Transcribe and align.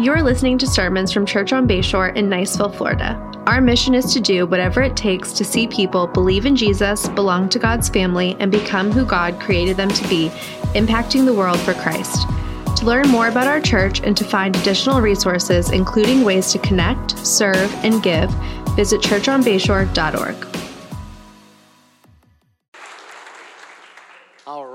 You're 0.00 0.22
listening 0.22 0.58
to 0.58 0.66
sermons 0.68 1.10
from 1.10 1.26
Church 1.26 1.52
on 1.52 1.66
Bayshore 1.66 2.14
in 2.14 2.28
Niceville, 2.28 2.72
Florida. 2.72 3.16
Our 3.48 3.60
mission 3.60 3.94
is 3.94 4.12
to 4.12 4.20
do 4.20 4.46
whatever 4.46 4.80
it 4.80 4.96
takes 4.96 5.32
to 5.32 5.44
see 5.44 5.66
people 5.66 6.06
believe 6.06 6.46
in 6.46 6.54
Jesus, 6.54 7.08
belong 7.08 7.48
to 7.48 7.58
God's 7.58 7.88
family, 7.88 8.36
and 8.38 8.52
become 8.52 8.92
who 8.92 9.04
God 9.04 9.40
created 9.40 9.76
them 9.76 9.88
to 9.88 10.08
be, 10.08 10.28
impacting 10.76 11.24
the 11.24 11.34
world 11.34 11.58
for 11.58 11.74
Christ. 11.74 12.28
To 12.76 12.86
learn 12.86 13.08
more 13.08 13.26
about 13.26 13.48
our 13.48 13.60
church 13.60 14.00
and 14.00 14.16
to 14.16 14.22
find 14.22 14.54
additional 14.54 15.00
resources, 15.00 15.70
including 15.70 16.22
ways 16.22 16.52
to 16.52 16.60
connect, 16.60 17.18
serve, 17.26 17.74
and 17.84 18.00
give, 18.00 18.30
visit 18.76 19.00
churchonbayshore.org. 19.00 20.57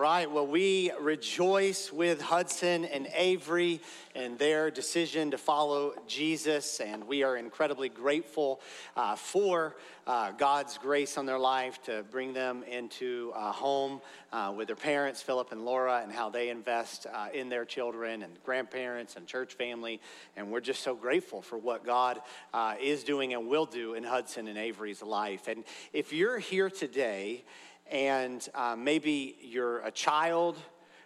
right. 0.04 0.30
Well, 0.30 0.46
we 0.46 0.92
rejoice 1.00 1.90
with 1.90 2.20
Hudson 2.20 2.84
and 2.84 3.08
Avery 3.16 3.80
and 4.14 4.38
their 4.38 4.70
decision 4.70 5.32
to 5.32 5.38
follow 5.38 5.94
Jesus, 6.08 6.82
and 6.82 7.08
we 7.08 7.24
are 7.24 7.38
incredibly 7.38 7.88
grateful 7.88 8.60
uh, 8.98 9.16
for 9.16 9.78
uh, 10.06 10.32
God's 10.32 10.78
grace 10.78 11.18
on 11.18 11.26
their 11.26 11.40
life 11.40 11.82
to 11.84 12.04
bring 12.12 12.34
them 12.34 12.64
into 12.64 13.32
a 13.34 13.54
home 13.54 14.02
uh, 14.34 14.54
with 14.54 14.68
their 14.68 14.76
parents, 14.76 15.22
Philip 15.22 15.54
and 15.54 15.64
Laura, 15.64 16.02
and 16.04 16.12
how 16.12 16.30
they 16.30 16.50
invest 16.50 17.08
uh, 17.08 17.28
in 17.34 17.48
their 17.48 17.64
children 17.64 18.24
and 18.24 18.34
grandparents 18.44 19.16
and 19.16 19.26
church 19.26 19.54
family. 19.54 20.02
And 20.36 20.52
we're 20.52 20.60
just 20.60 20.84
so 20.84 20.96
grateful 20.96 21.42
for 21.42 21.58
what 21.58 21.86
God 21.86 22.20
uh, 22.54 22.76
is 22.82 23.06
doing 23.06 23.34
and 23.34 23.48
will 23.48 23.66
do 23.66 23.94
in 23.94 24.04
Hudson 24.04 24.50
and 24.50 24.58
Avery's 24.58 25.02
life. 25.02 25.48
And 25.48 25.64
if 25.94 26.12
you're 26.12 26.40
here 26.40 26.70
today, 26.70 27.46
and 27.94 28.50
uh, 28.56 28.76
maybe 28.76 29.38
you're 29.40 29.80
a 29.82 29.92
child. 29.92 30.58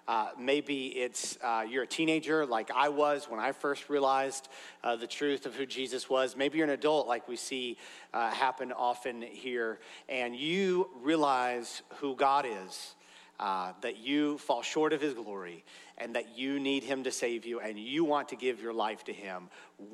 Uh, 0.07 0.29
maybe 0.39 0.87
it's 0.87 1.37
uh, 1.43 1.65
you're 1.69 1.83
a 1.83 1.87
teenager 1.87 2.45
like 2.45 2.71
I 2.73 2.87
was 2.87 3.25
when 3.29 3.41
I 3.41 3.51
first 3.51 3.89
realized 3.89 4.47
uh, 4.85 4.95
the 4.95 5.05
truth 5.05 5.45
of 5.45 5.53
who 5.53 5.65
Jesus 5.65 6.09
was. 6.09 6.37
Maybe 6.37 6.57
you're 6.57 6.67
an 6.67 6.73
adult 6.73 7.05
like 7.05 7.27
we 7.27 7.35
see 7.35 7.77
uh, 8.13 8.31
happen 8.31 8.71
often 8.71 9.21
here, 9.21 9.79
and 10.07 10.33
you 10.33 10.89
realize 11.01 11.81
who 11.95 12.15
God 12.15 12.45
is, 12.47 12.95
uh, 13.37 13.73
that 13.81 13.97
you 13.97 14.37
fall 14.37 14.61
short 14.61 14.93
of 14.93 15.01
his 15.01 15.13
glory, 15.13 15.65
and 15.97 16.15
that 16.15 16.37
you 16.37 16.59
need 16.59 16.83
him 16.83 17.03
to 17.03 17.11
save 17.11 17.45
you, 17.45 17.59
and 17.59 17.79
you 17.79 18.03
want 18.03 18.29
to 18.29 18.35
give 18.35 18.61
your 18.61 18.73
life 18.73 19.03
to 19.05 19.13
him 19.13 19.49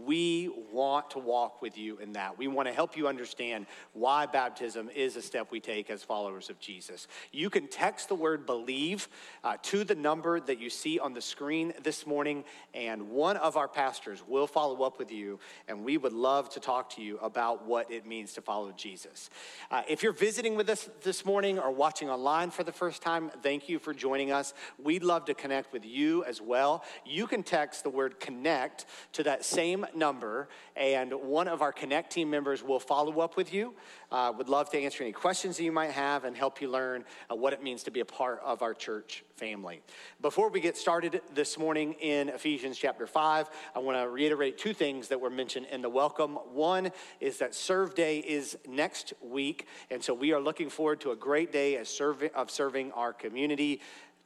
we 0.05 0.49
want 0.71 1.09
to 1.11 1.19
walk 1.19 1.61
with 1.61 1.77
you 1.77 1.97
in 1.97 2.13
that. 2.13 2.37
We 2.37 2.47
want 2.47 2.69
to 2.69 2.73
help 2.73 2.95
you 2.95 3.07
understand 3.07 3.65
why 3.91 4.25
baptism 4.25 4.89
is 4.95 5.17
a 5.17 5.21
step 5.21 5.51
we 5.51 5.59
take 5.59 5.89
as 5.89 6.03
followers 6.03 6.49
of 6.49 6.57
Jesus. 6.57 7.07
You 7.33 7.49
can 7.49 7.67
text 7.67 8.07
the 8.07 8.15
word 8.15 8.45
believe 8.45 9.09
uh, 9.43 9.57
to 9.63 9.83
the 9.83 9.95
number 9.95 10.39
that 10.39 10.59
you 10.59 10.69
see 10.69 10.99
on 10.99 11.13
the 11.13 11.21
screen 11.21 11.73
this 11.83 12.07
morning, 12.07 12.45
and 12.73 13.09
one 13.09 13.35
of 13.35 13.57
our 13.57 13.67
pastors 13.67 14.23
will 14.25 14.47
follow 14.47 14.83
up 14.83 14.99
with 14.99 15.11
you, 15.11 15.39
and 15.67 15.83
we 15.83 15.97
would 15.97 16.13
love 16.13 16.49
to 16.51 16.61
talk 16.61 16.89
to 16.91 17.01
you 17.01 17.17
about 17.17 17.65
what 17.65 17.91
it 17.91 18.05
means 18.05 18.33
to 18.33 18.41
follow 18.41 18.71
Jesus. 18.71 19.29
Uh, 19.69 19.81
if 19.89 20.01
you're 20.01 20.13
visiting 20.13 20.55
with 20.55 20.69
us 20.69 20.89
this 21.01 21.25
morning 21.25 21.59
or 21.59 21.71
watching 21.71 22.09
online 22.09 22.51
for 22.51 22.63
the 22.63 22.71
first 22.71 23.01
time, 23.01 23.29
thank 23.41 23.67
you 23.67 23.79
for 23.79 23.93
joining 23.93 24.31
us. 24.31 24.53
We'd 24.81 25.03
love 25.03 25.25
to 25.25 25.33
connect 25.33 25.73
with 25.73 25.85
you 25.85 25.92
as 26.25 26.41
well. 26.41 26.83
You 27.05 27.27
can 27.27 27.43
text 27.43 27.83
the 27.83 27.89
word 27.89 28.19
connect 28.19 28.85
to 29.13 29.23
that 29.23 29.43
same 29.43 29.63
same 29.63 29.85
number, 29.95 30.49
and 30.75 31.13
one 31.13 31.47
of 31.47 31.61
our 31.61 31.71
Connect 31.71 32.11
team 32.11 32.29
members 32.29 32.61
will 32.61 32.79
follow 32.79 33.21
up 33.21 33.37
with 33.37 33.53
you. 33.53 33.73
Uh, 34.11 34.31
would 34.37 34.49
love 34.49 34.69
to 34.69 34.77
answer 34.77 35.03
any 35.03 35.13
questions 35.13 35.57
that 35.57 35.63
you 35.63 35.71
might 35.71 35.91
have 35.91 36.25
and 36.25 36.35
help 36.35 36.61
you 36.61 36.69
learn 36.69 37.03
uh, 37.31 37.35
what 37.35 37.53
it 37.53 37.63
means 37.63 37.83
to 37.83 37.91
be 37.91 38.01
a 38.01 38.05
part 38.05 38.41
of 38.43 38.61
our 38.61 38.73
church 38.73 39.23
family. 39.37 39.81
Before 40.21 40.49
we 40.49 40.59
get 40.59 40.77
started 40.77 41.21
this 41.33 41.57
morning 41.57 41.93
in 41.93 42.29
Ephesians 42.29 42.77
chapter 42.77 43.07
5, 43.07 43.49
I 43.75 43.79
want 43.79 43.97
to 43.97 44.07
reiterate 44.09 44.57
two 44.57 44.73
things 44.73 45.07
that 45.07 45.19
were 45.19 45.29
mentioned 45.29 45.67
in 45.71 45.81
the 45.81 45.89
welcome. 45.89 46.35
One 46.53 46.91
is 47.19 47.37
that 47.39 47.55
Serve 47.55 47.95
Day 47.95 48.19
is 48.19 48.57
next 48.67 49.13
week, 49.21 49.67
and 49.89 50.03
so 50.03 50.13
we 50.13 50.33
are 50.33 50.41
looking 50.41 50.69
forward 50.69 51.01
to 51.01 51.11
a 51.11 51.15
great 51.15 51.51
day 51.51 51.77
of 51.77 52.51
serving 52.51 52.91
our 52.91 53.13
community 53.13 53.81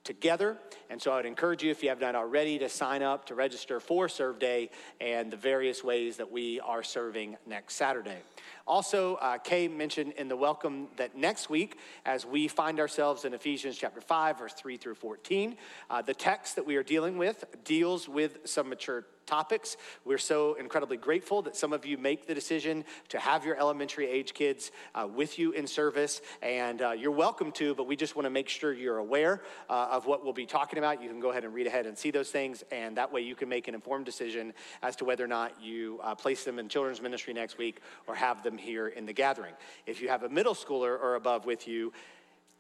together. 0.07 0.57
And 0.89 0.99
so 0.99 1.11
I 1.11 1.17
would 1.17 1.25
encourage 1.25 1.61
you, 1.61 1.69
if 1.69 1.83
you 1.83 1.89
have 1.89 1.99
not 1.99 2.15
already, 2.15 2.57
to 2.59 2.69
sign 2.69 3.03
up 3.03 3.25
to 3.25 3.35
register 3.35 3.79
for 3.79 4.09
Serve 4.09 4.39
Day 4.39 4.71
and 4.99 5.29
the 5.29 5.37
various 5.37 5.83
ways 5.83 6.17
that 6.17 6.31
we 6.31 6.59
are 6.61 6.81
serving 6.81 7.37
next 7.45 7.75
Saturday. 7.75 8.17
Also, 8.65 9.15
uh, 9.15 9.37
Kay 9.37 9.67
mentioned 9.67 10.13
in 10.13 10.29
the 10.29 10.35
welcome 10.35 10.87
that 10.95 11.15
next 11.15 11.49
week, 11.49 11.77
as 12.05 12.25
we 12.25 12.47
find 12.47 12.79
ourselves 12.79 13.25
in 13.25 13.33
Ephesians 13.33 13.77
chapter 13.77 14.01
5, 14.01 14.39
verse 14.39 14.53
3 14.53 14.77
through 14.77 14.95
14, 14.95 15.57
uh, 15.89 16.01
the 16.01 16.13
text 16.13 16.55
that 16.55 16.65
we 16.65 16.77
are 16.77 16.83
dealing 16.83 17.17
with 17.17 17.43
deals 17.63 18.09
with 18.09 18.39
some 18.45 18.69
mature 18.69 19.05
topics. 19.27 19.77
We're 20.05 20.17
so 20.17 20.55
incredibly 20.55 20.97
grateful 20.97 21.43
that 21.43 21.55
some 21.55 21.73
of 21.73 21.85
you 21.85 21.97
make 21.97 22.25
the 22.25 22.33
decision 22.33 22.85
to 23.09 23.19
have 23.19 23.45
your 23.45 23.57
elementary 23.57 24.07
age 24.07 24.33
kids 24.33 24.71
uh, 24.95 25.07
with 25.13 25.37
you 25.37 25.51
in 25.51 25.67
service, 25.67 26.21
and 26.41 26.81
uh, 26.81 26.91
you're 26.91 27.11
welcome 27.11 27.51
to, 27.53 27.75
but 27.75 27.85
we 27.85 27.95
just 27.95 28.15
want 28.15 28.25
to 28.25 28.29
make 28.31 28.49
sure 28.49 28.73
you're 28.73 28.97
aware 28.97 29.41
uh, 29.69 29.89
of 29.91 30.07
what 30.07 30.23
we'll 30.23 30.33
be 30.33 30.45
talking 30.45 30.79
about. 30.79 31.03
You 31.03 31.09
can 31.09 31.19
go 31.19 31.29
ahead 31.29 31.43
and 31.43 31.53
read 31.53 31.67
ahead 31.67 31.85
and 31.85 31.97
see 31.97 32.09
those 32.09 32.31
things, 32.31 32.63
and 32.71 32.97
that 32.97 33.11
way 33.11 33.21
you 33.21 33.35
can 33.35 33.49
make 33.49 33.67
an 33.67 33.75
informed 33.75 34.05
decision 34.05 34.53
as 34.81 34.95
to 34.95 35.05
whether 35.05 35.23
or 35.23 35.27
not 35.27 35.61
you 35.61 35.99
uh, 36.01 36.15
place 36.15 36.43
them 36.43 36.57
in 36.57 36.69
children's 36.69 37.01
ministry 37.01 37.33
next 37.33 37.57
week 37.57 37.81
or 38.07 38.15
have 38.15 38.41
them 38.43 38.57
here 38.57 38.87
in 38.87 39.05
the 39.05 39.13
gathering. 39.13 39.53
If 39.85 40.01
you 40.01 40.07
have 40.09 40.23
a 40.23 40.29
middle 40.29 40.55
schooler 40.55 40.99
or 40.99 41.15
above 41.15 41.45
with 41.45 41.67
you, 41.67 41.91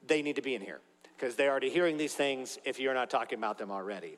they 0.05 0.21
need 0.21 0.35
to 0.35 0.41
be 0.41 0.53
in 0.53 0.61
here 0.61 0.81
because 1.17 1.35
they're 1.35 1.49
already 1.49 1.69
hearing 1.69 1.97
these 1.97 2.13
things 2.13 2.59
if 2.63 2.79
you're 2.79 2.93
not 2.93 3.09
talking 3.09 3.39
about 3.39 3.57
them 3.57 3.71
already. 3.71 4.17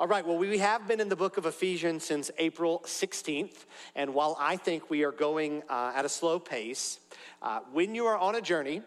All 0.00 0.08
right, 0.08 0.26
well, 0.26 0.36
we 0.36 0.58
have 0.58 0.88
been 0.88 1.00
in 1.00 1.08
the 1.08 1.16
book 1.16 1.36
of 1.36 1.46
Ephesians 1.46 2.04
since 2.04 2.30
April 2.38 2.82
16th, 2.84 3.66
and 3.94 4.12
while 4.14 4.36
I 4.38 4.56
think 4.56 4.90
we 4.90 5.04
are 5.04 5.12
going 5.12 5.62
uh, 5.68 5.92
at 5.94 6.04
a 6.04 6.08
slow 6.08 6.40
pace, 6.40 6.98
uh, 7.40 7.60
when 7.72 7.94
you 7.94 8.06
are 8.06 8.18
on 8.18 8.34
a 8.34 8.40
journey, 8.40 8.82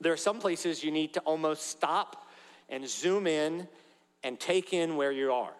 there 0.00 0.12
are 0.12 0.16
some 0.16 0.38
places 0.38 0.84
you 0.84 0.92
need 0.92 1.14
to 1.14 1.20
almost 1.20 1.66
stop 1.66 2.28
and 2.68 2.88
zoom 2.88 3.26
in 3.26 3.66
and 4.22 4.38
take 4.38 4.72
in 4.72 4.96
where 4.96 5.12
you 5.12 5.32
are. 5.32 5.52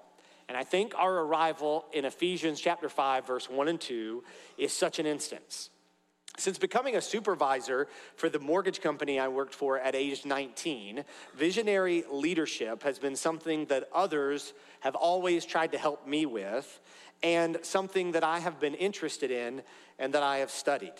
And 0.48 0.56
I 0.56 0.62
think 0.62 0.94
our 0.96 1.20
arrival 1.20 1.86
in 1.92 2.04
Ephesians 2.04 2.60
chapter 2.60 2.88
5, 2.88 3.26
verse 3.26 3.50
1 3.50 3.68
and 3.68 3.80
2 3.80 4.22
is 4.58 4.72
such 4.72 4.98
an 4.98 5.06
instance. 5.06 5.70
Since 6.36 6.58
becoming 6.58 6.96
a 6.96 7.00
supervisor 7.00 7.86
for 8.16 8.28
the 8.28 8.40
mortgage 8.40 8.80
company 8.80 9.20
I 9.20 9.28
worked 9.28 9.54
for 9.54 9.78
at 9.78 9.94
age 9.94 10.24
19, 10.24 11.04
visionary 11.36 12.04
leadership 12.10 12.82
has 12.82 12.98
been 12.98 13.14
something 13.14 13.66
that 13.66 13.88
others 13.94 14.52
have 14.80 14.96
always 14.96 15.44
tried 15.44 15.70
to 15.72 15.78
help 15.78 16.08
me 16.08 16.26
with, 16.26 16.80
and 17.22 17.58
something 17.62 18.12
that 18.12 18.24
I 18.24 18.40
have 18.40 18.58
been 18.58 18.74
interested 18.74 19.30
in 19.30 19.62
and 20.00 20.12
that 20.14 20.24
I 20.24 20.38
have 20.38 20.50
studied. 20.50 20.94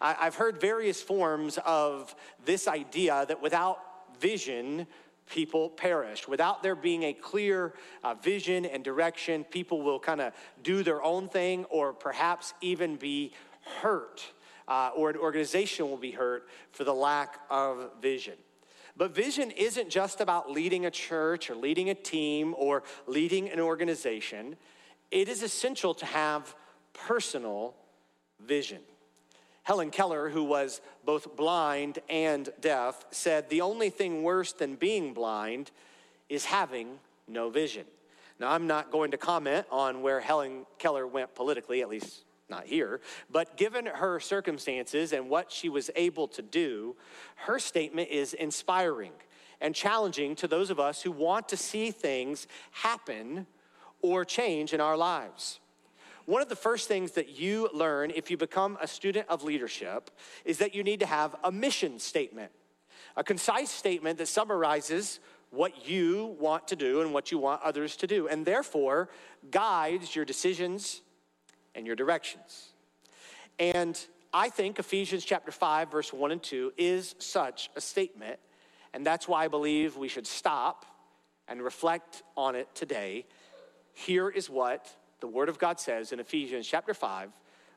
I've 0.00 0.34
heard 0.34 0.60
various 0.60 1.02
forms 1.02 1.58
of 1.64 2.14
this 2.44 2.66
idea 2.66 3.26
that 3.28 3.42
without 3.42 3.78
vision, 4.18 4.86
people 5.26 5.68
perish. 5.68 6.26
Without 6.26 6.62
there 6.62 6.74
being 6.74 7.04
a 7.04 7.12
clear 7.12 7.74
uh, 8.02 8.14
vision 8.14 8.64
and 8.64 8.82
direction, 8.82 9.44
people 9.44 9.82
will 9.82 10.00
kind 10.00 10.20
of 10.20 10.32
do 10.62 10.82
their 10.82 11.02
own 11.02 11.28
thing 11.28 11.64
or 11.66 11.92
perhaps 11.92 12.54
even 12.60 12.96
be 12.96 13.32
hurt 13.80 14.32
uh, 14.70 14.92
or 14.94 15.10
an 15.10 15.16
organization 15.16 15.90
will 15.90 15.98
be 15.98 16.12
hurt 16.12 16.48
for 16.70 16.84
the 16.84 16.94
lack 16.94 17.40
of 17.50 17.90
vision. 18.00 18.34
But 18.96 19.14
vision 19.14 19.50
isn't 19.50 19.90
just 19.90 20.20
about 20.20 20.50
leading 20.50 20.86
a 20.86 20.90
church 20.90 21.50
or 21.50 21.56
leading 21.56 21.90
a 21.90 21.94
team 21.94 22.54
or 22.56 22.84
leading 23.06 23.50
an 23.50 23.60
organization. 23.60 24.56
It 25.10 25.28
is 25.28 25.42
essential 25.42 25.92
to 25.94 26.06
have 26.06 26.54
personal 26.92 27.74
vision. 28.46 28.80
Helen 29.64 29.90
Keller, 29.90 30.28
who 30.28 30.44
was 30.44 30.80
both 31.04 31.36
blind 31.36 31.98
and 32.08 32.48
deaf, 32.60 33.04
said 33.10 33.50
the 33.50 33.60
only 33.60 33.90
thing 33.90 34.22
worse 34.22 34.52
than 34.52 34.76
being 34.76 35.12
blind 35.12 35.70
is 36.28 36.44
having 36.44 36.98
no 37.26 37.50
vision. 37.50 37.84
Now, 38.38 38.52
I'm 38.52 38.66
not 38.66 38.90
going 38.90 39.10
to 39.10 39.18
comment 39.18 39.66
on 39.70 40.02
where 40.02 40.20
Helen 40.20 40.64
Keller 40.78 41.06
went 41.06 41.34
politically, 41.34 41.82
at 41.82 41.88
least 41.88 42.24
not 42.50 42.66
here, 42.66 43.00
but 43.30 43.56
given 43.56 43.86
her 43.86 44.20
circumstances 44.20 45.12
and 45.12 45.30
what 45.30 45.50
she 45.50 45.68
was 45.68 45.90
able 45.96 46.28
to 46.28 46.42
do, 46.42 46.96
her 47.36 47.58
statement 47.58 48.10
is 48.10 48.34
inspiring 48.34 49.12
and 49.60 49.74
challenging 49.74 50.34
to 50.36 50.48
those 50.48 50.70
of 50.70 50.80
us 50.80 51.02
who 51.02 51.10
want 51.10 51.48
to 51.48 51.56
see 51.56 51.90
things 51.90 52.46
happen 52.72 53.46
or 54.02 54.24
change 54.24 54.72
in 54.72 54.80
our 54.80 54.96
lives. 54.96 55.60
One 56.26 56.42
of 56.42 56.48
the 56.48 56.56
first 56.56 56.88
things 56.88 57.12
that 57.12 57.38
you 57.38 57.68
learn 57.74 58.12
if 58.14 58.30
you 58.30 58.36
become 58.36 58.78
a 58.80 58.86
student 58.86 59.28
of 59.28 59.42
leadership 59.42 60.10
is 60.44 60.58
that 60.58 60.74
you 60.74 60.82
need 60.82 61.00
to 61.00 61.06
have 61.06 61.34
a 61.42 61.50
mission 61.50 61.98
statement, 61.98 62.52
a 63.16 63.24
concise 63.24 63.70
statement 63.70 64.18
that 64.18 64.28
summarizes 64.28 65.20
what 65.50 65.88
you 65.88 66.36
want 66.38 66.68
to 66.68 66.76
do 66.76 67.00
and 67.00 67.12
what 67.12 67.32
you 67.32 67.38
want 67.38 67.60
others 67.62 67.96
to 67.96 68.06
do, 68.06 68.28
and 68.28 68.46
therefore 68.46 69.08
guides 69.50 70.14
your 70.14 70.24
decisions 70.24 71.02
and 71.74 71.86
your 71.86 71.96
directions. 71.96 72.70
And 73.58 73.98
I 74.32 74.48
think 74.48 74.78
Ephesians 74.78 75.24
chapter 75.24 75.50
5, 75.50 75.90
verse 75.90 76.12
1 76.12 76.30
and 76.30 76.42
2 76.42 76.72
is 76.76 77.14
such 77.18 77.70
a 77.76 77.80
statement. 77.80 78.38
And 78.92 79.04
that's 79.04 79.28
why 79.28 79.44
I 79.44 79.48
believe 79.48 79.96
we 79.96 80.08
should 80.08 80.26
stop 80.26 80.84
and 81.48 81.62
reflect 81.62 82.22
on 82.36 82.54
it 82.54 82.68
today. 82.74 83.26
Here 83.92 84.28
is 84.28 84.48
what 84.48 84.94
the 85.20 85.26
Word 85.26 85.48
of 85.48 85.58
God 85.58 85.78
says 85.78 86.12
in 86.12 86.20
Ephesians 86.20 86.66
chapter 86.66 86.94
5, 86.94 87.30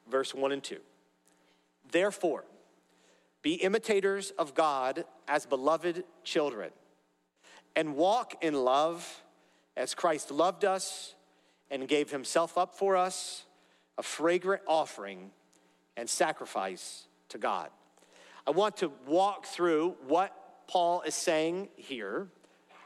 verse 0.09 0.33
1 0.33 0.51
and 0.51 0.63
2. 0.63 0.77
Therefore, 1.91 2.45
be 3.41 3.55
imitators 3.55 4.31
of 4.37 4.55
God 4.55 5.03
as 5.27 5.45
beloved 5.45 6.03
children, 6.23 6.69
and 7.75 7.95
walk 7.95 8.35
in 8.41 8.53
love 8.53 9.23
as 9.75 9.93
Christ 9.93 10.31
loved 10.31 10.63
us 10.63 11.15
and 11.69 11.87
gave 11.87 12.11
himself 12.11 12.57
up 12.57 12.73
for 12.73 12.95
us, 12.95 13.43
a 13.97 14.03
fragrant 14.03 14.61
offering 14.67 15.31
and 15.97 16.09
sacrifice 16.09 17.05
to 17.29 17.37
God. 17.37 17.69
I 18.45 18.51
want 18.51 18.77
to 18.77 18.91
walk 19.07 19.45
through 19.45 19.95
what 20.07 20.35
Paul 20.67 21.01
is 21.01 21.15
saying 21.15 21.69
here. 21.75 22.27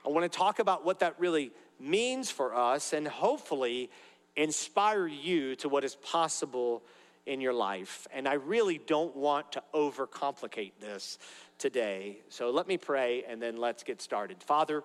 I 0.05 0.09
want 0.09 0.31
to 0.31 0.37
talk 0.37 0.59
about 0.59 0.85
what 0.85 0.99
that 0.99 1.15
really 1.19 1.51
means 1.79 2.29
for 2.29 2.55
us 2.55 2.93
and 2.93 3.07
hopefully 3.07 3.89
inspire 4.35 5.07
you 5.07 5.55
to 5.57 5.69
what 5.69 5.83
is 5.83 5.95
possible 5.95 6.83
in 7.25 7.41
your 7.41 7.53
life. 7.53 8.07
And 8.13 8.27
I 8.27 8.33
really 8.33 8.77
don't 8.77 9.15
want 9.15 9.51
to 9.53 9.63
overcomplicate 9.73 10.73
this 10.79 11.19
today. 11.57 12.19
So 12.29 12.51
let 12.51 12.67
me 12.67 12.77
pray 12.77 13.23
and 13.27 13.41
then 13.41 13.57
let's 13.57 13.83
get 13.83 14.01
started. 14.01 14.41
Father, 14.43 14.83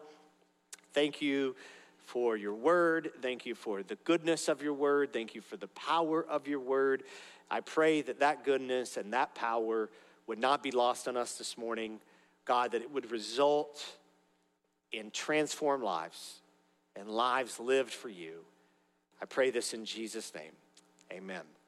thank 0.92 1.22
you 1.22 1.54
for 2.12 2.36
your 2.36 2.52
word. 2.52 3.10
Thank 3.22 3.46
you 3.46 3.54
for 3.54 3.82
the 3.82 3.96
goodness 4.04 4.48
of 4.48 4.62
your 4.62 4.74
word. 4.74 5.14
Thank 5.14 5.34
you 5.34 5.40
for 5.40 5.56
the 5.56 5.68
power 5.68 6.22
of 6.22 6.46
your 6.46 6.60
word. 6.60 7.04
I 7.50 7.60
pray 7.60 8.02
that 8.02 8.20
that 8.20 8.44
goodness 8.44 8.98
and 8.98 9.14
that 9.14 9.34
power 9.34 9.88
would 10.26 10.38
not 10.38 10.62
be 10.62 10.72
lost 10.72 11.08
on 11.08 11.16
us 11.16 11.38
this 11.38 11.56
morning. 11.56 12.00
God, 12.44 12.72
that 12.72 12.82
it 12.82 12.90
would 12.90 13.10
result 13.10 13.82
in 14.92 15.10
transformed 15.10 15.84
lives 15.84 16.42
and 16.96 17.08
lives 17.08 17.58
lived 17.58 17.94
for 17.94 18.10
you. 18.10 18.40
I 19.22 19.24
pray 19.24 19.48
this 19.48 19.72
in 19.72 19.86
Jesus' 19.86 20.34
name. 20.34 20.52
Amen. 21.10 21.61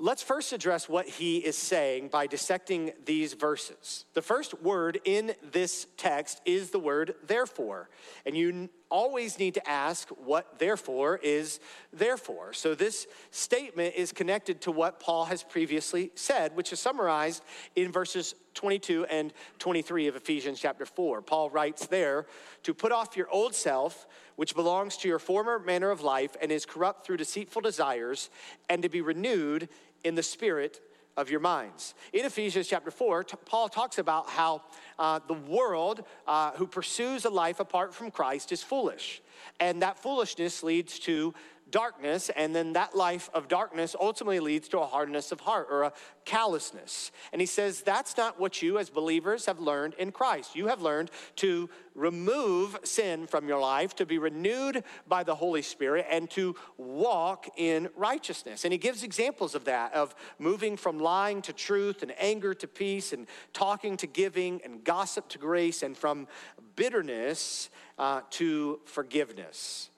Let's 0.00 0.22
first 0.22 0.52
address 0.52 0.88
what 0.88 1.08
he 1.08 1.38
is 1.38 1.58
saying 1.58 2.10
by 2.10 2.28
dissecting 2.28 2.92
these 3.04 3.32
verses. 3.32 4.04
The 4.14 4.22
first 4.22 4.62
word 4.62 5.00
in 5.04 5.34
this 5.50 5.88
text 5.96 6.40
is 6.44 6.70
the 6.70 6.78
word 6.78 7.16
therefore. 7.26 7.90
And 8.24 8.36
you 8.36 8.68
always 8.90 9.40
need 9.40 9.54
to 9.54 9.68
ask 9.68 10.08
what 10.10 10.60
therefore 10.60 11.18
is 11.20 11.58
therefore. 11.92 12.52
So 12.52 12.76
this 12.76 13.08
statement 13.32 13.96
is 13.96 14.12
connected 14.12 14.60
to 14.62 14.70
what 14.70 15.00
Paul 15.00 15.24
has 15.24 15.42
previously 15.42 16.12
said, 16.14 16.54
which 16.54 16.72
is 16.72 16.78
summarized 16.78 17.42
in 17.74 17.90
verses 17.90 18.36
22 18.54 19.04
and 19.06 19.32
23 19.58 20.06
of 20.06 20.16
Ephesians 20.16 20.60
chapter 20.60 20.86
4. 20.86 21.22
Paul 21.22 21.50
writes 21.50 21.86
there 21.86 22.26
to 22.62 22.72
put 22.72 22.92
off 22.92 23.16
your 23.16 23.28
old 23.30 23.54
self, 23.54 24.06
which 24.36 24.54
belongs 24.54 24.96
to 24.98 25.08
your 25.08 25.18
former 25.18 25.58
manner 25.58 25.90
of 25.90 26.02
life 26.02 26.36
and 26.40 26.50
is 26.50 26.64
corrupt 26.64 27.04
through 27.04 27.18
deceitful 27.18 27.62
desires, 27.62 28.30
and 28.68 28.82
to 28.82 28.88
be 28.88 29.00
renewed 29.00 29.68
in 30.04 30.14
the 30.14 30.22
spirit 30.22 30.80
of 31.16 31.30
your 31.30 31.40
minds. 31.40 31.94
In 32.12 32.24
Ephesians 32.24 32.68
chapter 32.68 32.92
4, 32.92 33.24
t- 33.24 33.36
Paul 33.44 33.68
talks 33.68 33.98
about 33.98 34.30
how 34.30 34.62
uh, 35.00 35.18
the 35.26 35.34
world 35.34 36.04
uh, 36.28 36.52
who 36.52 36.66
pursues 36.66 37.24
a 37.24 37.30
life 37.30 37.58
apart 37.58 37.92
from 37.92 38.12
Christ 38.12 38.52
is 38.52 38.62
foolish. 38.62 39.20
And 39.58 39.82
that 39.82 40.00
foolishness 40.00 40.62
leads 40.62 41.00
to 41.00 41.34
darkness, 41.70 42.30
and 42.36 42.54
then 42.54 42.72
that 42.72 42.96
life 42.96 43.30
of 43.34 43.48
darkness 43.48 43.94
ultimately 43.98 44.40
leads 44.40 44.68
to 44.68 44.78
a 44.78 44.86
hardness 44.86 45.32
of 45.32 45.40
heart 45.40 45.68
or 45.70 45.82
a 45.84 45.92
callousness. 46.24 47.10
And 47.32 47.40
he 47.40 47.46
says 47.46 47.82
that's 47.82 48.16
not 48.16 48.38
what 48.38 48.62
you 48.62 48.78
as 48.78 48.90
believers 48.90 49.46
have 49.46 49.60
learned 49.60 49.94
in 49.94 50.12
Christ. 50.12 50.56
You 50.56 50.66
have 50.66 50.82
learned 50.82 51.10
to 51.36 51.68
remove 51.94 52.78
sin 52.84 53.26
from 53.26 53.48
your 53.48 53.60
life, 53.60 53.94
to 53.96 54.06
be 54.06 54.18
renewed 54.18 54.84
by 55.06 55.24
the 55.24 55.34
Holy 55.34 55.62
Spirit, 55.62 56.06
and 56.08 56.30
to 56.30 56.54
walk 56.76 57.48
in 57.56 57.88
righteousness. 57.96 58.64
And 58.64 58.72
he 58.72 58.78
gives 58.78 59.02
examples 59.02 59.54
of 59.54 59.64
that, 59.64 59.94
of 59.94 60.14
moving 60.38 60.76
from 60.76 60.98
lying 60.98 61.42
to 61.42 61.52
truth, 61.52 62.02
and 62.02 62.12
anger 62.18 62.54
to 62.54 62.68
peace, 62.68 63.12
and 63.12 63.26
talking 63.52 63.96
to 63.96 64.06
giving, 64.06 64.60
and 64.64 64.84
gossip 64.84 65.28
to 65.30 65.38
grace, 65.38 65.82
and 65.82 65.96
from 65.96 66.28
bitterness 66.76 67.70
uh, 67.98 68.20
to 68.30 68.80
forgiveness. 68.84 69.90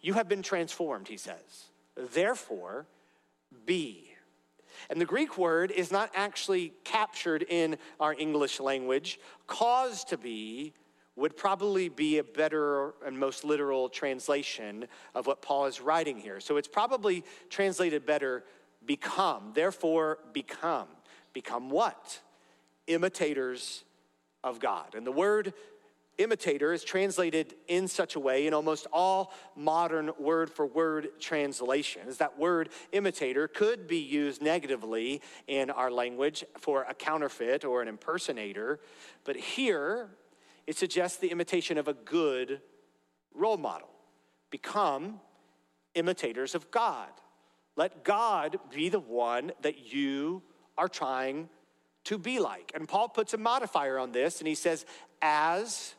You 0.00 0.14
have 0.14 0.28
been 0.28 0.42
transformed, 0.42 1.08
he 1.08 1.16
says. 1.16 1.70
Therefore, 1.96 2.86
be. 3.66 4.10
And 4.88 5.00
the 5.00 5.06
Greek 5.06 5.36
word 5.36 5.70
is 5.70 5.92
not 5.92 6.10
actually 6.14 6.72
captured 6.84 7.44
in 7.48 7.76
our 7.98 8.14
English 8.14 8.60
language. 8.60 9.20
Cause 9.46 10.04
to 10.04 10.16
be 10.16 10.72
would 11.16 11.36
probably 11.36 11.88
be 11.88 12.18
a 12.18 12.24
better 12.24 12.94
and 13.04 13.18
most 13.18 13.44
literal 13.44 13.88
translation 13.88 14.86
of 15.14 15.26
what 15.26 15.42
Paul 15.42 15.66
is 15.66 15.80
writing 15.80 16.18
here. 16.18 16.40
So 16.40 16.56
it's 16.56 16.68
probably 16.68 17.24
translated 17.50 18.06
better 18.06 18.44
become. 18.86 19.52
Therefore, 19.54 20.18
become. 20.32 20.88
Become 21.32 21.68
what? 21.68 22.20
Imitators 22.86 23.84
of 24.42 24.60
God. 24.60 24.94
And 24.94 25.06
the 25.06 25.12
word 25.12 25.52
imitator 26.20 26.72
is 26.72 26.84
translated 26.84 27.54
in 27.66 27.88
such 27.88 28.14
a 28.14 28.20
way 28.20 28.46
in 28.46 28.54
almost 28.54 28.86
all 28.92 29.32
modern 29.56 30.10
word 30.18 30.50
for 30.50 30.66
word 30.66 31.08
translations. 31.18 32.18
That 32.18 32.38
word 32.38 32.68
imitator 32.92 33.48
could 33.48 33.86
be 33.86 33.98
used 33.98 34.42
negatively 34.42 35.22
in 35.46 35.70
our 35.70 35.90
language 35.90 36.44
for 36.58 36.84
a 36.88 36.94
counterfeit 36.94 37.64
or 37.64 37.82
an 37.82 37.88
impersonator, 37.88 38.80
but 39.24 39.36
here 39.36 40.10
it 40.66 40.76
suggests 40.76 41.18
the 41.18 41.30
imitation 41.30 41.78
of 41.78 41.88
a 41.88 41.94
good 41.94 42.60
role 43.34 43.56
model. 43.56 43.88
Become 44.50 45.20
imitators 45.94 46.54
of 46.54 46.70
God. 46.70 47.08
Let 47.76 48.04
God 48.04 48.58
be 48.70 48.88
the 48.88 49.00
one 49.00 49.52
that 49.62 49.92
you 49.92 50.42
are 50.76 50.88
trying 50.88 51.48
to 52.04 52.18
be 52.18 52.38
like. 52.38 52.72
And 52.74 52.88
Paul 52.88 53.08
puts 53.08 53.34
a 53.34 53.38
modifier 53.38 53.98
on 53.98 54.12
this 54.12 54.40
and 54.40 54.48
he 54.48 54.54
says, 54.54 54.84
as 55.22 55.94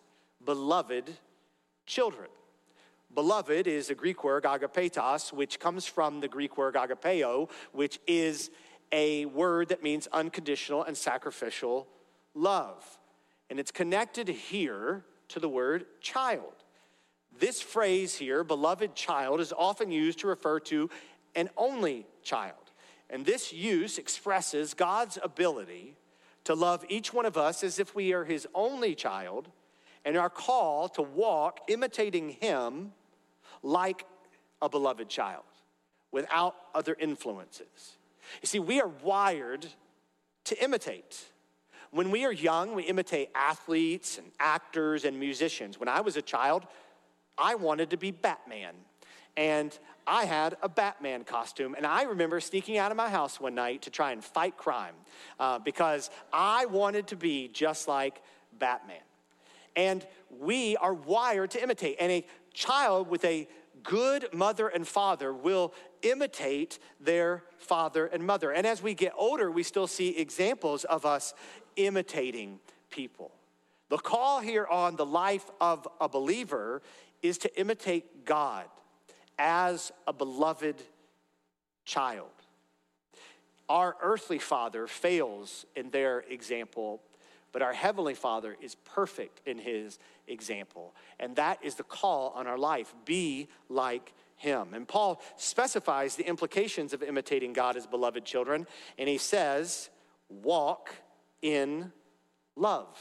beloved 0.46 1.12
children. 1.86 2.30
Beloved 3.14 3.68
is 3.68 3.90
a 3.90 3.96
Greek 3.96 4.24
word, 4.24 4.44
agapetos, 4.44 5.34
which 5.34 5.60
comes 5.60 5.86
from 5.86 6.22
the 6.22 6.28
Greek 6.28 6.58
word 6.58 6.76
agapeo, 6.76 7.50
which 7.74 8.00
is 8.08 8.50
a 8.92 9.26
word 9.26 9.70
that 9.70 9.84
means 9.84 10.08
unconditional 10.14 10.84
and 10.84 10.96
sacrificial 10.96 11.88
love. 12.34 12.84
And 13.50 13.60
it's 13.60 13.72
connected 13.72 14.30
here 14.30 15.04
to 15.30 15.40
the 15.40 15.50
word 15.50 15.86
child. 16.00 16.54
This 17.38 17.62
phrase 17.62 18.16
here, 18.16 18.44
beloved 18.44 18.96
child, 18.96 19.40
is 19.40 19.54
often 19.58 19.92
used 19.92 20.20
to 20.20 20.28
refer 20.28 20.60
to 20.62 20.89
an 21.36 21.50
only 21.58 22.06
child. 22.24 22.72
And 23.10 23.25
this 23.25 23.51
use 23.51 23.98
expresses 23.98 24.74
God's 24.74 25.18
ability 25.22 25.98
to 26.46 26.54
love 26.54 26.86
each 26.88 27.13
one 27.13 27.25
of 27.25 27.38
us 27.38 27.63
as 27.63 27.80
if 27.80 27.94
we 27.94 28.13
are 28.13 28.24
his 28.24 28.48
only 28.54 28.96
child 28.96 29.50
and 30.05 30.17
our 30.17 30.29
call 30.29 30.89
to 30.89 31.01
walk 31.01 31.62
imitating 31.67 32.29
him 32.29 32.91
like 33.63 34.05
a 34.62 34.70
beloved 34.70 35.10
child 35.10 35.43
without 36.12 36.55
other 36.74 36.96
influences. 37.00 37.98
You 38.41 38.48
see, 38.48 38.60
we 38.60 38.81
are 38.81 38.88
wired 39.03 39.65
to 40.46 40.63
imitate. 40.63 41.25
When 41.91 42.12
we 42.12 42.25
are 42.25 42.31
young, 42.31 42.74
we 42.74 42.84
imitate 42.84 43.29
athletes 43.36 44.17
and 44.17 44.31
actors 44.39 45.05
and 45.05 45.20
musicians. 45.20 45.79
When 45.79 45.89
I 45.89 46.01
was 46.01 46.15
a 46.17 46.22
child, 46.22 46.65
I 47.38 47.55
wanted 47.55 47.89
to 47.91 47.98
be 47.98 48.12
Batman. 48.12 48.74
And 49.38 49.77
I 50.08 50.25
had 50.25 50.58
a 50.62 50.70
Batman 50.70 51.24
costume. 51.24 51.75
And 51.75 51.86
I 51.86 52.03
remember 52.03 52.39
sneaking 52.39 52.77
out 52.77 52.91
of 52.91 52.98
my 52.98 53.10
house 53.10 53.39
one 53.39 53.55
night 53.55 53.84
to 53.84 53.89
try 53.89 54.12
and 54.12 54.24
fight 54.24 54.58
crime 54.58 54.96
uh, 55.39 55.60
because 55.60 56.10
I 56.34 56.65
wanted 56.65 57.08
to 57.08 57.15
be 57.15 57.48
just 57.48 57.88
like 57.88 58.22
Batman. 58.58 59.01
And 59.75 60.06
we 60.30 60.75
are 60.78 60.94
wired 60.94 61.51
to 61.51 61.63
imitate. 61.63 61.98
And 62.00 62.12
a 62.12 62.25
child 62.54 63.10
with 63.10 63.24
a 63.25 63.48
good 63.84 64.34
mother 64.34 64.68
and 64.68 64.88
father 64.88 65.34
will 65.34 65.74
imitate 66.01 66.80
their 67.00 67.44
father 67.58 68.06
and 68.06 68.25
mother. 68.25 68.51
And 68.51 68.66
as 68.66 68.82
we 68.82 68.94
get 68.94 69.13
older, 69.18 69.51
we 69.51 69.63
still 69.63 69.88
see 69.88 70.18
examples 70.18 70.84
of 70.84 71.06
us 71.06 71.34
imitating 71.75 72.60
people. 72.90 73.32
The 73.90 73.98
call 73.98 74.40
here 74.40 74.66
on 74.66 74.96
the 74.96 75.06
life 75.06 75.50
of 75.60 75.88
a 76.00 76.08
believer 76.08 76.82
is 77.22 77.38
to 77.40 77.60
imitate 77.60 78.25
God 78.25 78.66
as 79.38 79.92
a 80.08 80.13
beloved 80.13 80.82
child. 81.86 82.30
Our 83.68 83.96
earthly 84.01 84.40
father 84.40 84.88
fails 84.88 85.66
in 85.75 85.90
their 85.92 86.20
example 86.30 87.01
but 87.51 87.62
our 87.62 87.74
Heavenly 87.74 88.13
Father 88.13 88.55
is 88.62 88.75
perfect 88.75 89.41
in 89.46 89.58
His 89.58 90.00
example. 90.27 90.96
And 91.20 91.36
that 91.36 91.60
is 91.63 91.75
the 91.75 91.84
call 91.84 92.34
on 92.36 92.48
our 92.48 92.58
life 92.58 92.93
be 93.05 93.50
like 93.70 94.13
Him. 94.36 94.74
And 94.74 94.88
Paul 94.88 95.22
specifies 95.38 96.15
the 96.15 96.27
implications 96.27 96.93
of 96.93 97.03
imitating 97.03 97.53
God 97.53 97.77
as 97.77 97.86
beloved 97.86 98.25
children, 98.25 98.67
and 98.98 99.08
he 99.08 99.17
says, 99.17 99.89
walk 100.29 100.96
in 101.41 101.91
love. 102.55 102.98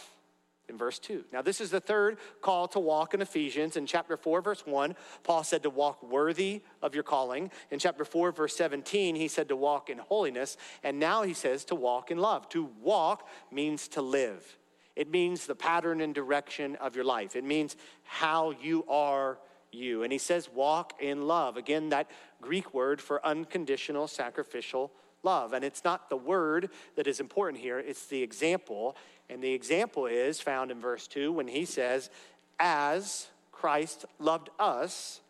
In 0.70 0.78
verse 0.78 0.98
2. 0.98 1.24
Now, 1.32 1.42
this 1.42 1.60
is 1.60 1.70
the 1.70 1.80
third 1.80 2.16
call 2.40 2.68
to 2.68 2.78
walk 2.78 3.12
in 3.12 3.20
Ephesians. 3.20 3.76
In 3.76 3.84
chapter 3.84 4.16
4, 4.16 4.40
verse 4.40 4.64
1, 4.64 4.94
Paul 5.22 5.44
said 5.44 5.62
to 5.64 5.70
walk 5.70 6.02
worthy 6.02 6.62
of 6.80 6.94
your 6.94 7.02
calling. 7.02 7.50
In 7.70 7.78
chapter 7.78 8.04
4, 8.04 8.32
verse 8.32 8.56
17, 8.56 9.16
he 9.16 9.28
said 9.28 9.48
to 9.48 9.56
walk 9.56 9.90
in 9.90 9.98
holiness. 9.98 10.56
And 10.82 10.98
now 10.98 11.22
he 11.22 11.34
says 11.34 11.64
to 11.66 11.74
walk 11.74 12.10
in 12.10 12.18
love. 12.18 12.48
To 12.50 12.70
walk 12.80 13.28
means 13.50 13.88
to 13.88 14.00
live, 14.00 14.56
it 14.96 15.10
means 15.10 15.46
the 15.46 15.54
pattern 15.54 16.00
and 16.00 16.14
direction 16.14 16.76
of 16.76 16.96
your 16.96 17.04
life, 17.04 17.36
it 17.36 17.44
means 17.44 17.76
how 18.04 18.52
you 18.62 18.84
are 18.88 19.38
you. 19.72 20.02
And 20.02 20.12
he 20.12 20.18
says, 20.18 20.48
walk 20.52 20.94
in 21.00 21.26
love. 21.26 21.56
Again, 21.56 21.90
that 21.90 22.10
Greek 22.40 22.74
word 22.74 23.00
for 23.00 23.24
unconditional 23.24 24.08
sacrificial 24.08 24.90
love. 25.22 25.52
And 25.52 25.64
it's 25.64 25.84
not 25.84 26.08
the 26.08 26.16
word 26.16 26.70
that 26.96 27.06
is 27.06 27.20
important 27.20 27.62
here, 27.62 27.78
it's 27.78 28.06
the 28.06 28.22
example. 28.22 28.96
And 29.30 29.40
the 29.40 29.52
example 29.52 30.06
is 30.06 30.40
found 30.40 30.72
in 30.72 30.80
verse 30.80 31.06
2 31.06 31.30
when 31.30 31.46
he 31.46 31.64
says, 31.64 32.10
As 32.58 33.28
Christ 33.52 34.04
loved 34.18 34.50
us 34.58 35.20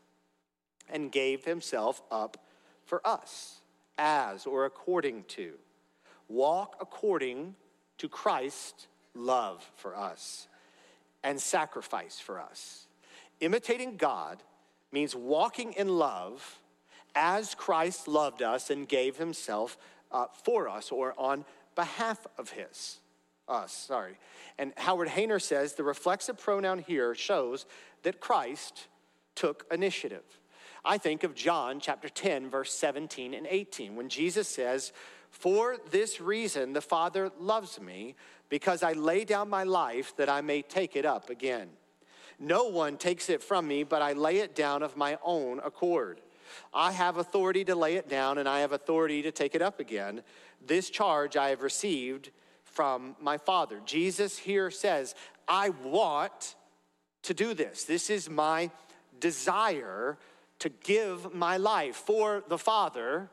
and 0.89 1.13
gave 1.13 1.45
himself 1.45 2.01
up 2.11 2.39
for 2.87 3.07
us, 3.07 3.61
as 3.99 4.47
or 4.47 4.65
according 4.65 5.25
to. 5.25 5.53
Walk 6.29 6.77
according 6.81 7.57
to 7.99 8.09
Christ's 8.09 8.87
love 9.15 9.71
for 9.77 9.95
us 9.95 10.49
and 11.23 11.39
sacrifice 11.39 12.19
for 12.19 12.41
us. 12.41 12.87
Imitating 13.41 13.97
God 13.99 14.43
means 14.91 15.15
walking 15.15 15.75
in 15.75 15.89
love 15.89 16.59
as 17.15 17.55
Christ 17.55 18.09
loved 18.09 18.41
us 18.41 18.71
and 18.71 18.89
gave 18.89 19.19
himself 19.19 19.77
uh, 20.11 20.27
for 20.45 20.69
us 20.69 20.91
or 20.91 21.15
on 21.19 21.45
behalf 21.75 22.27
of 22.39 22.51
his 22.51 23.01
us 23.51 23.73
sorry. 23.73 24.19
And 24.59 24.73
Harold 24.77 25.09
Hoehner 25.09 25.41
says 25.41 25.75
the 25.75 25.85
reflexive 25.85 26.39
pronoun 26.39 26.79
here 26.79 27.15
shows 27.15 27.67
that 28.03 28.21
christ 28.21 28.89
took 29.35 29.67
initiative. 29.71 30.25
I 30.85 30.99
think 30.99 31.25
of 31.25 31.35
john 31.35 31.81
chapter 31.81 32.09
10 32.09 32.49
verse 32.49 32.73
17 32.73 33.35
and 33.35 33.47
18 33.49 33.97
when 33.97 34.09
jesus 34.09 34.49
says 34.49 34.93
for 35.31 35.77
this 35.91 36.21
reason 36.21 36.73
the 36.73 36.81
father 36.81 37.31
loves 37.39 37.81
me 37.81 38.15
because 38.49 38.83
i 38.83 38.93
lay 38.93 39.25
down 39.25 39.49
my 39.49 39.65
life 39.65 40.17
that 40.17 40.29
i 40.29 40.41
may 40.41 40.63
take 40.63 40.97
it 40.97 41.05
up 41.05 41.31
again. 41.31 41.69
No 42.39 42.65
one 42.65 42.97
takes 42.97 43.29
it 43.29 43.43
from 43.43 43.69
me 43.69 43.83
but 43.83 44.03
i 44.03 44.13
lay 44.13 44.39
it 44.39 44.55
down 44.55 44.83
of 44.83 44.97
my 44.97 45.19
own 45.23 45.59
accord. 45.61 46.21
I 46.73 46.93
have 46.93 47.17
authority 47.17 47.65
to 47.65 47.75
lay 47.75 47.97
it 47.97 48.09
down 48.09 48.39
and 48.39 48.49
I 48.49 48.61
have 48.61 48.73
authority 48.73 49.23
to 49.23 49.33
take 49.33 49.55
it 49.55 49.63
up 49.63 49.81
again. 49.81 50.23
This 50.65 50.91
charge 50.91 51.37
I 51.37 51.51
have 51.51 51.63
received 51.63 52.31
from 52.73 53.17
my 53.21 53.37
Father. 53.37 53.81
Jesus 53.85 54.39
here 54.39 54.71
says, 54.71 55.15
I 55.49 55.71
want 55.71 56.55
to 57.23 57.35
do 57.35 57.55
this. 57.55 57.85
This 57.85 58.11
is 58.11 58.31
my 58.31 58.71
desire 59.19 60.19
to 60.61 60.69
give 60.69 61.35
my 61.35 61.57
life 61.57 61.97
for 61.97 62.43
the 62.49 62.59
Father 62.59 63.29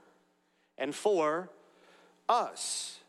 and 0.77 0.93
for 0.93 1.49
us. 2.27 2.99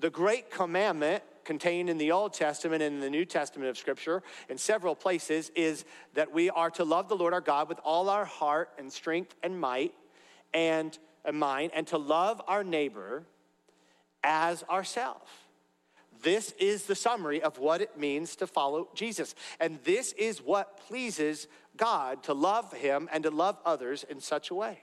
The 0.00 0.10
great 0.10 0.50
commandment 0.50 1.22
contained 1.44 1.88
in 1.88 1.96
the 1.96 2.12
Old 2.12 2.34
Testament 2.34 2.82
and 2.82 2.96
in 2.96 3.00
the 3.00 3.08
New 3.08 3.24
Testament 3.24 3.70
of 3.70 3.78
Scripture 3.78 4.22
in 4.48 4.58
several 4.58 4.94
places 4.94 5.50
is 5.56 5.84
that 6.14 6.32
we 6.32 6.50
are 6.50 6.70
to 6.72 6.84
love 6.84 7.08
the 7.08 7.16
Lord 7.16 7.32
our 7.32 7.40
God 7.40 7.68
with 7.68 7.80
all 7.84 8.10
our 8.10 8.26
heart 8.26 8.70
and 8.78 8.92
strength 8.92 9.34
and 9.42 9.58
might 9.58 9.94
and, 10.52 10.98
and 11.24 11.38
mind, 11.38 11.70
and 11.74 11.86
to 11.86 11.98
love 11.98 12.42
our 12.46 12.62
neighbor 12.62 13.24
as 14.22 14.62
ourselves. 14.64 15.30
This 16.22 16.52
is 16.58 16.84
the 16.84 16.94
summary 16.94 17.42
of 17.42 17.58
what 17.58 17.80
it 17.80 17.98
means 17.98 18.36
to 18.36 18.46
follow 18.46 18.88
Jesus. 18.94 19.34
And 19.60 19.78
this 19.84 20.12
is 20.12 20.38
what 20.38 20.78
pleases 20.88 21.48
God 21.76 22.22
to 22.24 22.34
love 22.34 22.72
Him 22.72 23.08
and 23.12 23.24
to 23.24 23.30
love 23.30 23.58
others 23.64 24.04
in 24.08 24.20
such 24.20 24.50
a 24.50 24.54
way. 24.54 24.82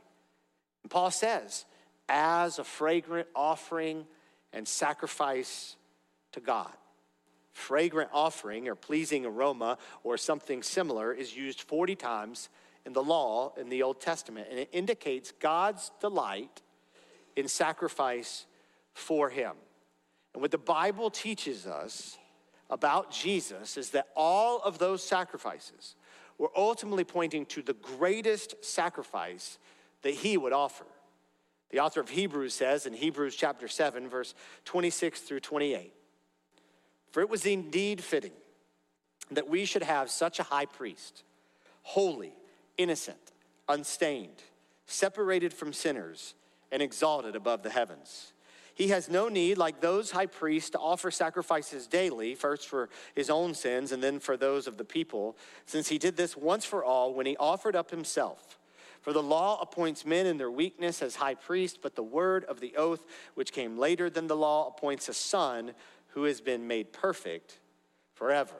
And 0.84 0.92
Paul 0.92 1.12
says, 1.12 1.66
as 2.08 2.60
a 2.60 2.64
fragrant 2.64 3.28
offering 3.36 4.06
and 4.54 4.68
sacrifice 4.68 5.76
to 6.34 6.40
God. 6.40 6.72
Fragrant 7.52 8.10
offering 8.14 8.68
or 8.68 8.76
pleasing 8.76 9.26
aroma 9.26 9.78
or 10.04 10.18
something 10.18 10.62
similar 10.62 11.14
is 11.14 11.36
used 11.36 11.62
40 11.62 11.96
times 11.96 12.50
in 12.86 12.94
the 12.94 13.04
law 13.04 13.54
in 13.58 13.70
the 13.70 13.82
Old 13.82 14.00
Testament, 14.00 14.48
and 14.50 14.60
it 14.60 14.70
indicates 14.72 15.32
God's 15.40 15.92
delight 16.00 16.62
in 17.36 17.48
sacrifice 17.48 18.46
for 18.94 19.30
Him. 19.30 19.54
And 20.36 20.42
what 20.44 20.52
the 20.52 20.60
Bible 20.60 21.10
teaches 21.10 21.66
us 21.66 22.20
about 22.70 23.12
Jesus 23.12 23.76
is 23.78 23.90
that 23.92 24.10
all 24.16 24.62
of 24.62 24.78
those 24.78 25.02
sacrifices 25.02 25.96
were 26.38 26.52
ultimately 26.56 27.04
pointing 27.04 27.48
to 27.48 27.64
the 27.64 27.74
greatest 27.74 28.64
sacrifice 28.64 29.58
that 30.04 30.14
He 30.14 30.38
would 30.38 30.54
offer. 30.54 30.86
The 31.72 31.80
author 31.80 32.02
of 32.02 32.10
Hebrews 32.10 32.54
says 32.54 32.86
in 32.86 32.94
Hebrews 32.94 33.36
chapter 33.36 33.68
7, 33.68 34.08
verse 34.08 34.36
26 34.66 35.22
through 35.22 35.40
28 35.40 35.92
for 37.16 37.22
it 37.22 37.30
was 37.30 37.46
indeed 37.46 38.04
fitting 38.04 38.34
that 39.32 39.48
we 39.48 39.64
should 39.64 39.84
have 39.84 40.10
such 40.10 40.38
a 40.38 40.44
high 40.44 40.66
priest, 40.66 41.24
holy, 41.82 42.34
innocent, 42.78 43.32
unstained, 43.70 44.44
separated 44.86 45.54
from 45.54 45.72
sinners, 45.72 46.34
and 46.74 46.82
exalted 46.82 47.34
above 47.38 47.64
the 47.64 47.70
heavens. 47.70 48.34
He 48.76 48.90
has 48.90 49.10
no 49.10 49.30
need, 49.30 49.58
like 49.58 49.80
those 49.80 50.12
high 50.12 50.26
priests, 50.26 50.72
to 50.72 50.80
offer 50.80 51.10
sacrifices 51.10 51.88
daily, 51.88 52.36
first 52.36 52.68
for 52.68 52.90
his 53.16 53.30
own 53.30 53.54
sins 53.54 53.94
and 53.94 54.04
then 54.04 54.20
for 54.20 54.36
those 54.36 54.68
of 54.68 54.78
the 54.78 54.84
people, 54.84 55.38
since 55.66 55.88
he 55.88 55.98
did 55.98 56.18
this 56.18 56.36
once 56.36 56.66
for 56.66 56.84
all 56.84 57.14
when 57.14 57.26
he 57.26 57.38
offered 57.38 57.76
up 57.76 57.90
himself. 57.90 58.60
For 59.00 59.14
the 59.14 59.24
law 59.24 59.62
appoints 59.62 60.06
men 60.06 60.26
in 60.26 60.38
their 60.38 60.52
weakness 60.52 61.02
as 61.02 61.16
high 61.16 61.36
priest, 61.36 61.80
but 61.82 61.96
the 61.96 62.04
word 62.04 62.44
of 62.46 62.60
the 62.60 62.76
oath, 62.76 63.06
which 63.36 63.54
came 63.54 63.78
later 63.78 64.10
than 64.10 64.28
the 64.28 64.36
law, 64.36 64.68
appoints 64.68 65.08
a 65.08 65.14
son 65.14 65.72
who 66.10 66.26
has 66.26 66.42
been 66.42 66.68
made 66.68 66.92
perfect 66.92 67.60
forever. 68.14 68.56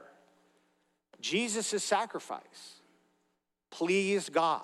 Jesus' 1.20 1.84
sacrifice 1.84 2.80
pleased 3.70 4.32
God. 4.32 4.62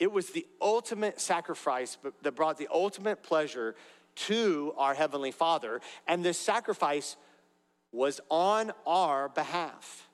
It 0.00 0.10
was 0.10 0.30
the 0.30 0.46
ultimate 0.60 1.20
sacrifice 1.20 1.96
that 2.22 2.32
brought 2.32 2.58
the 2.58 2.68
ultimate 2.72 3.22
pleasure 3.22 3.76
to 4.14 4.74
our 4.76 4.94
Heavenly 4.94 5.30
Father, 5.30 5.80
and 6.06 6.24
this 6.24 6.38
sacrifice 6.38 7.16
was 7.92 8.20
on 8.30 8.72
our 8.86 9.28
behalf. 9.28 10.08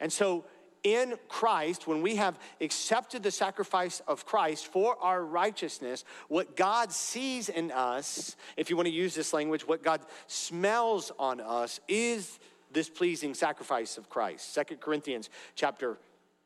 And 0.00 0.12
so 0.12 0.44
in 0.84 1.14
Christ, 1.28 1.86
when 1.86 2.02
we 2.02 2.16
have 2.16 2.38
accepted 2.60 3.22
the 3.22 3.30
sacrifice 3.30 4.00
of 4.06 4.24
Christ 4.24 4.66
for 4.66 4.96
our 5.02 5.24
righteousness, 5.24 6.04
what 6.28 6.56
God 6.56 6.92
sees 6.92 7.48
in 7.48 7.70
us, 7.72 8.36
if 8.56 8.70
you 8.70 8.76
want 8.76 8.86
to 8.86 8.94
use 8.94 9.14
this 9.14 9.32
language, 9.32 9.66
what 9.66 9.82
God 9.82 10.00
smells 10.26 11.10
on 11.18 11.40
us 11.40 11.80
is 11.88 12.38
this 12.72 12.88
pleasing 12.88 13.34
sacrifice 13.34 13.98
of 13.98 14.08
Christ. 14.08 14.52
Second 14.52 14.80
Corinthians 14.80 15.30
chapter 15.54 15.98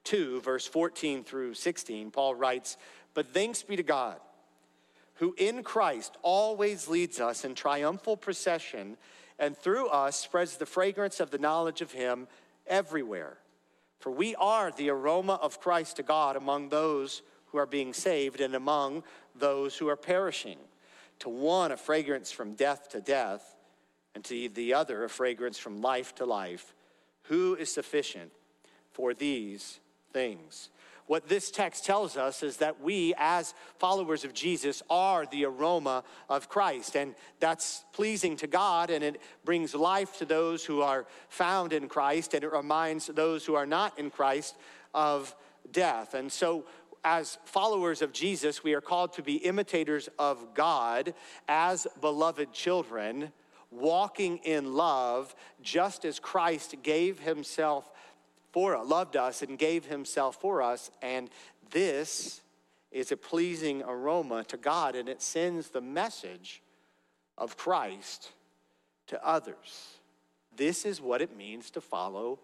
2, 0.05 0.41
verse 0.41 0.67
14 0.67 1.25
through 1.25 1.55
16, 1.55 2.11
Paul 2.11 2.35
writes, 2.35 2.77
But 3.15 3.29
thanks 3.29 3.63
be 3.63 3.77
to 3.77 3.83
God, 3.83 4.19
who 5.23 5.37
in 5.39 5.63
Christ 5.63 6.17
always 6.23 6.89
leads 6.89 7.21
us 7.21 7.45
in 7.45 7.55
triumphal 7.55 8.17
procession, 8.17 8.97
and 9.39 9.57
through 9.57 9.87
us 9.87 10.17
spreads 10.17 10.57
the 10.57 10.67
fragrance 10.67 11.21
of 11.21 11.31
the 11.31 11.39
knowledge 11.39 11.81
of 11.81 11.93
Him 11.93 12.27
everywhere. 12.67 13.37
For 14.01 14.11
we 14.11 14.35
are 14.35 14.73
the 14.73 14.91
aroma 14.91 15.35
of 15.35 15.61
Christ 15.61 15.95
to 15.99 16.03
God 16.03 16.35
among 16.35 16.71
those 16.71 17.23
who 17.47 17.59
are 17.59 17.67
being 17.67 17.93
saved 17.93 18.41
and 18.41 18.57
among 18.57 19.05
those 19.37 19.77
who 19.77 19.87
are 19.87 19.95
perishing. 19.95 20.59
To 21.21 21.29
one, 21.29 21.71
a 21.71 21.77
fragrance 21.77 22.33
from 22.33 22.55
death 22.55 22.89
to 22.89 23.01
death, 23.01 23.55
and 24.17 24.25
to 24.25 24.49
the 24.49 24.75
other, 24.75 25.05
a 25.05 25.09
fragrance 25.09 25.57
from 25.57 25.81
life 25.81 26.17
to 26.17 26.25
life. 26.25 26.75
Who 27.27 27.55
is 27.55 27.73
sufficient 27.73 28.33
for 28.91 29.15
these 29.15 29.79
things? 30.13 30.71
What 31.07 31.29
this 31.29 31.51
text 31.51 31.85
tells 31.85 32.17
us 32.17 32.43
is 32.43 32.59
that 32.59 32.81
we, 32.81 33.15
as 33.17 33.55
followers 33.79 34.25
of 34.25 34.33
Jesus, 34.33 34.83
are 34.89 35.27
the 35.27 35.45
aroma 35.45 36.05
of 36.29 36.49
Christ. 36.49 36.97
And 36.97 37.15
that's 37.41 37.85
pleasing 37.93 38.37
to 38.39 38.47
God, 38.47 38.91
and 38.91 39.03
it 39.05 39.21
brings 39.45 39.75
life 39.75 40.19
to 40.19 40.25
those 40.25 40.65
who 40.65 40.81
are 40.81 41.07
found 41.29 41.73
in 41.73 41.89
Christ, 41.89 42.35
and 42.35 42.45
it 42.45 42.53
reminds 42.53 43.07
those 43.07 43.45
who 43.45 43.55
are 43.55 43.67
not 43.67 43.99
in 43.99 44.11
Christ 44.11 44.57
of 44.95 45.35
death. 45.71 46.15
And 46.15 46.31
so, 46.31 46.65
as 47.05 47.39
followers 47.45 48.01
of 48.01 48.13
Jesus, 48.13 48.63
we 48.63 48.75
are 48.75 48.81
called 48.81 49.13
to 49.15 49.23
be 49.23 49.37
imitators 49.37 50.09
of 50.19 50.55
God 50.55 51.15
as 51.49 51.87
beloved 52.01 52.53
children, 52.53 53.33
walking 53.73 54.39
in 54.39 54.75
love, 54.75 55.35
just 55.63 56.05
as 56.05 56.21
Christ 56.21 56.77
gave 56.83 57.19
himself 57.19 57.91
for 58.53 58.77
uh, 58.77 58.85
loved 58.85 59.17
us 59.17 59.43
and 59.43 59.59
gave 59.59 59.87
himself 59.87 60.41
for 60.41 60.63
us. 60.63 60.91
And 61.01 61.31
this 61.71 62.43
is 62.91 63.11
a 63.11 63.17
pleasing 63.17 63.83
aroma 63.83 64.45
to 64.45 64.57
God, 64.57 64.95
and 64.95 65.09
it 65.09 65.23
sends 65.23 65.71
the 65.71 65.81
message 65.81 66.63
of 67.39 67.57
Christ 67.57 68.31
to 69.09 69.27
others. 69.27 69.97
This 70.55 70.85
is 70.85 71.01
what 71.01 71.23
it 71.23 71.37
means 71.37 71.71
to 71.71 71.81
follow 71.81 72.39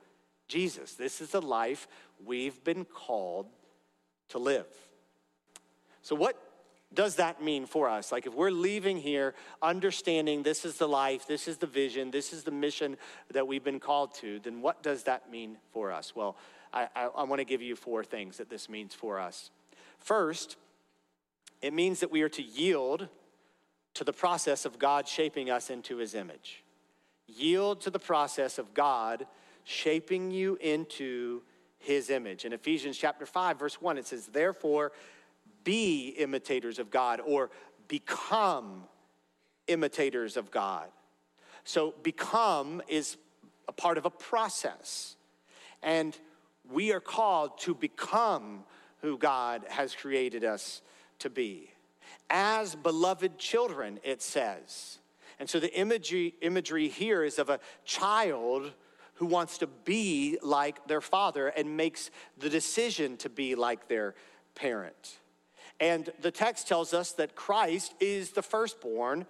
Jesus. 0.48 0.94
This 0.94 1.20
is 1.20 1.30
the 1.30 1.42
life 1.42 1.86
we've 2.24 2.64
been 2.64 2.86
called 2.86 3.46
to 4.30 4.38
live. 4.38 4.66
So, 6.00 6.16
what 6.16 6.36
does 6.92 7.16
that 7.16 7.42
mean 7.42 7.66
for 7.66 7.88
us? 7.88 8.10
Like, 8.10 8.26
if 8.26 8.34
we're 8.34 8.50
leaving 8.50 8.96
here 8.96 9.34
understanding 9.60 10.42
this 10.42 10.64
is 10.64 10.78
the 10.78 10.88
life, 10.88 11.26
this 11.26 11.46
is 11.46 11.58
the 11.58 11.66
vision, 11.66 12.10
this 12.10 12.32
is 12.32 12.44
the 12.44 12.50
mission 12.50 12.96
that 13.30 13.46
we've 13.46 13.64
been 13.64 13.80
called 13.80 14.14
to, 14.14 14.38
then 14.40 14.62
what 14.62 14.82
does 14.82 15.02
that 15.04 15.30
mean 15.30 15.58
for 15.72 15.92
us? 15.92 16.16
Well, 16.16 16.36
I, 16.72 16.88
I, 16.96 17.04
I 17.14 17.22
want 17.24 17.40
to 17.40 17.44
give 17.44 17.60
you 17.60 17.76
four 17.76 18.04
things 18.04 18.38
that 18.38 18.48
this 18.48 18.68
means 18.68 18.94
for 18.94 19.18
us. 19.20 19.50
First, 19.98 20.56
it 21.60 21.74
means 21.74 22.00
that 22.00 22.10
we 22.10 22.22
are 22.22 22.28
to 22.30 22.42
yield 22.42 23.08
to 23.94 24.04
the 24.04 24.12
process 24.12 24.64
of 24.64 24.78
God 24.78 25.06
shaping 25.08 25.50
us 25.50 25.70
into 25.70 25.96
his 25.96 26.14
image. 26.14 26.62
Yield 27.26 27.82
to 27.82 27.90
the 27.90 27.98
process 27.98 28.58
of 28.58 28.72
God 28.72 29.26
shaping 29.64 30.30
you 30.30 30.56
into 30.60 31.42
his 31.78 32.08
image. 32.08 32.44
In 32.44 32.52
Ephesians 32.52 32.96
chapter 32.96 33.26
5, 33.26 33.58
verse 33.58 33.80
1, 33.80 33.98
it 33.98 34.06
says, 34.06 34.26
Therefore, 34.26 34.92
be 35.64 36.10
imitators 36.18 36.78
of 36.78 36.90
God 36.90 37.20
or 37.24 37.50
become 37.88 38.84
imitators 39.66 40.36
of 40.36 40.50
God. 40.50 40.88
So, 41.64 41.94
become 42.02 42.82
is 42.88 43.16
a 43.66 43.72
part 43.72 43.98
of 43.98 44.06
a 44.06 44.10
process. 44.10 45.16
And 45.82 46.16
we 46.70 46.92
are 46.92 47.00
called 47.00 47.58
to 47.60 47.74
become 47.74 48.64
who 49.02 49.18
God 49.18 49.64
has 49.68 49.94
created 49.94 50.44
us 50.44 50.82
to 51.20 51.30
be. 51.30 51.70
As 52.30 52.74
beloved 52.74 53.38
children, 53.38 54.00
it 54.02 54.22
says. 54.22 54.98
And 55.38 55.48
so 55.48 55.60
the 55.60 55.72
imagery, 55.78 56.34
imagery 56.40 56.88
here 56.88 57.22
is 57.22 57.38
of 57.38 57.48
a 57.48 57.60
child 57.84 58.72
who 59.14 59.26
wants 59.26 59.58
to 59.58 59.66
be 59.66 60.38
like 60.42 60.86
their 60.86 61.00
father 61.00 61.48
and 61.48 61.76
makes 61.76 62.10
the 62.38 62.48
decision 62.48 63.16
to 63.18 63.28
be 63.28 63.54
like 63.54 63.88
their 63.88 64.14
parent. 64.54 65.18
And 65.80 66.12
the 66.20 66.30
text 66.30 66.66
tells 66.66 66.92
us 66.92 67.12
that 67.12 67.36
Christ 67.36 67.94
is 68.00 68.30
the 68.30 68.42
firstborn 68.42 69.26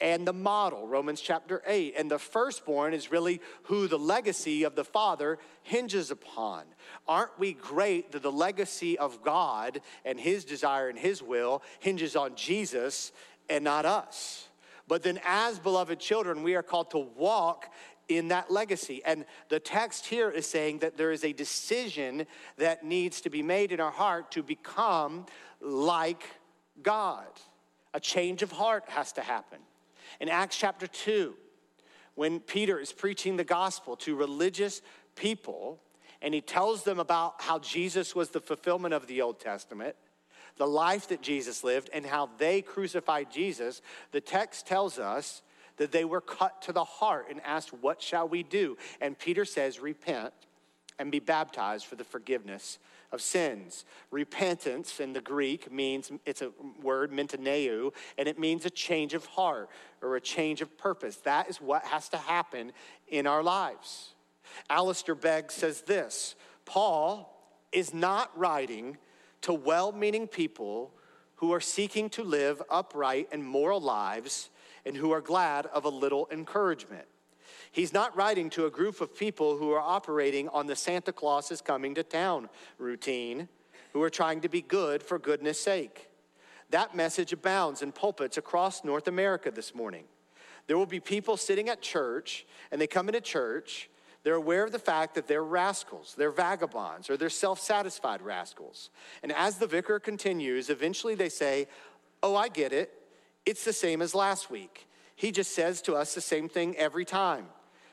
and 0.00 0.26
the 0.26 0.32
model, 0.32 0.88
Romans 0.88 1.20
chapter 1.20 1.62
8. 1.64 1.94
And 1.96 2.10
the 2.10 2.18
firstborn 2.18 2.92
is 2.92 3.12
really 3.12 3.40
who 3.64 3.86
the 3.86 3.98
legacy 3.98 4.64
of 4.64 4.74
the 4.74 4.84
Father 4.84 5.38
hinges 5.62 6.10
upon. 6.10 6.64
Aren't 7.06 7.38
we 7.38 7.52
great 7.52 8.10
that 8.12 8.22
the 8.22 8.32
legacy 8.32 8.98
of 8.98 9.22
God 9.22 9.80
and 10.04 10.18
His 10.18 10.44
desire 10.44 10.88
and 10.88 10.98
His 10.98 11.22
will 11.22 11.62
hinges 11.78 12.16
on 12.16 12.34
Jesus 12.34 13.12
and 13.48 13.62
not 13.62 13.84
us? 13.84 14.48
But 14.88 15.04
then, 15.04 15.20
as 15.24 15.60
beloved 15.60 16.00
children, 16.00 16.42
we 16.42 16.56
are 16.56 16.62
called 16.62 16.90
to 16.90 16.98
walk 16.98 17.72
in 18.18 18.28
that 18.28 18.50
legacy. 18.50 19.02
And 19.04 19.24
the 19.48 19.60
text 19.60 20.06
here 20.06 20.30
is 20.30 20.46
saying 20.46 20.78
that 20.78 20.96
there 20.96 21.12
is 21.12 21.24
a 21.24 21.32
decision 21.32 22.26
that 22.58 22.84
needs 22.84 23.20
to 23.22 23.30
be 23.30 23.42
made 23.42 23.72
in 23.72 23.80
our 23.80 23.90
heart 23.90 24.30
to 24.32 24.42
become 24.42 25.26
like 25.60 26.24
God. 26.82 27.26
A 27.94 28.00
change 28.00 28.42
of 28.42 28.52
heart 28.52 28.84
has 28.88 29.12
to 29.12 29.20
happen. 29.20 29.58
In 30.20 30.28
Acts 30.28 30.56
chapter 30.56 30.86
2, 30.86 31.34
when 32.14 32.40
Peter 32.40 32.78
is 32.78 32.92
preaching 32.92 33.36
the 33.36 33.44
gospel 33.44 33.96
to 33.96 34.14
religious 34.14 34.82
people, 35.14 35.80
and 36.20 36.32
he 36.34 36.40
tells 36.40 36.84
them 36.84 36.98
about 36.98 37.40
how 37.40 37.58
Jesus 37.58 38.14
was 38.14 38.30
the 38.30 38.40
fulfillment 38.40 38.94
of 38.94 39.06
the 39.06 39.22
Old 39.22 39.40
Testament, 39.40 39.96
the 40.56 40.66
life 40.66 41.08
that 41.08 41.22
Jesus 41.22 41.64
lived, 41.64 41.90
and 41.92 42.04
how 42.04 42.30
they 42.38 42.62
crucified 42.62 43.30
Jesus, 43.30 43.82
the 44.12 44.20
text 44.20 44.66
tells 44.66 44.98
us 44.98 45.42
that 45.76 45.92
they 45.92 46.04
were 46.04 46.20
cut 46.20 46.62
to 46.62 46.72
the 46.72 46.84
heart 46.84 47.26
and 47.30 47.40
asked, 47.44 47.72
What 47.72 48.00
shall 48.02 48.28
we 48.28 48.42
do? 48.42 48.76
And 49.00 49.18
Peter 49.18 49.44
says, 49.44 49.80
Repent 49.80 50.32
and 50.98 51.10
be 51.10 51.18
baptized 51.18 51.86
for 51.86 51.96
the 51.96 52.04
forgiveness 52.04 52.78
of 53.10 53.20
sins. 53.20 53.84
Repentance 54.10 55.00
in 55.00 55.12
the 55.12 55.20
Greek 55.20 55.70
means, 55.70 56.10
it's 56.24 56.42
a 56.42 56.52
word, 56.80 57.12
metanoeo, 57.12 57.92
and 58.16 58.28
it 58.28 58.38
means 58.38 58.64
a 58.64 58.70
change 58.70 59.14
of 59.14 59.26
heart 59.26 59.68
or 60.00 60.16
a 60.16 60.20
change 60.20 60.60
of 60.60 60.76
purpose. 60.78 61.16
That 61.16 61.48
is 61.48 61.60
what 61.60 61.84
has 61.84 62.08
to 62.10 62.16
happen 62.16 62.72
in 63.08 63.26
our 63.26 63.42
lives. 63.42 64.14
Alistair 64.70 65.14
Begg 65.14 65.50
says 65.50 65.82
this 65.82 66.34
Paul 66.64 67.28
is 67.70 67.92
not 67.92 68.36
writing 68.38 68.96
to 69.42 69.52
well 69.52 69.92
meaning 69.92 70.26
people 70.26 70.92
who 71.36 71.52
are 71.52 71.60
seeking 71.60 72.08
to 72.10 72.22
live 72.22 72.62
upright 72.70 73.28
and 73.32 73.44
moral 73.44 73.80
lives 73.80 74.50
and 74.84 74.96
who 74.96 75.12
are 75.12 75.20
glad 75.20 75.66
of 75.66 75.84
a 75.84 75.88
little 75.88 76.28
encouragement. 76.30 77.06
He's 77.70 77.92
not 77.92 78.16
writing 78.16 78.50
to 78.50 78.66
a 78.66 78.70
group 78.70 79.00
of 79.00 79.16
people 79.16 79.56
who 79.56 79.72
are 79.72 79.80
operating 79.80 80.48
on 80.50 80.66
the 80.66 80.76
Santa 80.76 81.12
Claus 81.12 81.50
is 81.50 81.60
coming 81.60 81.94
to 81.94 82.02
town 82.02 82.48
routine, 82.78 83.48
who 83.92 84.02
are 84.02 84.10
trying 84.10 84.40
to 84.42 84.48
be 84.48 84.60
good 84.60 85.02
for 85.02 85.18
goodness 85.18 85.60
sake. 85.60 86.08
That 86.70 86.94
message 86.94 87.32
abounds 87.32 87.82
in 87.82 87.92
pulpits 87.92 88.36
across 88.36 88.84
North 88.84 89.08
America 89.08 89.50
this 89.50 89.74
morning. 89.74 90.04
There 90.66 90.78
will 90.78 90.86
be 90.86 91.00
people 91.00 91.36
sitting 91.36 91.68
at 91.68 91.82
church, 91.82 92.46
and 92.70 92.80
they 92.80 92.86
come 92.86 93.08
into 93.08 93.20
church, 93.20 93.90
they're 94.22 94.34
aware 94.34 94.64
of 94.64 94.72
the 94.72 94.78
fact 94.78 95.14
that 95.16 95.26
they're 95.26 95.42
rascals, 95.42 96.14
they're 96.16 96.30
vagabonds, 96.30 97.10
or 97.10 97.16
they're 97.16 97.28
self 97.28 97.60
satisfied 97.60 98.22
rascals. 98.22 98.90
And 99.22 99.32
as 99.32 99.58
the 99.58 99.66
vicar 99.66 99.98
continues, 99.98 100.70
eventually 100.70 101.14
they 101.14 101.28
say, 101.28 101.66
Oh, 102.22 102.36
I 102.36 102.48
get 102.48 102.72
it. 102.72 103.01
It's 103.44 103.64
the 103.64 103.72
same 103.72 104.02
as 104.02 104.14
last 104.14 104.50
week. 104.50 104.86
He 105.16 105.32
just 105.32 105.54
says 105.54 105.82
to 105.82 105.94
us 105.94 106.14
the 106.14 106.20
same 106.20 106.48
thing 106.48 106.76
every 106.76 107.04
time 107.04 107.46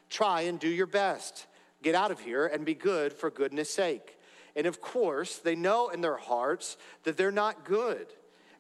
try 0.10 0.42
and 0.42 0.60
do 0.60 0.68
your 0.68 0.88
best. 0.88 1.46
Get 1.84 1.96
out 1.96 2.12
of 2.12 2.20
here 2.20 2.48
and 2.48 2.66
be 2.66 2.74
good 2.74 3.14
for 3.14 3.30
goodness 3.30 3.70
sake. 3.70 4.18
And 4.56 4.66
of 4.66 4.82
course, 4.82 5.38
they 5.38 5.56
know 5.56 5.90
in 5.90 6.02
their 6.02 6.18
hearts 6.18 6.78
that 7.04 7.16
they're 7.16 7.32
not 7.32 7.64
good 7.64 8.08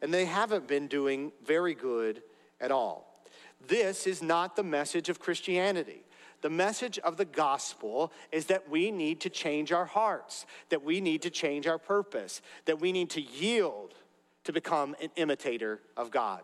and 0.01 0.13
they 0.13 0.25
haven't 0.25 0.67
been 0.67 0.87
doing 0.87 1.31
very 1.43 1.73
good 1.73 2.21
at 2.61 2.71
all. 2.71 3.23
This 3.67 4.07
is 4.07 4.21
not 4.21 4.55
the 4.55 4.63
message 4.63 5.09
of 5.09 5.19
Christianity. 5.19 6.03
The 6.41 6.49
message 6.49 6.99
of 6.99 7.17
the 7.17 7.25
gospel 7.25 8.13
is 8.31 8.45
that 8.45 8.69
we 8.69 8.91
need 8.91 9.19
to 9.21 9.29
change 9.29 9.73
our 9.73 9.85
hearts, 9.85 10.45
that 10.69 10.83
we 10.83 11.01
need 11.01 11.21
to 11.23 11.29
change 11.29 11.67
our 11.67 11.77
purpose, 11.77 12.41
that 12.65 12.79
we 12.79 12.91
need 12.91 13.09
to 13.11 13.21
yield 13.21 13.95
to 14.45 14.53
become 14.53 14.95
an 15.01 15.09
imitator 15.17 15.81
of 15.97 16.11
God. 16.11 16.43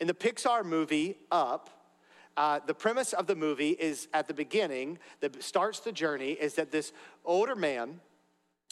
In 0.00 0.06
the 0.06 0.14
Pixar 0.14 0.64
movie 0.64 1.16
Up, 1.30 1.70
uh, 2.36 2.60
the 2.66 2.74
premise 2.74 3.12
of 3.14 3.26
the 3.26 3.34
movie 3.34 3.70
is 3.70 4.08
at 4.12 4.28
the 4.28 4.34
beginning, 4.34 4.98
that 5.20 5.42
starts 5.42 5.80
the 5.80 5.92
journey, 5.92 6.32
is 6.32 6.54
that 6.54 6.70
this 6.70 6.92
older 7.24 7.56
man 7.56 8.00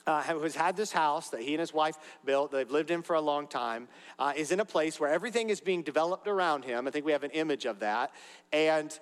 uh, 0.06 0.22
who 0.22 0.42
has 0.42 0.54
had 0.54 0.76
this 0.76 0.92
house 0.92 1.30
that 1.30 1.40
he 1.40 1.54
and 1.54 1.60
his 1.60 1.72
wife 1.72 1.96
built, 2.24 2.52
they've 2.52 2.70
lived 2.70 2.90
in 2.90 3.02
for 3.02 3.14
a 3.14 3.20
long 3.20 3.46
time, 3.46 3.88
uh, 4.18 4.32
is 4.36 4.52
in 4.52 4.60
a 4.60 4.64
place 4.64 5.00
where 5.00 5.10
everything 5.10 5.48
is 5.48 5.60
being 5.60 5.82
developed 5.82 6.28
around 6.28 6.64
him. 6.64 6.86
I 6.86 6.90
think 6.90 7.06
we 7.06 7.12
have 7.12 7.24
an 7.24 7.30
image 7.30 7.64
of 7.64 7.80
that. 7.80 8.12
And 8.52 8.96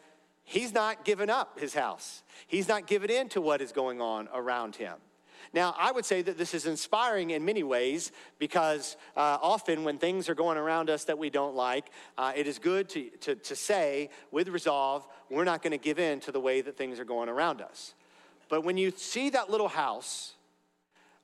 he's 0.45 0.73
not 0.73 1.05
given 1.05 1.29
up 1.29 1.59
his 1.59 1.75
house, 1.75 2.23
he's 2.47 2.69
not 2.69 2.87
given 2.87 3.11
in 3.11 3.29
to 3.31 3.41
what 3.41 3.61
is 3.61 3.73
going 3.73 4.01
on 4.01 4.29
around 4.33 4.77
him. 4.77 4.95
Now, 5.52 5.74
I 5.78 5.92
would 5.92 6.05
say 6.05 6.22
that 6.22 6.38
this 6.38 6.55
is 6.55 6.66
inspiring 6.66 7.31
in 7.31 7.44
many 7.44 7.62
ways 7.62 8.12
because 8.38 8.96
uh, 9.16 9.38
often 9.42 9.85
when 9.85 9.98
things 9.98 10.28
are 10.28 10.35
going 10.35 10.57
around 10.57 10.90
us 10.90 11.05
that 11.05 11.18
we 11.18 11.31
don't 11.31 11.55
like, 11.55 11.90
uh, 12.16 12.33
it 12.35 12.46
is 12.46 12.59
good 12.59 12.88
to, 12.90 13.11
to, 13.20 13.35
to 13.35 13.57
say 13.57 14.11
with 14.31 14.48
resolve, 14.48 15.07
we're 15.31 15.44
not 15.44 15.62
going 15.62 15.72
to 15.72 15.78
give 15.78 15.98
in 15.98 16.20
to 16.20 16.33
the 16.33 16.40
way 16.40 16.61
that 16.61 16.76
things 16.76 16.98
are 16.98 17.05
going 17.05 17.28
around 17.28 17.61
us. 17.61 17.94
But 18.48 18.64
when 18.64 18.76
you 18.76 18.92
see 18.94 19.31
that 19.31 19.50
little 19.50 19.68
house, 19.68 20.35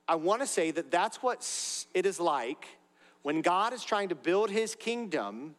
I 0.07 0.15
want 0.15 0.41
to 0.41 0.47
say 0.47 0.71
that 0.71 0.91
that's 0.91 1.23
what 1.23 1.47
it 1.95 2.07
is 2.07 2.19
like 2.19 2.67
when 3.23 3.43
God 3.43 3.73
is 3.73 3.85
trying 3.85 4.09
to 4.09 4.15
build 4.15 4.51
his 4.51 4.75
kingdom 4.75 5.55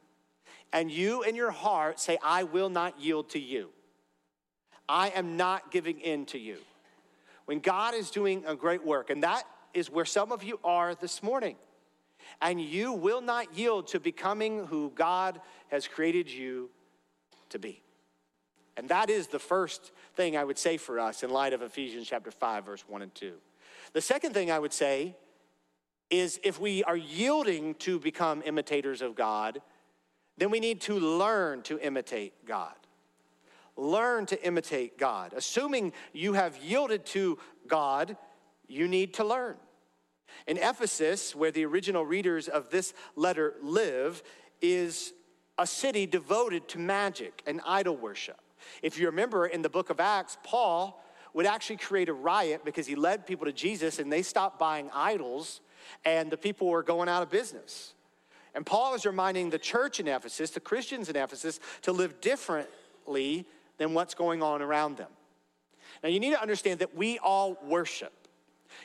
and 0.73 0.91
you 0.91 1.23
in 1.23 1.35
your 1.35 1.51
heart 1.51 1.99
say, 1.99 2.17
I 2.23 2.43
will 2.43 2.69
not 2.69 2.99
yield 2.99 3.29
to 3.31 3.39
you. 3.39 3.69
I 4.87 5.09
am 5.09 5.37
not 5.37 5.71
giving 5.71 5.99
in 5.99 6.25
to 6.27 6.39
you 6.39 6.57
when 7.49 7.62
God 7.62 7.95
is 7.95 8.12
doing 8.12 8.43
a 8.45 8.55
great 8.55 8.85
work, 8.85 9.09
and 9.09 9.23
that 9.23 9.41
is 9.73 9.89
where 9.89 10.05
some 10.05 10.31
of 10.31 10.43
you 10.43 10.59
are 10.63 10.93
this 10.93 11.23
morning. 11.23 11.55
And 12.43 12.62
you 12.62 12.93
will 12.93 13.21
not 13.21 13.57
yield 13.57 13.88
to 13.88 13.99
becoming 13.99 14.67
who 14.67 14.91
God 14.93 15.41
has 15.69 15.88
created 15.88 16.29
you 16.29 16.69
to 17.49 17.57
be. 17.57 17.81
And 18.77 18.88
that 18.89 19.09
is 19.09 19.25
the 19.25 19.39
first 19.39 19.93
thing 20.13 20.38
I 20.38 20.43
would 20.43 20.59
say 20.59 20.77
for 20.77 20.99
us 20.99 21.23
in 21.23 21.31
light 21.31 21.53
of 21.53 21.63
Ephesians 21.63 22.07
chapter 22.07 22.29
5, 22.29 22.65
verse 22.67 22.83
1 22.88 23.01
and 23.01 23.15
2. 23.15 23.33
The 23.93 24.01
second 24.01 24.35
thing 24.35 24.51
I 24.51 24.59
would 24.59 24.71
say 24.71 25.15
is 26.12 26.39
if 26.43 26.59
we 26.59 26.83
are 26.83 26.95
yielding 26.95 27.73
to 27.79 27.99
become 27.99 28.43
imitators 28.45 29.01
of 29.01 29.15
God, 29.15 29.59
then 30.38 30.51
we 30.51 30.59
need 30.59 30.81
to 30.81 30.99
learn 30.99 31.63
to 31.63 31.79
imitate 31.79 32.45
God 32.45 32.75
learn 33.79 34.25
to 34.27 34.45
imitate 34.45 34.97
God. 34.97 35.33
Assuming 35.35 35.93
you 36.13 36.33
have 36.33 36.57
yielded 36.57 37.05
to 37.07 37.37
God, 37.67 38.17
you 38.67 38.87
need 38.87 39.15
to 39.15 39.23
learn. 39.23 39.55
In 40.47 40.57
Ephesus, 40.57 41.35
where 41.35 41.51
the 41.51 41.65
original 41.65 42.05
readers 42.05 42.47
of 42.47 42.69
this 42.69 42.93
letter 43.15 43.55
live, 43.61 44.21
is 44.61 45.13
a 45.57 45.65
city 45.65 46.05
devoted 46.05 46.67
to 46.69 46.79
magic 46.79 47.41
and 47.45 47.61
idol 47.65 47.95
worship. 47.95 48.39
If 48.81 48.99
you 48.99 49.07
remember 49.07 49.47
in 49.47 49.61
the 49.61 49.69
book 49.69 49.89
of 49.89 49.99
Acts, 49.99 50.37
Paul 50.43 51.03
would 51.33 51.45
actually 51.45 51.77
create 51.77 52.09
a 52.09 52.13
riot 52.13 52.61
because 52.65 52.87
he 52.87 52.95
led 52.95 53.25
people 53.25 53.45
to 53.45 53.53
Jesus 53.53 53.99
and 53.99 54.11
they 54.11 54.21
stopped 54.21 54.59
buying 54.59 54.89
idols 54.93 55.61
and 56.05 56.31
the 56.31 56.37
people 56.37 56.67
were 56.67 56.83
going 56.83 57.09
out 57.09 57.23
of 57.23 57.29
business. 57.29 57.93
And 58.55 58.65
Paul 58.65 58.95
is 58.95 59.05
reminding 59.05 59.49
the 59.49 59.59
church 59.59 59.99
in 59.99 60.07
Ephesus, 60.07 60.49
the 60.51 60.59
Christians 60.59 61.07
in 61.07 61.15
Ephesus, 61.15 61.59
to 61.83 61.91
live 61.91 62.19
differently 62.19 63.45
than 63.79 63.95
what's 63.95 64.13
going 64.13 64.43
on 64.43 64.61
around 64.61 64.97
them. 64.97 65.09
Now, 66.03 66.09
you 66.09 66.19
need 66.19 66.31
to 66.31 66.41
understand 66.41 66.79
that 66.79 66.95
we 66.95 67.17
all 67.17 67.57
worship. 67.65 68.13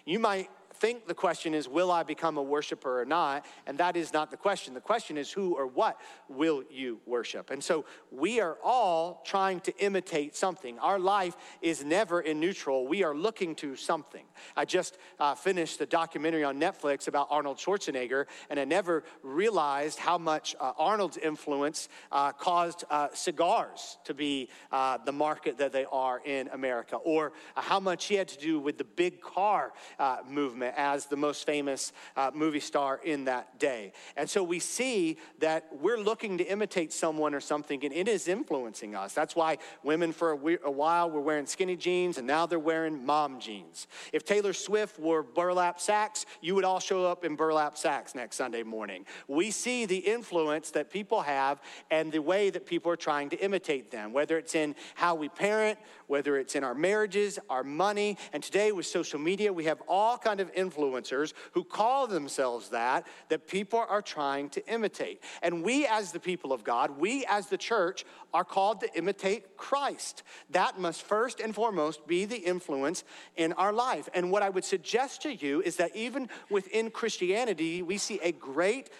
You 0.06 0.18
might 0.18 0.48
think 0.84 1.06
the 1.06 1.14
question 1.14 1.54
is, 1.54 1.66
will 1.66 1.90
I 1.90 2.02
become 2.02 2.36
a 2.36 2.42
worshiper 2.42 3.00
or 3.00 3.06
not? 3.06 3.46
And 3.66 3.78
that 3.78 3.96
is 3.96 4.12
not 4.12 4.30
the 4.30 4.36
question. 4.36 4.74
The 4.74 4.82
question 4.82 5.16
is, 5.16 5.32
who 5.32 5.54
or 5.54 5.66
what 5.66 5.98
will 6.28 6.62
you 6.70 7.00
worship? 7.06 7.50
And 7.50 7.64
so 7.64 7.86
we 8.10 8.38
are 8.38 8.58
all 8.62 9.22
trying 9.24 9.60
to 9.60 9.72
imitate 9.78 10.36
something. 10.36 10.78
Our 10.80 10.98
life 10.98 11.38
is 11.62 11.82
never 11.82 12.20
in 12.20 12.38
neutral. 12.38 12.86
We 12.86 13.02
are 13.02 13.14
looking 13.14 13.54
to 13.56 13.76
something. 13.76 14.26
I 14.56 14.66
just 14.66 14.98
uh, 15.18 15.34
finished 15.34 15.80
a 15.80 15.86
documentary 15.86 16.44
on 16.44 16.60
Netflix 16.60 17.08
about 17.08 17.28
Arnold 17.30 17.56
Schwarzenegger, 17.56 18.26
and 18.50 18.60
I 18.60 18.66
never 18.66 19.04
realized 19.22 19.98
how 19.98 20.18
much 20.18 20.54
uh, 20.60 20.72
Arnold's 20.76 21.16
influence 21.16 21.88
uh, 22.12 22.32
caused 22.32 22.84
uh, 22.90 23.08
cigars 23.14 23.96
to 24.04 24.12
be 24.12 24.50
uh, 24.70 24.98
the 25.06 25.12
market 25.12 25.56
that 25.56 25.72
they 25.72 25.86
are 25.90 26.20
in 26.26 26.48
America, 26.48 26.96
or 26.96 27.32
uh, 27.56 27.62
how 27.62 27.80
much 27.80 28.04
he 28.04 28.16
had 28.16 28.28
to 28.28 28.38
do 28.38 28.60
with 28.60 28.76
the 28.76 28.84
big 28.84 29.22
car 29.22 29.72
movement 30.28 30.73
as 30.76 31.06
the 31.06 31.16
most 31.16 31.46
famous 31.46 31.92
uh, 32.16 32.30
movie 32.34 32.60
star 32.60 33.00
in 33.04 33.24
that 33.24 33.58
day. 33.58 33.92
And 34.16 34.28
so 34.28 34.42
we 34.42 34.58
see 34.58 35.18
that 35.38 35.68
we're 35.80 35.98
looking 35.98 36.38
to 36.38 36.44
imitate 36.44 36.92
someone 36.92 37.34
or 37.34 37.40
something, 37.40 37.84
and 37.84 37.92
it 37.92 38.08
is 38.08 38.28
influencing 38.28 38.94
us. 38.94 39.14
That's 39.14 39.36
why 39.36 39.58
women 39.82 40.12
for 40.12 40.30
a, 40.30 40.36
we- 40.36 40.58
a 40.64 40.70
while 40.70 41.10
were 41.10 41.20
wearing 41.20 41.46
skinny 41.46 41.76
jeans, 41.76 42.18
and 42.18 42.26
now 42.26 42.46
they're 42.46 42.58
wearing 42.58 43.04
mom 43.04 43.40
jeans. 43.40 43.86
If 44.12 44.24
Taylor 44.24 44.52
Swift 44.52 44.98
wore 44.98 45.22
burlap 45.22 45.80
sacks, 45.80 46.26
you 46.40 46.54
would 46.54 46.64
all 46.64 46.80
show 46.80 47.04
up 47.06 47.24
in 47.24 47.36
burlap 47.36 47.76
sacks 47.76 48.14
next 48.14 48.36
Sunday 48.36 48.62
morning. 48.62 49.06
We 49.28 49.50
see 49.50 49.86
the 49.86 49.98
influence 49.98 50.70
that 50.72 50.90
people 50.90 51.22
have 51.22 51.60
and 51.90 52.12
the 52.12 52.20
way 52.20 52.50
that 52.50 52.66
people 52.66 52.90
are 52.90 52.96
trying 52.96 53.30
to 53.30 53.36
imitate 53.36 53.90
them, 53.90 54.12
whether 54.12 54.38
it's 54.38 54.54
in 54.54 54.74
how 54.94 55.14
we 55.14 55.28
parent, 55.28 55.78
whether 56.06 56.36
it's 56.38 56.54
in 56.54 56.64
our 56.64 56.74
marriages, 56.74 57.38
our 57.48 57.64
money, 57.64 58.18
and 58.32 58.42
today 58.42 58.72
with 58.72 58.86
social 58.86 59.18
media, 59.18 59.52
we 59.52 59.64
have 59.64 59.82
all 59.88 60.18
kind 60.18 60.40
of 60.40 60.50
influencers 60.64 61.32
who 61.52 61.64
call 61.64 62.06
themselves 62.06 62.70
that, 62.70 63.06
that 63.28 63.46
people 63.46 63.84
are 63.88 64.02
trying 64.02 64.48
to 64.50 64.66
imitate. 64.72 65.20
And 65.42 65.62
we, 65.62 65.86
as 65.86 66.12
the 66.12 66.20
people 66.20 66.52
of 66.52 66.64
God, 66.64 66.98
we 66.98 67.24
as 67.26 67.48
the 67.48 67.58
church, 67.58 68.04
are 68.32 68.44
called 68.44 68.80
to 68.80 68.98
imitate 68.98 69.56
Christ. 69.56 70.22
That 70.50 70.78
must 70.78 71.02
first 71.02 71.40
and 71.40 71.54
foremost 71.54 72.06
be 72.06 72.24
the 72.24 72.36
influence 72.36 73.04
in 73.36 73.52
our 73.54 73.72
life. 73.72 74.08
And 74.12 74.30
what 74.30 74.42
I 74.42 74.48
would 74.48 74.64
suggest 74.64 75.22
to 75.22 75.32
you 75.32 75.62
is 75.62 75.76
that 75.76 75.94
even 75.94 76.28
within 76.50 76.90
Christianity, 76.90 77.82
we 77.82 77.96
see 77.96 78.18
a 78.22 78.32
great 78.32 78.90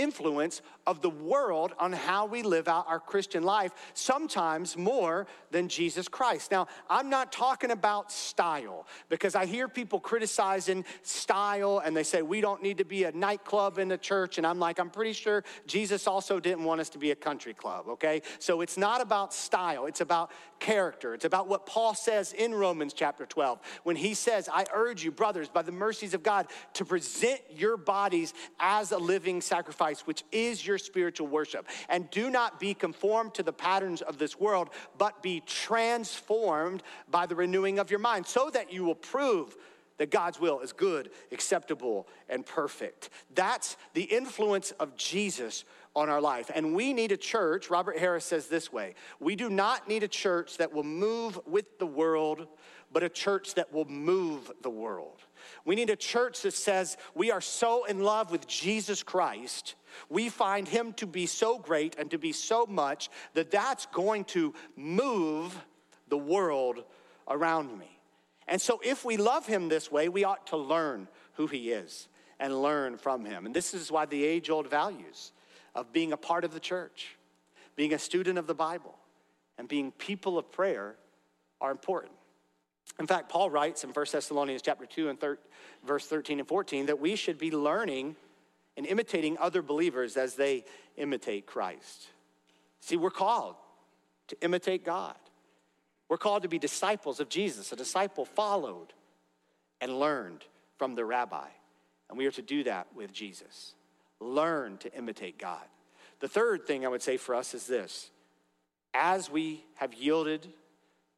influence 0.00 0.62
of 0.86 1.02
the 1.02 1.10
world 1.10 1.74
on 1.78 1.92
how 1.92 2.26
we 2.26 2.42
live 2.42 2.68
out 2.68 2.86
our 2.88 3.00
Christian 3.00 3.42
life, 3.42 3.72
sometimes 3.94 4.76
more 4.76 5.26
than 5.50 5.68
Jesus 5.68 6.08
Christ. 6.08 6.50
Now, 6.50 6.66
I'm 6.88 7.10
not 7.10 7.32
talking 7.32 7.70
about 7.70 8.10
style 8.10 8.86
because 9.08 9.34
I 9.34 9.46
hear 9.46 9.68
people 9.68 10.00
criticizing 10.00 10.84
style 11.02 11.82
and 11.84 11.96
they 11.96 12.02
say 12.02 12.22
we 12.22 12.40
don't 12.40 12.62
need 12.62 12.78
to 12.78 12.84
be 12.84 13.04
a 13.04 13.12
nightclub 13.12 13.78
in 13.78 13.88
the 13.88 13.98
church. 13.98 14.38
And 14.38 14.46
I'm 14.46 14.58
like, 14.58 14.78
I'm 14.78 14.90
pretty 14.90 15.12
sure 15.12 15.44
Jesus 15.66 16.06
also 16.06 16.40
didn't 16.40 16.64
want 16.64 16.80
us 16.80 16.88
to 16.90 16.98
be 16.98 17.10
a 17.10 17.16
country 17.16 17.54
club, 17.54 17.86
okay? 17.88 18.22
So 18.38 18.60
it's 18.60 18.76
not 18.76 19.00
about 19.00 19.34
style, 19.34 19.86
it's 19.86 20.00
about 20.00 20.30
character. 20.58 21.14
It's 21.14 21.24
about 21.24 21.48
what 21.48 21.66
Paul 21.66 21.94
says 21.94 22.32
in 22.32 22.54
Romans 22.54 22.92
chapter 22.92 23.26
12 23.26 23.60
when 23.84 23.96
he 23.96 24.14
says, 24.14 24.48
I 24.52 24.64
urge 24.72 25.04
you, 25.04 25.10
brothers, 25.10 25.48
by 25.48 25.62
the 25.62 25.72
mercies 25.72 26.14
of 26.14 26.22
God, 26.22 26.46
to 26.74 26.84
present 26.84 27.40
your 27.54 27.76
bodies 27.76 28.34
as 28.58 28.92
a 28.92 28.98
living 28.98 29.40
sacrifice, 29.40 29.87
which 30.06 30.24
is 30.32 30.66
your 30.66 30.78
spiritual 30.78 31.26
worship. 31.26 31.66
And 31.88 32.10
do 32.10 32.30
not 32.30 32.60
be 32.60 32.74
conformed 32.74 33.34
to 33.34 33.42
the 33.42 33.52
patterns 33.52 34.02
of 34.02 34.18
this 34.18 34.38
world, 34.38 34.70
but 34.96 35.22
be 35.22 35.40
transformed 35.46 36.82
by 37.10 37.26
the 37.26 37.34
renewing 37.34 37.78
of 37.78 37.90
your 37.90 38.00
mind, 38.00 38.26
so 38.26 38.50
that 38.50 38.72
you 38.72 38.84
will 38.84 38.94
prove 38.94 39.56
that 39.98 40.10
God's 40.10 40.40
will 40.40 40.60
is 40.60 40.72
good, 40.72 41.10
acceptable, 41.32 42.06
and 42.28 42.46
perfect. 42.46 43.10
That's 43.34 43.76
the 43.94 44.04
influence 44.04 44.70
of 44.72 44.96
Jesus 44.96 45.64
on 45.94 46.08
our 46.08 46.20
life. 46.20 46.50
And 46.54 46.74
we 46.74 46.92
need 46.92 47.12
a 47.12 47.16
church, 47.16 47.68
Robert 47.68 47.98
Harris 47.98 48.24
says 48.24 48.46
this 48.46 48.72
way 48.72 48.94
we 49.20 49.36
do 49.36 49.50
not 49.50 49.88
need 49.88 50.02
a 50.02 50.08
church 50.08 50.56
that 50.58 50.72
will 50.72 50.84
move 50.84 51.38
with 51.46 51.78
the 51.78 51.86
world, 51.86 52.46
but 52.92 53.02
a 53.02 53.08
church 53.08 53.54
that 53.54 53.72
will 53.72 53.86
move 53.86 54.50
the 54.62 54.70
world. 54.70 55.18
We 55.64 55.74
need 55.74 55.90
a 55.90 55.96
church 55.96 56.42
that 56.42 56.54
says 56.54 56.96
we 57.14 57.30
are 57.30 57.40
so 57.40 57.84
in 57.84 58.02
love 58.02 58.30
with 58.30 58.46
Jesus 58.46 59.02
Christ. 59.02 59.74
We 60.08 60.28
find 60.28 60.68
him 60.68 60.92
to 60.94 61.06
be 61.06 61.26
so 61.26 61.58
great 61.58 61.96
and 61.98 62.10
to 62.10 62.18
be 62.18 62.32
so 62.32 62.66
much 62.66 63.08
that 63.34 63.50
that's 63.50 63.86
going 63.86 64.24
to 64.26 64.54
move 64.76 65.58
the 66.08 66.18
world 66.18 66.84
around 67.26 67.78
me. 67.78 67.98
And 68.46 68.60
so, 68.60 68.80
if 68.82 69.04
we 69.04 69.16
love 69.16 69.46
him 69.46 69.68
this 69.68 69.92
way, 69.92 70.08
we 70.08 70.24
ought 70.24 70.46
to 70.48 70.56
learn 70.56 71.06
who 71.34 71.46
he 71.46 71.70
is 71.70 72.08
and 72.40 72.62
learn 72.62 72.96
from 72.96 73.24
him. 73.24 73.46
And 73.46 73.54
this 73.54 73.74
is 73.74 73.92
why 73.92 74.06
the 74.06 74.24
age 74.24 74.48
old 74.48 74.70
values 74.70 75.32
of 75.74 75.92
being 75.92 76.12
a 76.12 76.16
part 76.16 76.44
of 76.44 76.54
the 76.54 76.60
church, 76.60 77.16
being 77.76 77.92
a 77.92 77.98
student 77.98 78.38
of 78.38 78.46
the 78.46 78.54
Bible, 78.54 78.96
and 79.58 79.68
being 79.68 79.92
people 79.92 80.38
of 80.38 80.50
prayer 80.50 80.96
are 81.60 81.70
important. 81.70 82.12
In 82.98 83.06
fact, 83.06 83.28
Paul 83.28 83.50
writes 83.50 83.84
in 83.84 83.90
1 83.90 84.06
Thessalonians 84.10 84.62
chapter 84.62 84.86
2 84.86 85.08
and 85.08 85.20
thir- 85.20 85.38
verse 85.84 86.06
13 86.06 86.40
and 86.40 86.48
14 86.48 86.86
that 86.86 86.98
we 86.98 87.16
should 87.16 87.38
be 87.38 87.50
learning 87.50 88.16
and 88.76 88.86
imitating 88.86 89.36
other 89.38 89.62
believers 89.62 90.16
as 90.16 90.34
they 90.34 90.64
imitate 90.96 91.46
Christ. 91.46 92.08
See, 92.80 92.96
we're 92.96 93.10
called 93.10 93.56
to 94.28 94.36
imitate 94.42 94.84
God. 94.84 95.16
We're 96.08 96.16
called 96.16 96.42
to 96.42 96.48
be 96.48 96.58
disciples 96.58 97.20
of 97.20 97.28
Jesus. 97.28 97.72
A 97.72 97.76
disciple 97.76 98.24
followed 98.24 98.92
and 99.80 99.98
learned 99.98 100.44
from 100.78 100.94
the 100.94 101.04
rabbi. 101.04 101.48
And 102.08 102.16
we 102.16 102.26
are 102.26 102.32
to 102.32 102.42
do 102.42 102.64
that 102.64 102.86
with 102.94 103.12
Jesus. 103.12 103.74
Learn 104.20 104.78
to 104.78 104.94
imitate 104.96 105.38
God. 105.38 105.64
The 106.20 106.28
third 106.28 106.66
thing 106.66 106.84
I 106.84 106.88
would 106.88 107.02
say 107.02 107.16
for 107.16 107.34
us 107.34 107.54
is 107.54 107.66
this 107.66 108.10
as 108.94 109.30
we 109.30 109.64
have 109.76 109.94
yielded 109.94 110.48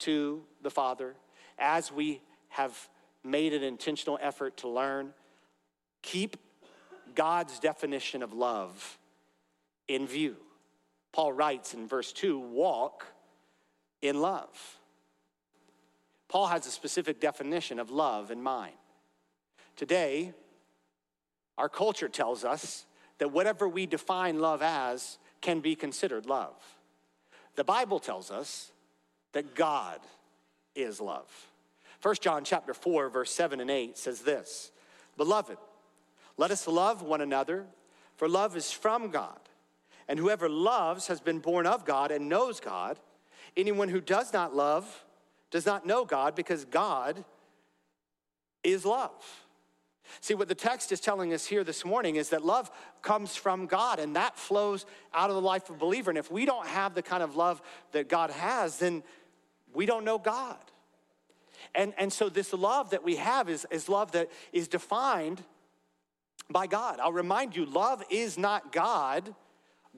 to 0.00 0.42
the 0.60 0.70
Father, 0.70 1.14
as 1.60 1.92
we 1.92 2.20
have 2.48 2.88
made 3.22 3.52
an 3.52 3.62
intentional 3.62 4.18
effort 4.20 4.56
to 4.58 4.68
learn, 4.68 5.12
keep 6.02 6.36
God's 7.14 7.58
definition 7.58 8.22
of 8.22 8.32
love 8.32 8.98
in 9.88 10.06
view. 10.06 10.36
Paul 11.12 11.32
writes 11.32 11.74
in 11.74 11.86
verse 11.86 12.12
2 12.12 12.38
walk 12.38 13.06
in 14.00 14.20
love. 14.20 14.78
Paul 16.28 16.46
has 16.46 16.66
a 16.66 16.70
specific 16.70 17.20
definition 17.20 17.78
of 17.78 17.90
love 17.90 18.30
in 18.30 18.40
mind. 18.40 18.74
Today, 19.76 20.32
our 21.58 21.68
culture 21.68 22.08
tells 22.08 22.44
us 22.44 22.86
that 23.18 23.32
whatever 23.32 23.68
we 23.68 23.86
define 23.86 24.38
love 24.38 24.62
as 24.62 25.18
can 25.40 25.60
be 25.60 25.74
considered 25.74 26.26
love. 26.26 26.54
The 27.56 27.64
Bible 27.64 27.98
tells 27.98 28.30
us 28.30 28.70
that 29.32 29.54
God 29.54 30.00
is 30.74 31.00
love. 31.00 31.49
1 32.02 32.14
John 32.20 32.44
chapter 32.44 32.74
4 32.74 33.08
verse 33.08 33.32
7 33.32 33.60
and 33.60 33.70
8 33.70 33.98
says 33.98 34.22
this, 34.22 34.72
"Beloved, 35.16 35.58
let 36.36 36.50
us 36.50 36.66
love 36.66 37.02
one 37.02 37.20
another, 37.20 37.66
for 38.16 38.28
love 38.28 38.56
is 38.56 38.72
from 38.72 39.10
God. 39.10 39.38
And 40.08 40.18
whoever 40.18 40.48
loves 40.48 41.06
has 41.06 41.20
been 41.20 41.38
born 41.38 41.66
of 41.66 41.84
God 41.84 42.10
and 42.10 42.28
knows 42.28 42.60
God. 42.60 42.98
Anyone 43.56 43.88
who 43.88 44.00
does 44.00 44.32
not 44.32 44.54
love 44.54 45.04
does 45.50 45.66
not 45.66 45.86
know 45.86 46.04
God 46.04 46.34
because 46.34 46.64
God 46.64 47.24
is 48.64 48.84
love. 48.84 49.46
See, 50.20 50.34
what 50.34 50.48
the 50.48 50.54
text 50.54 50.90
is 50.92 51.00
telling 51.00 51.32
us 51.32 51.46
here 51.46 51.62
this 51.62 51.84
morning 51.84 52.16
is 52.16 52.30
that 52.30 52.44
love 52.44 52.70
comes 53.02 53.36
from 53.36 53.66
God 53.66 54.00
and 54.00 54.16
that 54.16 54.36
flows 54.36 54.86
out 55.14 55.30
of 55.30 55.36
the 55.36 55.42
life 55.42 55.68
of 55.70 55.76
a 55.76 55.78
believer. 55.78 56.10
And 56.10 56.18
if 56.18 56.30
we 56.30 56.44
don't 56.44 56.66
have 56.66 56.94
the 56.94 57.02
kind 57.02 57.22
of 57.22 57.36
love 57.36 57.62
that 57.92 58.08
God 58.08 58.30
has, 58.30 58.78
then 58.78 59.02
we 59.72 59.86
don't 59.86 60.04
know 60.04 60.18
God. 60.18 60.58
And, 61.74 61.94
and 61.98 62.12
so, 62.12 62.28
this 62.28 62.52
love 62.52 62.90
that 62.90 63.04
we 63.04 63.16
have 63.16 63.48
is, 63.48 63.66
is 63.70 63.88
love 63.88 64.12
that 64.12 64.30
is 64.52 64.68
defined 64.68 65.42
by 66.50 66.66
God. 66.66 67.00
I'll 67.00 67.12
remind 67.12 67.56
you 67.56 67.64
love 67.64 68.02
is 68.10 68.36
not 68.36 68.72
God, 68.72 69.34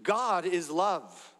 God 0.02 0.44
is 0.44 0.70
love. 0.70 1.32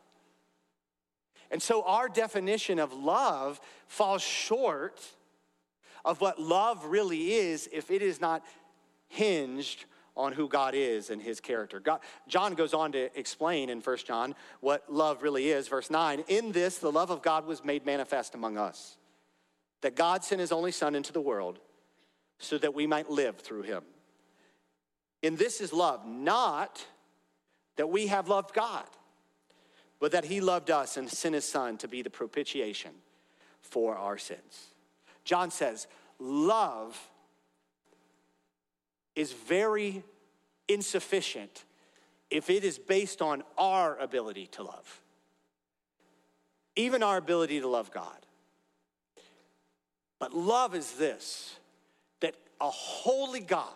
And 1.50 1.62
so 1.62 1.82
our 1.82 2.08
definition 2.08 2.78
of 2.78 2.94
love 2.94 3.60
falls 3.86 4.22
short 4.22 5.04
of 6.04 6.20
what 6.20 6.40
love 6.40 6.86
really 6.86 7.34
is 7.34 7.68
if 7.70 7.90
it 7.90 8.00
is 8.00 8.20
not 8.20 8.42
hinged 9.08 9.84
on 10.16 10.32
who 10.32 10.48
God 10.48 10.74
is 10.74 11.10
and 11.10 11.20
his 11.20 11.40
character. 11.40 11.78
God, 11.78 12.00
John 12.26 12.54
goes 12.54 12.74
on 12.74 12.92
to 12.92 13.18
explain 13.18 13.68
in 13.68 13.80
1 13.80 13.96
John 13.98 14.34
what 14.60 14.92
love 14.92 15.22
really 15.22 15.50
is. 15.50 15.68
Verse 15.68 15.90
9 15.90 16.24
In 16.28 16.52
this, 16.52 16.78
the 16.78 16.90
love 16.92 17.10
of 17.10 17.22
God 17.22 17.46
was 17.46 17.64
made 17.64 17.86
manifest 17.86 18.34
among 18.34 18.56
us, 18.58 18.96
that 19.82 19.94
God 19.94 20.24
sent 20.24 20.40
his 20.40 20.52
only 20.52 20.72
Son 20.72 20.94
into 20.94 21.12
the 21.12 21.20
world 21.20 21.58
so 22.38 22.58
that 22.58 22.74
we 22.74 22.86
might 22.86 23.10
live 23.10 23.38
through 23.38 23.62
him. 23.62 23.82
And 25.22 25.38
this 25.38 25.60
is 25.60 25.72
love, 25.72 26.06
not 26.06 26.84
that 27.76 27.88
we 27.88 28.08
have 28.08 28.28
loved 28.28 28.54
God, 28.54 28.86
but 30.00 30.12
that 30.12 30.24
he 30.24 30.40
loved 30.40 30.70
us 30.70 30.96
and 30.96 31.08
sent 31.08 31.34
his 31.34 31.44
Son 31.44 31.76
to 31.78 31.88
be 31.88 32.02
the 32.02 32.10
propitiation 32.10 32.92
for 33.60 33.96
our 33.96 34.18
sins. 34.18 34.68
John 35.24 35.50
says, 35.50 35.86
Love 36.18 36.98
is 39.14 39.32
very 39.32 40.02
insufficient 40.68 41.64
if 42.30 42.48
it 42.48 42.64
is 42.64 42.78
based 42.78 43.20
on 43.20 43.42
our 43.58 43.98
ability 43.98 44.46
to 44.46 44.62
love, 44.62 45.00
even 46.76 47.02
our 47.02 47.16
ability 47.16 47.60
to 47.60 47.68
love 47.68 47.90
God. 47.92 48.26
But 50.22 50.32
love 50.32 50.76
is 50.76 50.92
this 50.92 51.56
that 52.20 52.36
a 52.60 52.70
holy 52.70 53.40
God 53.40 53.66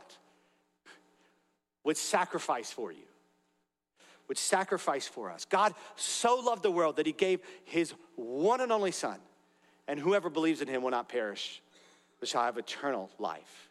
would 1.82 1.96
sacrifice 1.96 2.70
for 2.70 2.92
you, 2.92 3.02
would 4.28 4.38
sacrifice 4.38 5.08
for 5.08 5.28
us. 5.28 5.44
God 5.44 5.74
so 5.96 6.36
loved 6.36 6.62
the 6.62 6.70
world 6.70 6.98
that 6.98 7.06
he 7.06 7.10
gave 7.10 7.40
his 7.64 7.92
one 8.14 8.60
and 8.60 8.70
only 8.70 8.92
Son, 8.92 9.18
and 9.88 9.98
whoever 9.98 10.30
believes 10.30 10.62
in 10.62 10.68
him 10.68 10.84
will 10.84 10.92
not 10.92 11.08
perish, 11.08 11.60
but 12.20 12.28
shall 12.28 12.44
have 12.44 12.58
eternal 12.58 13.10
life. 13.18 13.70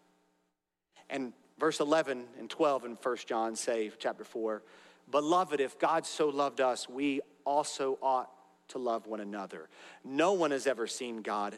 And 1.09 1.31
Verse 1.57 1.79
11 1.79 2.25
and 2.37 2.49
12 2.49 2.83
in 2.83 2.91
1 3.01 3.17
John 3.25 3.55
say, 3.55 3.89
chapter 3.97 4.25
4, 4.25 4.61
Beloved, 5.09 5.61
if 5.61 5.79
God 5.79 6.05
so 6.05 6.27
loved 6.27 6.59
us, 6.59 6.89
we 6.89 7.21
also 7.45 7.97
ought 8.01 8.29
to 8.69 8.79
love 8.79 9.07
one 9.07 9.21
another. 9.21 9.69
No 10.03 10.33
one 10.33 10.51
has 10.51 10.67
ever 10.67 10.85
seen 10.85 11.21
God. 11.21 11.57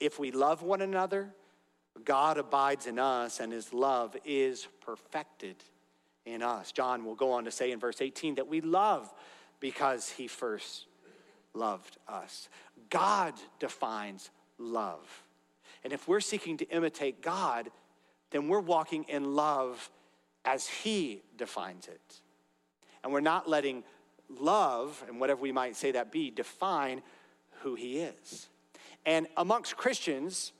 If 0.00 0.18
we 0.18 0.32
love 0.32 0.62
one 0.62 0.80
another, 0.82 1.30
God 2.04 2.38
abides 2.38 2.86
in 2.86 2.98
us 2.98 3.38
and 3.38 3.52
his 3.52 3.72
love 3.72 4.16
is 4.24 4.66
perfected 4.80 5.56
in 6.24 6.42
us. 6.42 6.72
John 6.72 7.04
will 7.04 7.14
go 7.14 7.32
on 7.32 7.44
to 7.44 7.50
say 7.50 7.70
in 7.70 7.78
verse 7.78 8.00
18 8.00 8.36
that 8.36 8.48
we 8.48 8.60
love 8.60 9.12
because 9.60 10.08
he 10.08 10.26
first 10.26 10.86
loved 11.54 11.98
us. 12.08 12.48
God 12.88 13.34
defines 13.58 14.30
love. 14.58 15.22
And 15.84 15.92
if 15.92 16.06
we're 16.06 16.20
seeking 16.20 16.56
to 16.58 16.68
imitate 16.68 17.22
God, 17.22 17.70
then 18.30 18.48
we're 18.48 18.60
walking 18.60 19.04
in 19.04 19.34
love 19.34 19.90
as 20.44 20.66
He 20.66 21.22
defines 21.36 21.88
it. 21.88 22.20
And 23.02 23.12
we're 23.12 23.20
not 23.20 23.48
letting 23.48 23.82
love, 24.28 25.02
and 25.08 25.18
whatever 25.18 25.40
we 25.40 25.52
might 25.52 25.76
say 25.76 25.92
that 25.92 26.12
be, 26.12 26.30
define 26.30 27.02
who 27.62 27.74
He 27.74 27.98
is. 27.98 28.48
And 29.06 29.26
amongst 29.36 29.76
Christians, 29.76 30.52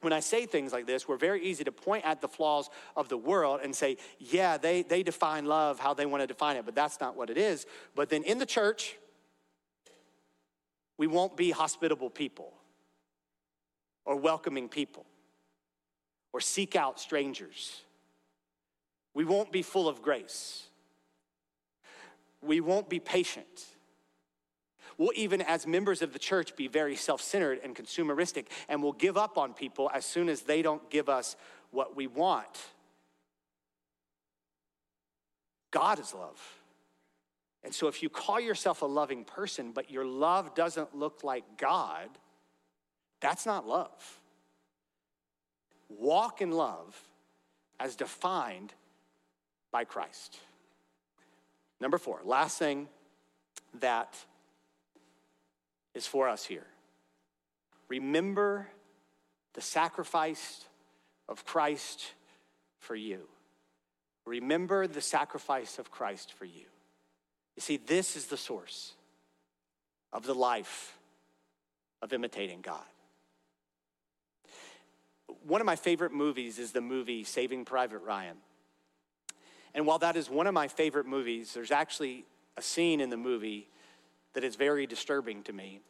when 0.00 0.12
I 0.12 0.20
say 0.20 0.46
things 0.46 0.72
like 0.72 0.86
this, 0.86 1.08
we're 1.08 1.16
very 1.16 1.44
easy 1.44 1.64
to 1.64 1.72
point 1.72 2.04
at 2.04 2.20
the 2.20 2.28
flaws 2.28 2.70
of 2.96 3.08
the 3.08 3.16
world 3.16 3.60
and 3.62 3.74
say, 3.74 3.96
yeah, 4.18 4.56
they, 4.56 4.82
they 4.82 5.02
define 5.02 5.44
love 5.46 5.80
how 5.80 5.94
they 5.94 6.06
want 6.06 6.22
to 6.22 6.26
define 6.26 6.56
it, 6.56 6.64
but 6.64 6.74
that's 6.74 7.00
not 7.00 7.16
what 7.16 7.30
it 7.30 7.38
is. 7.38 7.66
But 7.94 8.08
then 8.08 8.22
in 8.22 8.38
the 8.38 8.46
church, 8.46 8.96
we 10.96 11.06
won't 11.06 11.36
be 11.36 11.50
hospitable 11.50 12.10
people 12.10 12.52
or 14.04 14.16
welcoming 14.16 14.68
people 14.68 15.04
or 16.32 16.40
seek 16.40 16.76
out 16.76 17.00
strangers. 17.00 17.82
We 19.14 19.24
won't 19.24 19.50
be 19.50 19.62
full 19.62 19.88
of 19.88 20.02
grace. 20.02 20.64
We 22.40 22.60
won't 22.60 22.88
be 22.88 23.00
patient. 23.00 23.66
We'll 24.98 25.12
even, 25.14 25.40
as 25.40 25.66
members 25.66 26.02
of 26.02 26.12
the 26.12 26.18
church, 26.18 26.56
be 26.56 26.68
very 26.68 26.96
self 26.96 27.22
centered 27.22 27.60
and 27.62 27.74
consumeristic, 27.74 28.46
and 28.68 28.82
we'll 28.82 28.92
give 28.92 29.16
up 29.16 29.38
on 29.38 29.54
people 29.54 29.90
as 29.94 30.04
soon 30.04 30.28
as 30.28 30.42
they 30.42 30.60
don't 30.60 30.90
give 30.90 31.08
us 31.08 31.36
what 31.70 31.96
we 31.96 32.06
want. 32.06 32.66
God 35.70 36.00
is 36.00 36.12
love. 36.12 36.40
And 37.64 37.72
so, 37.72 37.86
if 37.86 38.02
you 38.02 38.08
call 38.08 38.40
yourself 38.40 38.82
a 38.82 38.86
loving 38.86 39.24
person, 39.24 39.72
but 39.72 39.90
your 39.90 40.04
love 40.04 40.54
doesn't 40.54 40.96
look 40.96 41.22
like 41.22 41.44
God, 41.56 42.08
that's 43.20 43.46
not 43.46 43.66
love 43.66 44.18
walk 45.88 46.40
in 46.40 46.50
love 46.50 47.00
as 47.80 47.96
defined 47.96 48.74
by 49.70 49.84
Christ. 49.84 50.38
Number 51.80 51.98
four, 51.98 52.20
last 52.24 52.58
thing 52.58 52.88
that 53.80 54.16
is 55.98 56.06
for 56.06 56.28
us 56.28 56.46
here. 56.46 56.66
Remember 57.88 58.66
the 59.52 59.60
sacrifice 59.60 60.64
of 61.28 61.44
Christ 61.44 62.14
for 62.78 62.96
you. 62.96 63.20
Remember 64.24 64.86
the 64.86 65.02
sacrifice 65.02 65.78
of 65.78 65.90
Christ 65.90 66.32
for 66.32 66.46
you. 66.46 66.64
You 67.56 67.60
see, 67.60 67.76
this 67.76 68.16
is 68.16 68.26
the 68.26 68.36
source 68.38 68.94
of 70.12 70.24
the 70.24 70.34
life 70.34 70.96
of 72.00 72.12
imitating 72.12 72.62
God 72.62 72.84
one 75.48 75.60
of 75.60 75.66
my 75.66 75.76
favorite 75.76 76.12
movies 76.12 76.58
is 76.58 76.72
the 76.72 76.80
movie 76.80 77.24
Saving 77.24 77.64
Private 77.64 77.98
Ryan. 77.98 78.36
And 79.74 79.86
while 79.86 79.98
that 79.98 80.16
is 80.16 80.30
one 80.30 80.46
of 80.46 80.54
my 80.54 80.68
favorite 80.68 81.06
movies, 81.06 81.52
there's 81.54 81.70
actually 81.70 82.24
a 82.56 82.62
scene 82.62 83.00
in 83.00 83.10
the 83.10 83.16
movie 83.16 83.68
that 84.34 84.44
is 84.44 84.56
very 84.56 84.86
disturbing 84.86 85.42
to 85.44 85.52
me. 85.52 85.80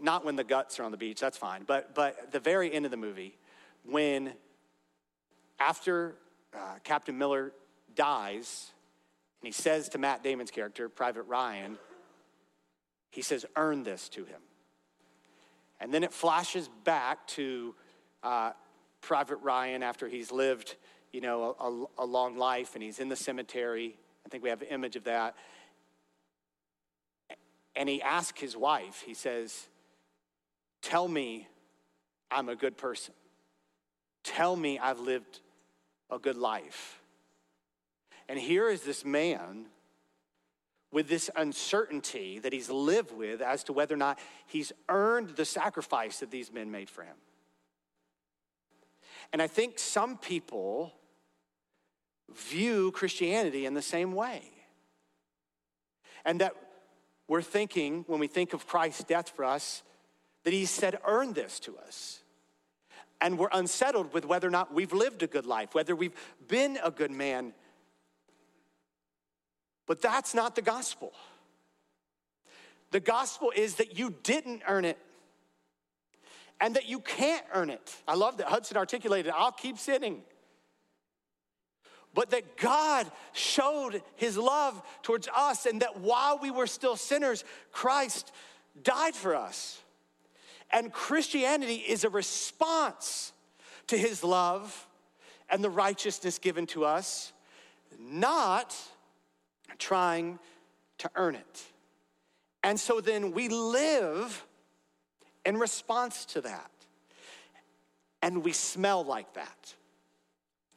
Not 0.00 0.24
when 0.24 0.36
the 0.36 0.44
guts 0.44 0.78
are 0.78 0.84
on 0.84 0.90
the 0.90 0.96
beach, 0.96 1.20
that's 1.20 1.38
fine, 1.38 1.64
but, 1.66 1.94
but 1.94 2.32
the 2.32 2.40
very 2.40 2.72
end 2.72 2.84
of 2.84 2.90
the 2.90 2.96
movie, 2.96 3.38
when 3.84 4.34
after 5.58 6.16
uh, 6.54 6.74
Captain 6.84 7.16
Miller 7.16 7.52
dies, 7.94 8.70
and 9.40 9.46
he 9.46 9.52
says 9.52 9.88
to 9.90 9.98
Matt 9.98 10.22
Damon's 10.22 10.50
character, 10.50 10.88
Private 10.88 11.22
Ryan, 11.22 11.78
he 13.10 13.22
says, 13.22 13.44
earn 13.56 13.82
this 13.82 14.08
to 14.10 14.24
him. 14.24 14.40
And 15.80 15.92
then 15.92 16.04
it 16.04 16.12
flashes 16.12 16.68
back 16.84 17.26
to 17.28 17.74
uh, 18.22 18.52
Private 19.00 19.36
Ryan 19.36 19.82
after 19.82 20.08
he's 20.08 20.30
lived, 20.30 20.76
you 21.12 21.20
know, 21.20 21.88
a, 21.98 22.02
a, 22.04 22.06
long 22.06 22.36
life 22.36 22.74
and 22.74 22.82
he's 22.82 23.00
in 23.00 23.08
the 23.08 23.16
cemetery. 23.16 23.96
I 24.24 24.28
think 24.28 24.44
we 24.44 24.48
have 24.48 24.62
an 24.62 24.68
image 24.68 24.96
of 24.96 25.04
that. 25.04 25.34
And 27.74 27.88
he 27.88 28.02
asks 28.02 28.40
his 28.40 28.56
wife, 28.56 29.02
he 29.06 29.14
says, 29.14 29.68
Tell 30.82 31.08
me 31.08 31.48
I'm 32.30 32.48
a 32.48 32.56
good 32.56 32.76
person. 32.76 33.14
Tell 34.24 34.56
me 34.56 34.78
I've 34.78 35.00
lived 35.00 35.40
a 36.10 36.18
good 36.18 36.36
life. 36.36 37.00
And 38.28 38.38
here 38.38 38.68
is 38.68 38.82
this 38.82 39.04
man 39.04 39.66
with 40.90 41.08
this 41.08 41.30
uncertainty 41.36 42.38
that 42.40 42.52
he's 42.52 42.70
lived 42.70 43.12
with 43.12 43.40
as 43.40 43.64
to 43.64 43.72
whether 43.72 43.94
or 43.94 43.98
not 43.98 44.18
he's 44.46 44.72
earned 44.88 45.30
the 45.30 45.44
sacrifice 45.44 46.20
that 46.20 46.30
these 46.30 46.52
men 46.52 46.70
made 46.70 46.90
for 46.90 47.02
him. 47.02 47.16
And 49.32 49.40
I 49.40 49.46
think 49.46 49.78
some 49.78 50.18
people 50.18 50.92
view 52.34 52.90
Christianity 52.92 53.66
in 53.66 53.74
the 53.74 53.82
same 53.82 54.12
way. 54.12 54.42
And 56.24 56.40
that 56.40 56.54
we're 57.32 57.40
thinking, 57.40 58.04
when 58.08 58.20
we 58.20 58.26
think 58.26 58.52
of 58.52 58.66
Christ's 58.66 59.04
death 59.04 59.30
for 59.30 59.46
us, 59.46 59.82
that 60.44 60.52
he 60.52 60.66
said, 60.66 60.98
earn 61.06 61.32
this 61.32 61.58
to 61.60 61.78
us. 61.78 62.20
And 63.22 63.38
we're 63.38 63.48
unsettled 63.50 64.12
with 64.12 64.26
whether 64.26 64.46
or 64.46 64.50
not 64.50 64.74
we've 64.74 64.92
lived 64.92 65.22
a 65.22 65.26
good 65.26 65.46
life, 65.46 65.74
whether 65.74 65.96
we've 65.96 66.12
been 66.46 66.78
a 66.84 66.90
good 66.90 67.10
man. 67.10 67.54
But 69.86 70.02
that's 70.02 70.34
not 70.34 70.56
the 70.56 70.60
gospel. 70.60 71.14
The 72.90 73.00
gospel 73.00 73.50
is 73.56 73.76
that 73.76 73.98
you 73.98 74.14
didn't 74.22 74.60
earn 74.68 74.84
it 74.84 74.98
and 76.60 76.76
that 76.76 76.86
you 76.86 77.00
can't 77.00 77.46
earn 77.54 77.70
it. 77.70 77.96
I 78.06 78.14
love 78.14 78.36
that 78.36 78.48
Hudson 78.48 78.76
articulated, 78.76 79.32
I'll 79.34 79.52
keep 79.52 79.78
sinning. 79.78 80.20
But 82.14 82.30
that 82.30 82.56
God 82.56 83.10
showed 83.32 84.02
his 84.16 84.36
love 84.36 84.82
towards 85.02 85.28
us, 85.34 85.66
and 85.66 85.80
that 85.80 86.00
while 86.00 86.38
we 86.38 86.50
were 86.50 86.66
still 86.66 86.96
sinners, 86.96 87.44
Christ 87.70 88.32
died 88.82 89.14
for 89.14 89.34
us. 89.34 89.80
And 90.70 90.92
Christianity 90.92 91.76
is 91.76 92.04
a 92.04 92.10
response 92.10 93.32
to 93.88 93.96
his 93.96 94.24
love 94.24 94.86
and 95.50 95.62
the 95.62 95.70
righteousness 95.70 96.38
given 96.38 96.66
to 96.68 96.84
us, 96.84 97.32
not 97.98 98.74
trying 99.78 100.38
to 100.98 101.10
earn 101.14 101.34
it. 101.34 101.62
And 102.62 102.78
so 102.78 103.00
then 103.00 103.32
we 103.32 103.48
live 103.48 104.46
in 105.44 105.58
response 105.58 106.24
to 106.26 106.40
that. 106.42 106.70
And 108.22 108.44
we 108.44 108.52
smell 108.52 109.04
like 109.04 109.34
that. 109.34 109.74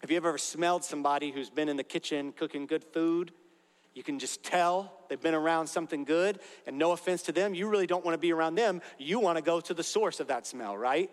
Have 0.05 0.11
you 0.11 0.17
ever 0.17 0.37
smelled 0.37 0.83
somebody 0.83 1.31
who's 1.31 1.49
been 1.49 1.67
in 1.67 1.77
the 1.77 1.83
kitchen 1.83 2.31
cooking 2.31 2.67
good 2.67 2.83
food? 2.83 3.31
You 3.95 4.03
can 4.03 4.19
just 4.19 4.43
tell 4.43 4.93
they've 5.09 5.19
been 5.19 5.33
around 5.33 5.65
something 5.65 6.03
good, 6.03 6.37
and 6.67 6.77
no 6.77 6.91
offense 6.91 7.23
to 7.23 7.31
them, 7.31 7.55
you 7.55 7.67
really 7.67 7.87
don't 7.87 8.05
want 8.05 8.13
to 8.13 8.19
be 8.19 8.31
around 8.31 8.53
them. 8.53 8.83
You 8.99 9.19
want 9.19 9.39
to 9.39 9.41
go 9.41 9.59
to 9.61 9.73
the 9.73 9.81
source 9.81 10.19
of 10.19 10.27
that 10.27 10.45
smell, 10.45 10.77
right? 10.77 11.09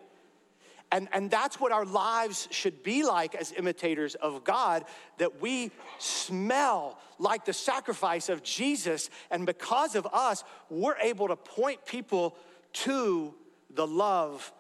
And, 0.91 1.09
and 1.11 1.31
that's 1.31 1.59
what 1.59 1.73
our 1.73 1.87
lives 1.87 2.49
should 2.51 2.83
be 2.83 3.03
like 3.03 3.35
as 3.35 3.55
imitators 3.57 4.15
of 4.15 4.45
God, 4.45 4.85
that 5.17 5.41
we 5.41 5.71
smell 5.99 6.99
like 7.19 7.47
the 7.47 7.55
sacrifice 7.55 8.29
of 8.29 8.43
Jesus. 8.43 9.09
And 9.31 9.47
because 9.47 9.95
of 9.95 10.07
us, 10.13 10.45
we're 10.69 10.99
able 10.99 11.29
to 11.29 11.37
point 11.37 11.87
people 11.87 12.37
to 12.75 13.33
the 13.71 13.87
love 13.87 14.53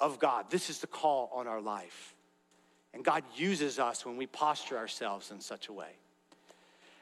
of 0.00 0.18
God. 0.18 0.46
This 0.48 0.70
is 0.70 0.78
the 0.78 0.86
call 0.86 1.30
on 1.34 1.46
our 1.46 1.60
life. 1.60 2.14
And 2.92 3.04
God 3.04 3.22
uses 3.36 3.78
us 3.78 4.04
when 4.04 4.16
we 4.16 4.26
posture 4.26 4.76
ourselves 4.76 5.30
in 5.30 5.40
such 5.40 5.68
a 5.68 5.72
way. 5.72 5.92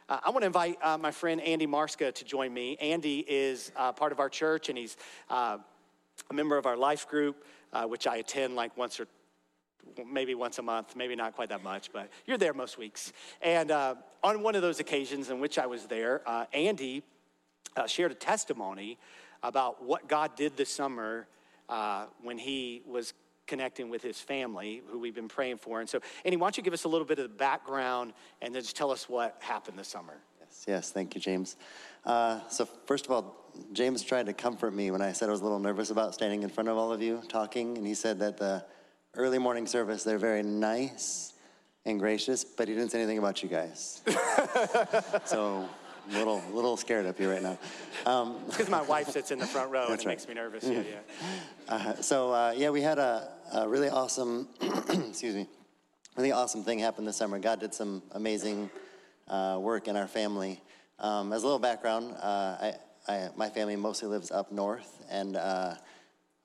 Uh, 0.09 0.21
I 0.25 0.31
want 0.31 0.41
to 0.41 0.47
invite 0.47 0.79
uh, 0.83 0.97
my 0.97 1.11
friend 1.11 1.39
Andy 1.41 1.67
Marska 1.67 2.15
to 2.15 2.25
join 2.25 2.53
me. 2.53 2.77
Andy 2.81 3.21
is 3.29 3.73
uh, 3.77 3.93
part 3.93 4.11
of 4.11 4.21
our 4.21 4.31
church, 4.31 4.71
and 4.71 4.79
he's 4.79 4.97
uh, 5.29 5.59
a 6.31 6.35
member 6.35 6.57
of 6.57 6.65
our 6.65 6.79
life 6.79 7.07
group, 7.09 7.45
uh, 7.75 7.85
which 7.85 8.07
I 8.07 8.17
attend 8.17 8.57
like 8.57 8.75
once 8.77 9.01
or 9.01 9.07
maybe 10.11 10.35
once 10.35 10.59
a 10.59 10.63
month, 10.63 10.97
maybe 10.97 11.15
not 11.15 11.35
quite 11.35 11.51
that 11.51 11.63
much, 11.63 11.91
but 11.93 12.11
you're 12.27 12.39
there 12.39 12.55
most 12.55 12.79
weeks. 12.79 13.13
And 13.43 13.71
uh, 13.71 13.97
on 14.23 14.43
one 14.43 14.55
of 14.55 14.63
those 14.63 14.81
occasions 14.81 15.29
in 15.29 15.41
which 15.41 15.59
I 15.59 15.67
was 15.67 15.85
there, 15.87 16.23
Andy 16.53 17.03
shared 17.87 18.13
a 18.13 18.15
testimony 18.15 18.99
about 19.43 19.83
what 19.83 20.09
God 20.09 20.37
did 20.37 20.57
this 20.57 20.71
summer 20.71 21.27
when 22.23 22.39
he 22.39 22.83
was 22.87 23.15
connecting 23.49 23.89
with 23.89 24.03
his 24.03 24.21
family, 24.21 24.83
who 24.89 24.99
we've 24.99 25.15
been 25.15 25.29
praying 25.29 25.57
for. 25.57 25.81
And 25.81 25.89
so, 25.89 26.01
Andy, 26.25 26.37
why 26.37 26.47
don't 26.47 26.57
you 26.57 26.63
give 26.63 26.73
us 26.75 26.85
a 26.85 26.89
little 26.89 27.07
bit 27.07 27.19
of 27.19 27.25
the 27.25 27.37
background 27.37 28.13
and 28.41 28.55
then 28.55 28.63
just 28.63 28.77
tell 28.77 28.93
us 28.93 29.09
what 29.09 29.37
happened 29.41 29.77
this 29.77 29.89
summer? 29.89 30.15
Yes, 30.41 30.65
yes, 30.69 30.91
thank 30.93 31.15
you, 31.15 31.21
James. 31.21 31.57
Uh, 32.05 32.41
so, 32.49 32.67
first 32.87 33.07
of 33.07 33.11
all, 33.11 33.51
James 33.73 34.05
tried 34.05 34.27
to 34.27 34.33
comfort 34.33 34.73
me 34.73 34.91
when 34.91 35.03
I 35.03 35.13
said 35.13 35.29
I 35.29 35.33
was 35.33 35.41
a 35.41 35.45
little 35.45 35.59
nervous 35.59 35.91
about 35.91 36.15
standing 36.15 36.45
in 36.45 36.49
front 36.49 36.69
of 36.69 36.77
all 36.77 36.93
of 36.93 37.03
you 37.03 37.23
talking, 37.29 37.77
and 37.77 37.87
he 37.87 37.95
said 37.95 38.21
that 38.21 38.37
the 38.37 38.65
early 39.15 39.39
morning 39.39 39.67
service, 39.67 40.05
they're 40.05 40.19
very 40.19 40.43
nice 40.43 41.33
and 41.85 41.99
gracious, 41.99 42.45
but 42.45 42.69
he 42.69 42.75
didn't 42.75 42.91
say 42.91 42.99
anything 42.99 43.19
about 43.19 43.43
you 43.43 43.49
guys. 43.49 44.03
so, 45.25 45.69
little 46.13 46.43
little 46.53 46.77
scared 46.77 47.07
up 47.07 47.19
here 47.19 47.33
right 47.33 47.43
now. 47.43 47.59
Um, 48.07 48.39
because 48.47 48.69
my 48.69 48.83
wife 48.83 49.09
sits 49.09 49.31
in 49.31 49.39
the 49.39 49.47
front 49.47 49.71
row 49.71 49.87
and 49.87 49.95
it 49.95 49.99
right. 49.99 50.07
makes 50.07 50.29
me 50.29 50.35
nervous. 50.35 50.65
Yeah, 50.65 50.83
yeah. 50.83 50.99
Uh, 51.69 51.95
so 51.97 52.33
uh, 52.33 52.55
yeah, 52.57 52.71
we 52.71 52.81
had 52.81 52.99
a, 52.99 53.29
a 53.53 53.69
really 53.69 53.91
awesome, 53.91 54.49
excuse 54.89 55.35
me, 55.35 55.47
really 56.17 56.33
awesome 56.33 56.65
thing 56.65 56.79
happen 56.79 57.05
this 57.05 57.19
summer. 57.19 57.39
God 57.39 57.61
did 57.61 57.75
some 57.75 58.03
amazing 58.13 58.71
uh, 59.29 59.59
work 59.61 59.87
in 59.87 59.95
our 59.95 60.09
family. 60.09 60.63
Um, 60.99 61.31
as 61.31 61.43
a 61.43 61.45
little 61.45 61.59
background, 61.59 62.15
uh, 62.23 62.57
I, 62.59 62.75
I, 63.07 63.29
my 63.37 63.51
family 63.51 63.77
mostly 63.77 64.09
lives 64.09 64.31
up 64.31 64.51
north, 64.51 65.05
and 65.11 65.37
uh, 65.37 65.75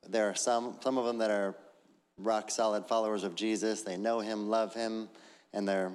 there 0.07 0.29
are 0.29 0.35
some 0.35 0.75
some 0.81 0.97
of 0.97 1.05
them 1.05 1.17
that 1.19 1.31
are 1.31 1.55
rock 2.17 2.51
solid 2.51 2.85
followers 2.85 3.23
of 3.23 3.35
Jesus. 3.35 3.81
They 3.81 3.97
know 3.97 4.19
Him, 4.19 4.49
love 4.49 4.73
Him, 4.73 5.09
and 5.53 5.67
they're 5.67 5.91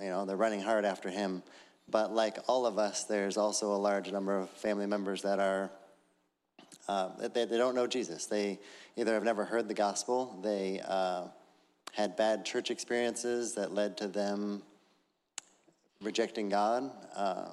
you 0.00 0.08
know 0.08 0.26
they're 0.26 0.36
running 0.36 0.60
hard 0.60 0.84
after 0.84 1.08
Him. 1.08 1.42
But 1.88 2.12
like 2.12 2.38
all 2.48 2.66
of 2.66 2.78
us, 2.78 3.04
there's 3.04 3.36
also 3.36 3.72
a 3.72 3.76
large 3.76 4.10
number 4.10 4.36
of 4.38 4.50
family 4.50 4.86
members 4.86 5.22
that 5.22 5.38
are 5.38 5.70
uh, 6.88 7.28
they, 7.28 7.44
they 7.44 7.58
don't 7.58 7.74
know 7.74 7.86
Jesus. 7.86 8.26
They 8.26 8.58
either 8.96 9.14
have 9.14 9.24
never 9.24 9.44
heard 9.44 9.68
the 9.68 9.74
gospel, 9.74 10.38
they 10.42 10.80
uh, 10.86 11.24
had 11.92 12.16
bad 12.16 12.44
church 12.44 12.70
experiences 12.70 13.54
that 13.54 13.72
led 13.72 13.96
to 13.98 14.08
them 14.08 14.62
rejecting 16.02 16.48
God. 16.48 16.90
Uh, 17.14 17.46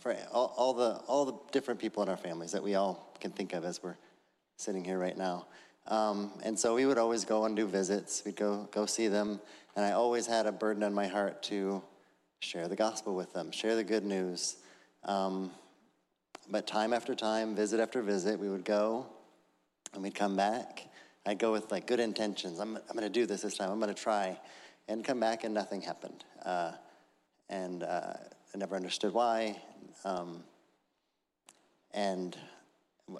for 0.00 0.16
all, 0.32 0.54
all, 0.56 0.74
the 0.74 0.96
all 1.06 1.24
the 1.24 1.34
different 1.52 1.80
people 1.80 2.02
in 2.02 2.08
our 2.08 2.16
families 2.16 2.52
that 2.52 2.62
we 2.62 2.74
all 2.74 3.12
can 3.20 3.30
think 3.30 3.52
of 3.52 3.64
as 3.64 3.82
we're 3.82 3.96
sitting 4.56 4.84
here 4.84 4.98
right 4.98 5.16
now. 5.16 5.46
Um, 5.86 6.32
and 6.42 6.58
so 6.58 6.74
we 6.74 6.84
would 6.84 6.98
always 6.98 7.24
go 7.24 7.44
and 7.44 7.56
do 7.56 7.66
visits. 7.66 8.22
We'd 8.24 8.36
go 8.36 8.68
go 8.70 8.86
see 8.86 9.08
them, 9.08 9.40
and 9.76 9.84
I 9.84 9.92
always 9.92 10.26
had 10.26 10.46
a 10.46 10.52
burden 10.52 10.82
on 10.82 10.92
my 10.92 11.06
heart 11.06 11.42
to 11.44 11.82
share 12.40 12.68
the 12.68 12.76
gospel 12.76 13.14
with 13.14 13.32
them, 13.32 13.50
share 13.50 13.76
the 13.76 13.84
good 13.84 14.04
news. 14.04 14.56
Um, 15.04 15.50
but 16.50 16.66
time 16.66 16.92
after 16.92 17.14
time, 17.14 17.54
visit 17.54 17.80
after 17.80 18.02
visit, 18.02 18.38
we 18.38 18.48
would 18.48 18.64
go 18.64 19.06
and 19.92 20.02
we'd 20.02 20.14
come 20.14 20.36
back. 20.36 20.84
I'd 21.26 21.38
go 21.38 21.52
with 21.52 21.70
like 21.70 21.86
good 21.86 22.00
intentions. 22.00 22.58
I'm, 22.58 22.76
I'm 22.76 22.96
going 22.96 23.02
to 23.02 23.10
do 23.10 23.26
this 23.26 23.42
this 23.42 23.56
time. 23.56 23.70
I'm 23.70 23.80
going 23.80 23.94
to 23.94 24.00
try. 24.00 24.38
And 24.88 25.04
come 25.04 25.20
back 25.20 25.44
and 25.44 25.52
nothing 25.52 25.82
happened. 25.82 26.24
Uh, 26.42 26.72
and 27.50 27.82
uh, 27.82 28.14
I 28.54 28.58
never 28.58 28.76
understood 28.76 29.12
why. 29.12 29.60
Um, 30.04 30.42
and 31.92 32.36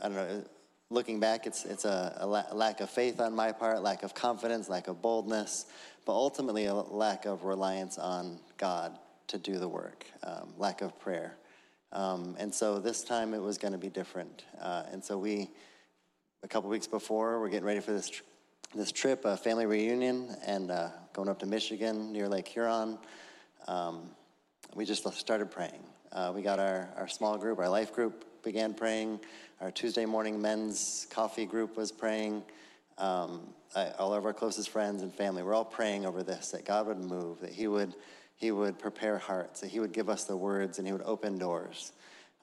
I 0.01 0.09
don't 0.09 0.15
know, 0.15 0.45
looking 0.89 1.21
back, 1.21 1.47
it's, 1.47 1.67
it's 1.67 1.85
a, 1.85 2.17
a, 2.21 2.27
la- 2.27 2.55
lack 2.55 2.81
of 2.81 2.89
faith 2.89 3.21
on 3.21 3.35
my 3.35 3.53
part, 3.53 3.83
lack 3.83 4.03
of 4.03 4.15
confidence, 4.15 4.71
lack 4.71 4.89
of 4.89 5.03
boldness, 5.03 5.67
but 6.07 6.13
ultimately 6.13 6.65
a 6.65 6.75
lack 6.75 7.27
of 7.27 7.45
reliance 7.45 7.99
on 7.99 8.39
God 8.57 8.99
to 9.29 9.39
do 9.39 9.59
the 9.59 9.69
work, 9.69 10.05
um, 10.23 10.53
lack 10.59 10.83
of 10.83 10.99
prayer. 10.99 11.37
Um, 11.93 12.37
and 12.39 12.55
so 12.55 12.79
this 12.79 13.03
time 13.03 13.33
it 13.33 13.41
was 13.41 13.57
going 13.57 13.73
to 13.73 13.79
be 13.79 13.89
different. 13.89 14.45
Uh, 14.61 14.83
and 14.93 15.03
so 15.03 15.17
we, 15.17 15.51
a 16.43 16.49
couple 16.49 16.69
weeks 16.69 16.87
before, 16.87 17.41
we're 17.41 17.49
getting 17.49 17.67
ready 17.67 17.81
for 17.81 17.93
this, 17.93 18.11
tr- 18.11 18.23
this 18.75 18.93
trip, 18.93 19.25
a 19.25 19.37
family 19.37 19.67
reunion, 19.67 20.37
and 20.45 20.71
uh, 20.71 20.89
going 21.13 21.29
up 21.29 21.39
to 21.39 21.47
Michigan 21.47 22.13
near 22.13 22.29
Lake 22.29 22.49
Huron. 22.49 22.99
Um, 23.67 24.11
we 24.75 24.85
just 24.85 25.11
started 25.15 25.51
praying. 25.51 25.83
Uh, 26.13 26.33
we 26.35 26.43
got 26.43 26.59
our, 26.59 26.89
our 26.97 27.09
small 27.09 27.39
group, 27.39 27.59
our 27.59 27.69
life 27.69 27.93
group 27.93 28.25
began 28.43 28.75
praying. 28.75 29.21
Our 29.61 29.71
Tuesday 29.71 30.05
morning 30.05 30.41
men's 30.41 31.07
coffee 31.11 31.47
group 31.47 31.77
was 31.77 31.91
praying. 31.91 32.43
Um, 32.97 33.53
I, 33.75 33.91
all 33.99 34.15
of 34.15 34.25
our 34.25 34.33
closest 34.33 34.71
friends 34.71 35.03
and 35.03 35.13
family, 35.13 35.43
we're 35.43 35.55
all 35.55 35.65
praying 35.65 36.07
over 36.07 36.23
this 36.23 36.51
that 36.51 36.65
God 36.65 36.87
would 36.87 36.99
move, 36.99 37.41
that 37.41 37.53
He 37.53 37.67
would 37.67 37.95
he 38.39 38.53
would 38.53 38.79
prepare 38.79 39.19
hearts, 39.19 39.61
that 39.61 39.69
he 39.69 39.81
would 39.81 39.93
give 39.93 40.09
us 40.09 40.25
the 40.25 40.37
words 40.37 40.79
and 40.79 40.87
he 40.87 40.93
would 40.93 41.03
open 41.03 41.39
doors. 41.39 41.93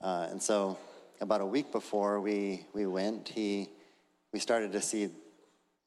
Uh, 0.02 0.28
and 0.30 0.44
so, 0.44 0.78
about 1.22 1.40
a 1.40 1.46
week 1.46 1.72
before 1.72 2.20
we, 2.20 2.66
we 2.74 2.86
went, 2.86 3.30
he, 3.30 3.70
we 4.34 4.40
started 4.40 4.74
to 4.74 4.82
see 4.82 5.10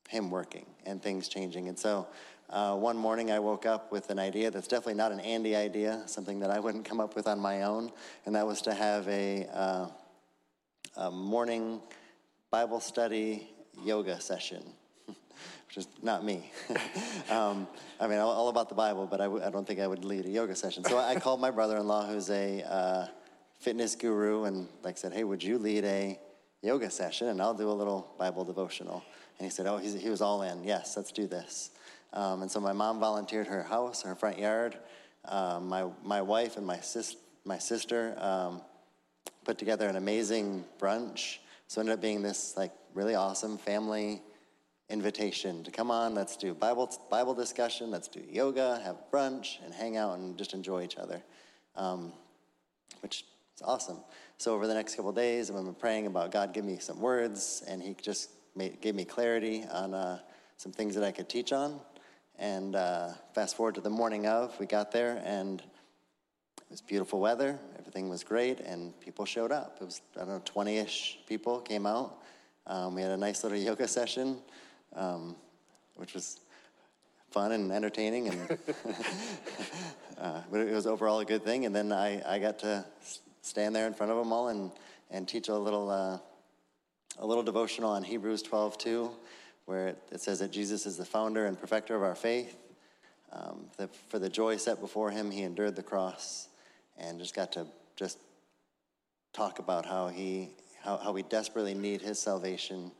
him 0.09 0.31
working 0.31 0.65
and 0.87 1.03
things 1.03 1.29
changing. 1.29 1.69
And 1.69 1.79
so, 1.79 2.07
uh, 2.49 2.75
one 2.75 2.97
morning 2.97 3.31
I 3.31 3.39
woke 3.39 3.67
up 3.67 3.93
with 3.93 4.09
an 4.09 4.19
idea 4.19 4.51
that's 4.51 4.67
definitely 4.67 4.95
not 4.95 5.13
an 5.13 5.21
Andy 5.21 5.55
idea, 5.55 6.03
something 6.07 6.41
that 6.41 6.51
I 6.51 6.59
wouldn't 6.59 6.87
come 6.87 6.99
up 6.99 7.15
with 7.15 7.29
on 7.29 7.39
my 7.39 7.63
own, 7.63 7.93
and 8.25 8.35
that 8.35 8.47
was 8.47 8.63
to 8.63 8.73
have 8.73 9.07
a, 9.09 9.47
uh, 9.53 9.89
a 10.97 11.11
morning 11.11 11.83
Bible 12.51 12.81
study 12.81 13.51
yoga 13.85 14.19
session 14.19 14.65
which 15.69 15.77
is 15.77 15.89
not 16.03 16.25
me. 16.25 16.51
um, 17.31 17.69
I 18.01 18.07
mean, 18.07 18.19
all, 18.19 18.49
about 18.49 18.71
the 18.71 18.75
Bible, 18.75 19.07
but 19.07 19.21
I 19.21 19.25
w- 19.25 19.45
I 19.45 19.51
don't 19.51 19.67
think 19.67 19.81
I 19.81 19.87
would 19.87 20.03
lead 20.03 20.25
a 20.25 20.31
yoga 20.31 20.57
session. 20.57 20.83
So 20.85 20.97
I 20.97 21.15
called 21.17 21.41
my 21.41 21.51
brother-in-law, 21.51 22.07
who's 22.07 22.31
a 22.31 22.63
uh, 22.63 23.07
fitness 23.61 23.95
guru, 23.95 24.45
and 24.45 24.67
like 24.83 24.97
said, 24.97 25.13
"Hey, 25.13 25.25
would 25.25 25.43
you 25.43 25.59
lead 25.59 25.85
a 25.85 26.19
yoga 26.63 26.89
session, 26.89 27.29
and 27.29 27.43
I'll 27.43 27.53
do 27.53 27.71
a 27.71 27.73
little 27.73 28.15
Bible 28.19 28.47
devotional?" 28.47 29.05
And 29.39 29.45
he 29.45 29.51
said, 29.51 29.67
"Oh, 29.67 29.77
he 29.77 30.09
was 30.09 30.23
all 30.23 30.41
in. 30.43 30.65
Yes, 30.65 30.97
let's 30.97 31.13
do 31.13 31.27
this." 31.27 31.71
Um, 32.15 32.41
and 32.41 32.51
so 32.51 32.61
my 32.61 32.73
mom 32.73 32.99
volunteered 32.99 33.47
her 33.49 33.63
house, 33.63 34.03
her 34.03 34.15
front 34.15 34.39
yard. 34.39 34.79
Um, 35.27 35.69
my 35.69 35.87
my 36.03 36.23
wife 36.23 36.57
and 36.57 36.67
my 36.67 36.81
sis 36.81 37.17
my 37.45 37.59
sister 37.59 38.17
um, 38.19 38.63
put 39.45 39.59
together 39.59 39.87
an 39.87 39.97
amazing 39.97 40.65
brunch. 40.81 41.39
So 41.67 41.81
it 41.81 41.83
ended 41.83 41.95
up 41.95 42.01
being 42.01 42.23
this 42.23 42.57
like 42.57 42.73
really 42.95 43.15
awesome 43.15 43.59
family 43.59 44.23
invitation 44.91 45.63
to 45.65 45.71
come 45.71 45.91
on, 45.91 46.15
let's 46.15 46.37
do 46.37 46.55
Bible, 46.55 46.91
Bible 47.11 47.35
discussion, 47.35 47.91
let's 47.91 48.09
do 48.09 48.23
yoga, 48.31 48.81
have 48.85 48.97
brunch, 49.13 49.63
and 49.65 49.75
hang 49.75 49.97
out 49.97 50.19
and 50.19 50.39
just 50.39 50.55
enjoy 50.55 50.83
each 50.83 50.97
other, 50.97 51.23
um, 51.77 52.13
which 53.01 53.25
is 53.55 53.63
awesome. 53.63 53.99
So 54.39 54.55
over 54.55 54.67
the 54.67 54.75
next 54.75 54.95
couple 54.95 55.13
days, 55.13 55.51
I've 55.51 55.57
been 55.57 55.75
praying 55.75 56.07
about 56.07 56.31
God 56.31 56.55
give 56.55 56.65
me 56.65 56.79
some 56.79 57.01
words, 57.01 57.63
and 57.69 57.83
He 57.83 57.95
just 58.01 58.31
made, 58.57 58.81
gave 58.81 58.95
me 58.95 59.05
clarity 59.05 59.65
on 59.71 59.93
uh, 59.93 60.21
some 60.57 60.73
things 60.73 60.95
that 60.95 61.05
I 61.05 61.13
could 61.13 61.29
teach 61.29 61.53
on. 61.53 61.81
And 62.39 62.77
uh, 62.77 63.11
fast 63.35 63.57
forward 63.57 63.75
to 63.75 63.81
the 63.81 63.91
morning 63.91 64.27
of, 64.27 64.59
we 64.59 64.67
got 64.67 64.91
there, 64.91 65.21
and 65.25 65.61
it 65.61 66.71
was 66.71 66.81
beautiful 66.81 67.21
weather. 67.21 67.59
Everything 67.79 68.09
was 68.09 68.23
great, 68.23 68.61
and 68.61 68.99
people 69.01 69.25
showed 69.25 69.53
up. 69.53 69.79
It 69.81 69.85
was, 69.85 70.01
I 70.17 70.21
don't 70.21 70.29
know, 70.29 70.43
20 70.45 70.79
ish 70.79 71.19
people 71.27 71.61
came 71.61 71.85
out. 71.85 72.23
Um, 72.67 72.95
we 72.95 73.03
had 73.03 73.11
a 73.11 73.17
nice 73.17 73.43
little 73.43 73.59
yoga 73.59 73.89
session 73.89 74.39
um, 74.95 75.37
which 75.97 76.15
was 76.15 76.41
fun 77.31 77.53
and 77.53 77.71
entertaining, 77.73 78.29
and 78.29 78.41
uh, 80.19 80.43
but 80.51 80.61
it 80.61 80.73
was 80.73 80.87
overall 80.87 81.21
a 81.21 81.25
good 81.25 81.45
thing. 81.45 81.67
And 81.67 81.75
then 81.75 81.93
I, 81.93 82.23
I 82.35 82.39
got 82.39 82.59
to 82.61 82.85
stand 83.43 83.75
there 83.75 83.87
in 83.87 83.95
front 83.95 84.13
of 84.13 84.19
them 84.19 84.33
all 84.33 84.49
and, 84.49 84.71
and 85.11 85.27
teach 85.27 85.49
a 85.49 85.55
little 85.55 85.91
uh, 85.91 86.19
a 87.19 87.27
little 87.27 87.43
devotional 87.43 87.91
on 87.91 88.03
Hebrews 88.03 88.43
12 88.43 88.79
2, 88.79 89.11
where 89.67 89.89
it, 89.89 89.99
it, 90.13 90.21
says 90.21 90.39
that 90.39 90.53
Jesus 90.53 90.87
is 90.87 90.97
the 90.97 91.05
founder 91.05 91.47
and 91.47 91.59
perfecter 91.59 91.97
of 91.97 92.03
our 92.03 92.15
faith. 92.15 92.57
um, 93.33 93.67
the, 93.77 93.89
for 94.09 94.19
the 94.19 94.29
joy 94.29 94.57
set 94.57 94.81
before 94.81 95.11
him, 95.11 95.31
he 95.31 95.43
endured 95.43 95.75
the 95.77 95.83
cross 95.83 96.49
and 96.97 97.19
just 97.19 97.35
got 97.35 97.53
to 97.53 97.67
just 97.97 98.19
talk 99.33 99.59
about 99.59 99.85
how 99.85 100.09
he 100.09 100.51
how, 100.83 100.97
how 100.97 101.13
we 101.13 101.23
desperately 101.23 101.75
need 101.75 102.01
his 102.01 102.19
salvation 102.19 102.93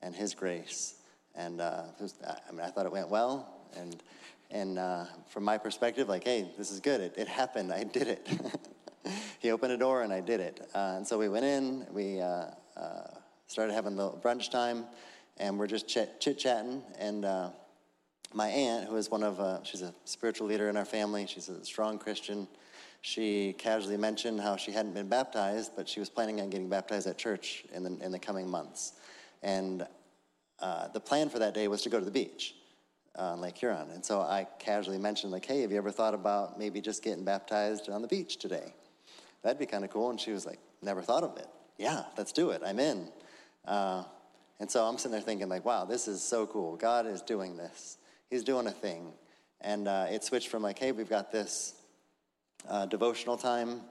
and 0.00 0.14
his 0.14 0.34
grace. 0.34 0.94
And 1.36 1.60
uh, 1.60 1.82
was, 2.00 2.14
I 2.26 2.52
mean, 2.52 2.60
I 2.60 2.68
thought 2.68 2.86
it 2.86 2.92
went 2.92 3.08
well. 3.08 3.48
And 3.76 4.02
and 4.50 4.78
uh, 4.78 5.06
from 5.28 5.42
my 5.42 5.58
perspective, 5.58 6.08
like, 6.08 6.24
hey, 6.24 6.48
this 6.56 6.70
is 6.70 6.80
good. 6.80 7.00
It, 7.00 7.14
it 7.16 7.26
happened. 7.26 7.72
I 7.72 7.82
did 7.84 8.06
it. 8.08 8.28
he 9.40 9.50
opened 9.50 9.72
a 9.72 9.76
door 9.76 10.02
and 10.02 10.12
I 10.12 10.20
did 10.20 10.40
it. 10.40 10.68
Uh, 10.74 10.94
and 10.96 11.06
so 11.06 11.18
we 11.18 11.28
went 11.28 11.44
in. 11.44 11.86
We 11.92 12.20
uh, 12.20 12.46
uh, 12.76 13.06
started 13.48 13.72
having 13.72 13.96
the 13.96 14.10
brunch 14.10 14.50
time, 14.50 14.84
and 15.38 15.58
we're 15.58 15.66
just 15.66 15.88
chit 15.88 16.20
chatting. 16.20 16.82
And 16.98 17.24
uh, 17.24 17.50
my 18.32 18.48
aunt, 18.48 18.88
who 18.88 18.96
is 18.96 19.10
one 19.10 19.24
of, 19.24 19.66
she's 19.66 19.82
a 19.82 19.92
spiritual 20.04 20.46
leader 20.46 20.68
in 20.68 20.76
our 20.76 20.84
family. 20.84 21.26
She's 21.26 21.48
a 21.48 21.64
strong 21.64 21.98
Christian 21.98 22.46
she 23.06 23.52
casually 23.58 23.98
mentioned 23.98 24.40
how 24.40 24.56
she 24.56 24.72
hadn't 24.72 24.94
been 24.94 25.10
baptized, 25.10 25.72
but 25.76 25.86
she 25.86 26.00
was 26.00 26.08
planning 26.08 26.40
on 26.40 26.48
getting 26.48 26.70
baptized 26.70 27.06
at 27.06 27.18
church 27.18 27.66
in 27.74 27.82
the, 27.82 28.02
in 28.02 28.10
the 28.10 28.18
coming 28.18 28.48
months. 28.48 28.94
And 29.42 29.86
uh, 30.64 30.88
the 30.88 31.00
plan 31.00 31.28
for 31.28 31.38
that 31.40 31.52
day 31.52 31.68
was 31.68 31.82
to 31.82 31.90
go 31.90 31.98
to 31.98 32.04
the 32.06 32.10
beach 32.10 32.54
on 33.16 33.42
Lake 33.42 33.58
Huron. 33.58 33.90
And 33.90 34.02
so 34.02 34.20
I 34.22 34.46
casually 34.58 34.96
mentioned, 34.96 35.30
like, 35.30 35.44
hey, 35.44 35.60
have 35.60 35.70
you 35.70 35.76
ever 35.76 35.90
thought 35.90 36.14
about 36.14 36.58
maybe 36.58 36.80
just 36.80 37.04
getting 37.04 37.22
baptized 37.22 37.90
on 37.90 38.00
the 38.00 38.08
beach 38.08 38.38
today? 38.38 38.72
That'd 39.42 39.58
be 39.58 39.66
kind 39.66 39.84
of 39.84 39.90
cool. 39.90 40.08
And 40.08 40.18
she 40.18 40.32
was 40.32 40.46
like, 40.46 40.58
never 40.80 41.02
thought 41.02 41.22
of 41.22 41.36
it. 41.36 41.48
Yeah, 41.76 42.04
let's 42.16 42.32
do 42.32 42.48
it. 42.48 42.62
I'm 42.64 42.80
in. 42.80 43.08
Uh, 43.66 44.04
and 44.58 44.70
so 44.70 44.84
I'm 44.84 44.96
sitting 44.96 45.12
there 45.12 45.20
thinking, 45.20 45.50
like, 45.50 45.66
wow, 45.66 45.84
this 45.84 46.08
is 46.08 46.22
so 46.22 46.46
cool. 46.46 46.76
God 46.76 47.06
is 47.06 47.20
doing 47.20 47.58
this. 47.58 47.98
He's 48.30 48.42
doing 48.42 48.66
a 48.66 48.72
thing. 48.72 49.12
And 49.60 49.86
uh, 49.86 50.06
it 50.10 50.24
switched 50.24 50.48
from 50.48 50.62
like, 50.62 50.78
hey, 50.78 50.92
we've 50.92 51.10
got 51.10 51.30
this 51.30 51.74
uh, 52.70 52.86
devotional 52.86 53.36
time, 53.36 53.82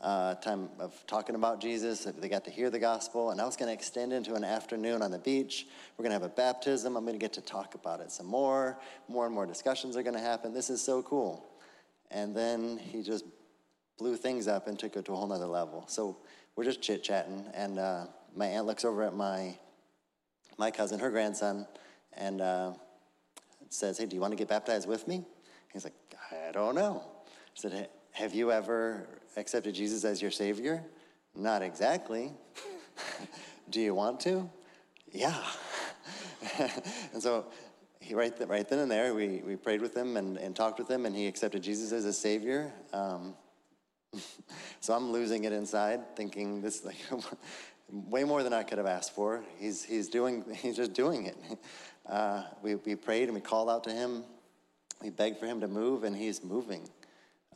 uh, 0.00 0.34
time 0.36 0.68
of 0.78 0.94
talking 1.06 1.34
about 1.34 1.60
Jesus. 1.60 2.04
They 2.04 2.28
got 2.28 2.44
to 2.44 2.50
hear 2.50 2.70
the 2.70 2.78
gospel, 2.78 3.30
and 3.30 3.38
now 3.38 3.46
it's 3.46 3.56
going 3.56 3.68
to 3.68 3.72
extend 3.72 4.12
into 4.12 4.34
an 4.34 4.44
afternoon 4.44 5.02
on 5.02 5.10
the 5.10 5.18
beach. 5.18 5.66
We're 5.96 6.02
going 6.02 6.10
to 6.10 6.22
have 6.22 6.30
a 6.30 6.34
baptism. 6.34 6.96
I'm 6.96 7.04
going 7.04 7.14
to 7.14 7.20
get 7.20 7.32
to 7.34 7.40
talk 7.40 7.74
about 7.74 8.00
it 8.00 8.10
some 8.10 8.26
more. 8.26 8.78
More 9.08 9.26
and 9.26 9.34
more 9.34 9.46
discussions 9.46 9.96
are 9.96 10.02
going 10.02 10.16
to 10.16 10.20
happen. 10.20 10.52
This 10.52 10.70
is 10.70 10.82
so 10.82 11.02
cool. 11.02 11.46
And 12.10 12.36
then 12.36 12.78
he 12.78 13.02
just 13.02 13.24
blew 13.98 14.16
things 14.16 14.46
up 14.46 14.66
and 14.66 14.78
took 14.78 14.96
it 14.96 15.04
to 15.06 15.12
a 15.12 15.16
whole 15.16 15.26
nother 15.26 15.46
level. 15.46 15.84
So 15.88 16.18
we're 16.54 16.64
just 16.64 16.82
chit 16.82 17.02
chatting, 17.02 17.44
and 17.54 17.78
uh, 17.78 18.06
my 18.34 18.46
aunt 18.46 18.66
looks 18.66 18.84
over 18.84 19.02
at 19.02 19.14
my 19.14 19.56
my 20.58 20.70
cousin, 20.70 20.98
her 21.00 21.10
grandson, 21.10 21.66
and 22.14 22.40
uh, 22.40 22.72
says, 23.68 23.98
"Hey, 23.98 24.06
do 24.06 24.14
you 24.14 24.20
want 24.20 24.32
to 24.32 24.36
get 24.36 24.48
baptized 24.48 24.88
with 24.88 25.08
me?" 25.08 25.24
He's 25.72 25.84
like, 25.84 25.94
"I 26.30 26.52
don't 26.52 26.74
know." 26.74 27.02
I 27.56 27.58
said, 27.58 27.88
have 28.16 28.34
you 28.34 28.50
ever 28.50 29.06
accepted 29.36 29.74
Jesus 29.74 30.04
as 30.04 30.20
your 30.20 30.30
Savior? 30.30 30.82
Not 31.34 31.62
exactly. 31.62 32.32
Do 33.70 33.80
you 33.80 33.94
want 33.94 34.20
to? 34.20 34.48
Yeah. 35.12 35.42
and 37.12 37.22
so 37.22 37.46
he 38.00 38.14
right, 38.14 38.36
th- 38.36 38.48
right 38.48 38.68
then 38.68 38.78
and 38.78 38.90
there, 38.90 39.14
we, 39.14 39.42
we 39.44 39.56
prayed 39.56 39.80
with 39.80 39.96
him 39.96 40.16
and, 40.16 40.36
and 40.36 40.54
talked 40.54 40.78
with 40.78 40.90
him, 40.90 41.06
and 41.06 41.14
he 41.14 41.26
accepted 41.26 41.62
Jesus 41.62 41.92
as 41.92 42.04
a 42.04 42.12
Savior. 42.12 42.72
Um, 42.92 43.34
so 44.80 44.94
I'm 44.94 45.10
losing 45.10 45.44
it 45.44 45.52
inside, 45.52 46.16
thinking 46.16 46.60
this 46.60 46.84
like 46.84 46.96
way 47.90 48.24
more 48.24 48.42
than 48.42 48.52
I 48.52 48.62
could 48.62 48.78
have 48.78 48.86
asked 48.86 49.14
for. 49.14 49.44
He's, 49.58 49.82
he's, 49.84 50.08
doing, 50.08 50.44
he's 50.54 50.76
just 50.76 50.92
doing 50.92 51.26
it. 51.26 51.36
Uh, 52.08 52.44
we, 52.62 52.76
we 52.76 52.94
prayed 52.94 53.24
and 53.24 53.34
we 53.34 53.40
called 53.40 53.68
out 53.68 53.82
to 53.84 53.90
him. 53.90 54.24
We 55.02 55.10
begged 55.10 55.38
for 55.38 55.46
him 55.46 55.60
to 55.60 55.68
move, 55.68 56.04
and 56.04 56.16
he's 56.16 56.42
moving. 56.44 56.88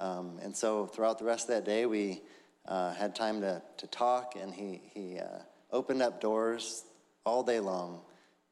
Um, 0.00 0.38
and 0.42 0.56
so 0.56 0.86
throughout 0.86 1.18
the 1.18 1.24
rest 1.24 1.48
of 1.48 1.54
that 1.54 1.64
day, 1.64 1.86
we 1.86 2.22
uh, 2.66 2.94
had 2.94 3.14
time 3.14 3.40
to, 3.42 3.62
to 3.76 3.86
talk, 3.86 4.34
and 4.40 4.52
he, 4.52 4.80
he 4.92 5.18
uh, 5.18 5.40
opened 5.70 6.02
up 6.02 6.20
doors 6.20 6.84
all 7.24 7.42
day 7.42 7.60
long. 7.60 8.00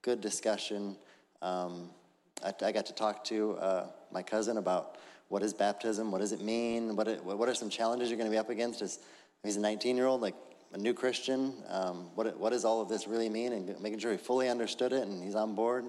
Good 0.03 0.21
discussion. 0.21 0.97
Um, 1.41 1.91
I, 2.45 2.53
I, 2.63 2.73
got 2.73 2.87
to 2.87 2.93
talk 2.93 3.25
to 3.25 3.53
uh, 3.55 3.87
my 4.13 4.23
cousin 4.23 4.59
about 4.59 4.99
what 5.29 5.43
is 5.43 5.53
baptism, 5.53 6.11
what 6.11 6.21
does 6.21 6.33
it 6.33 6.41
mean, 6.41 6.97
what, 6.97 7.09
it, 7.09 7.25
what 7.25 7.49
are 7.49 7.55
some 7.55 7.71
challenges 7.71 8.11
you're 8.11 8.19
going 8.19 8.31
to 8.31 8.35
be 8.35 8.39
up 8.39 8.51
against 8.51 8.83
as 8.83 8.99
he's 9.43 9.57
a 9.57 9.61
19 9.61 9.97
year 9.97 10.07
old, 10.07 10.21
like 10.21 10.35
a 10.73 10.79
new 10.79 10.95
Christian. 10.95 11.55
Um, 11.69 12.11
what, 12.15 12.39
what 12.39 12.51
does 12.51 12.65
all 12.65 12.81
of 12.81 12.89
this 12.89 13.07
really 13.07 13.29
mean? 13.29 13.53
And 13.53 13.81
making 13.81 13.99
sure 13.99 14.13
he 14.13 14.19
fully 14.19 14.49
understood 14.49 14.93
it 14.93 15.03
and 15.03 15.23
he's 15.23 15.35
on 15.35 15.55
board. 15.55 15.85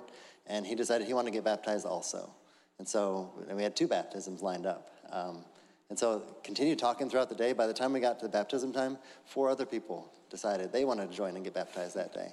And 0.48 0.66
he 0.66 0.76
decided 0.76 1.08
he 1.08 1.14
wanted 1.14 1.32
to 1.32 1.38
get 1.38 1.44
baptized 1.44 1.86
also. 1.86 2.30
And 2.80 2.88
so 2.88 3.32
and 3.48 3.58
we 3.58 3.64
had 3.64 3.76
two 3.76 3.88
baptisms 3.88 4.42
lined 4.42 4.66
up. 4.66 4.90
Um, 5.12 5.44
and 5.90 5.98
so 5.98 6.24
continued 6.44 6.80
talking 6.80 7.10
throughout 7.10 7.30
the 7.30 7.36
day. 7.36 7.54
By 7.54 7.68
the 7.68 7.74
time 7.74 7.94
we 7.94 8.00
got 8.00 8.20
to 8.20 8.26
the 8.26 8.32
baptism 8.32 8.72
time, 8.72 8.98
four 9.26 9.50
other 9.50 9.66
people 9.66 10.12
decided 10.30 10.72
they 10.72 10.86
wanted 10.86 11.10
to 11.10 11.16
join 11.16 11.36
and 11.36 11.44
get 11.44 11.54
baptized 11.54 11.96
that 11.96 12.14
day. 12.14 12.32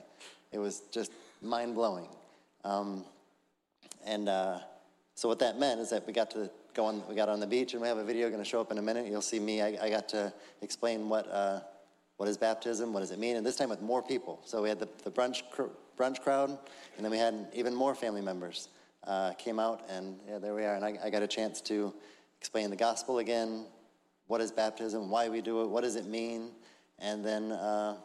It 0.53 0.59
was 0.59 0.83
just 0.91 1.11
mind 1.43 1.74
blowing. 1.74 2.09
Um, 2.64 3.05
and 4.05 4.29
uh, 4.29 4.59
so 5.14 5.29
what 5.29 5.39
that 5.39 5.59
meant 5.59 5.81
is 5.81 5.91
that 5.91 6.07
we 6.07 6.12
got 6.12 6.31
to 6.33 6.51
go 6.74 6.85
on, 6.85 7.03
we 7.09 7.14
got 7.14 7.29
on 7.29 7.41
the 7.41 7.47
beach, 7.47 7.72
and 7.72 7.81
we 7.81 7.89
have 7.89 7.99
a 7.99 8.05
video 8.05 8.29
going 8.29 8.43
to 8.43 8.49
show 8.49 8.61
up 8.61 8.70
in 8.70 8.79
a 8.79 8.83
minute. 8.83 9.07
You'll 9.07 9.22
see 9.22 9.41
me. 9.41 9.62
I, 9.62 9.79
I 9.81 9.91
got 9.91 10.09
to 10.11 10.33
explain 10.61 11.09
what 11.09 11.27
uh, 11.31 11.61
what 12.18 12.29
is 12.29 12.37
baptism, 12.37 12.93
what 12.93 13.01
does 13.01 13.11
it 13.11 13.18
mean, 13.18 13.37
and 13.37 13.45
this 13.45 13.57
time 13.57 13.68
with 13.68 13.83
more 13.83 14.03
people. 14.03 14.41
So 14.45 14.62
we 14.62 14.68
had 14.68 14.79
the, 14.79 14.89
the 15.05 15.11
brunch 15.11 15.43
cr- 15.51 15.64
brunch 15.99 16.20
crowd, 16.22 16.51
and 16.51 17.05
then 17.05 17.11
we 17.11 17.18
had 17.18 17.49
even 17.53 17.74
more 17.74 17.95
family 17.95 18.22
members 18.22 18.68
uh, 19.07 19.33
came 19.35 19.59
out, 19.59 19.83
and 19.89 20.18
yeah, 20.29 20.39
there 20.39 20.55
we 20.55 20.64
are. 20.64 20.74
And 20.74 20.85
I, 20.85 20.99
I 21.05 21.11
got 21.11 21.22
a 21.22 21.27
chance 21.27 21.61
to 21.62 21.93
explain 22.41 22.70
the 22.70 22.76
gospel 22.76 23.18
again. 23.18 23.66
What 24.26 24.41
is 24.41 24.51
baptism? 24.51 25.11
Why 25.11 25.28
we 25.28 25.41
do 25.41 25.62
it? 25.62 25.68
What 25.68 25.82
does 25.82 25.97
it 25.97 26.07
mean? 26.07 26.51
And 26.99 27.24
then 27.24 27.53
uh, 27.53 27.97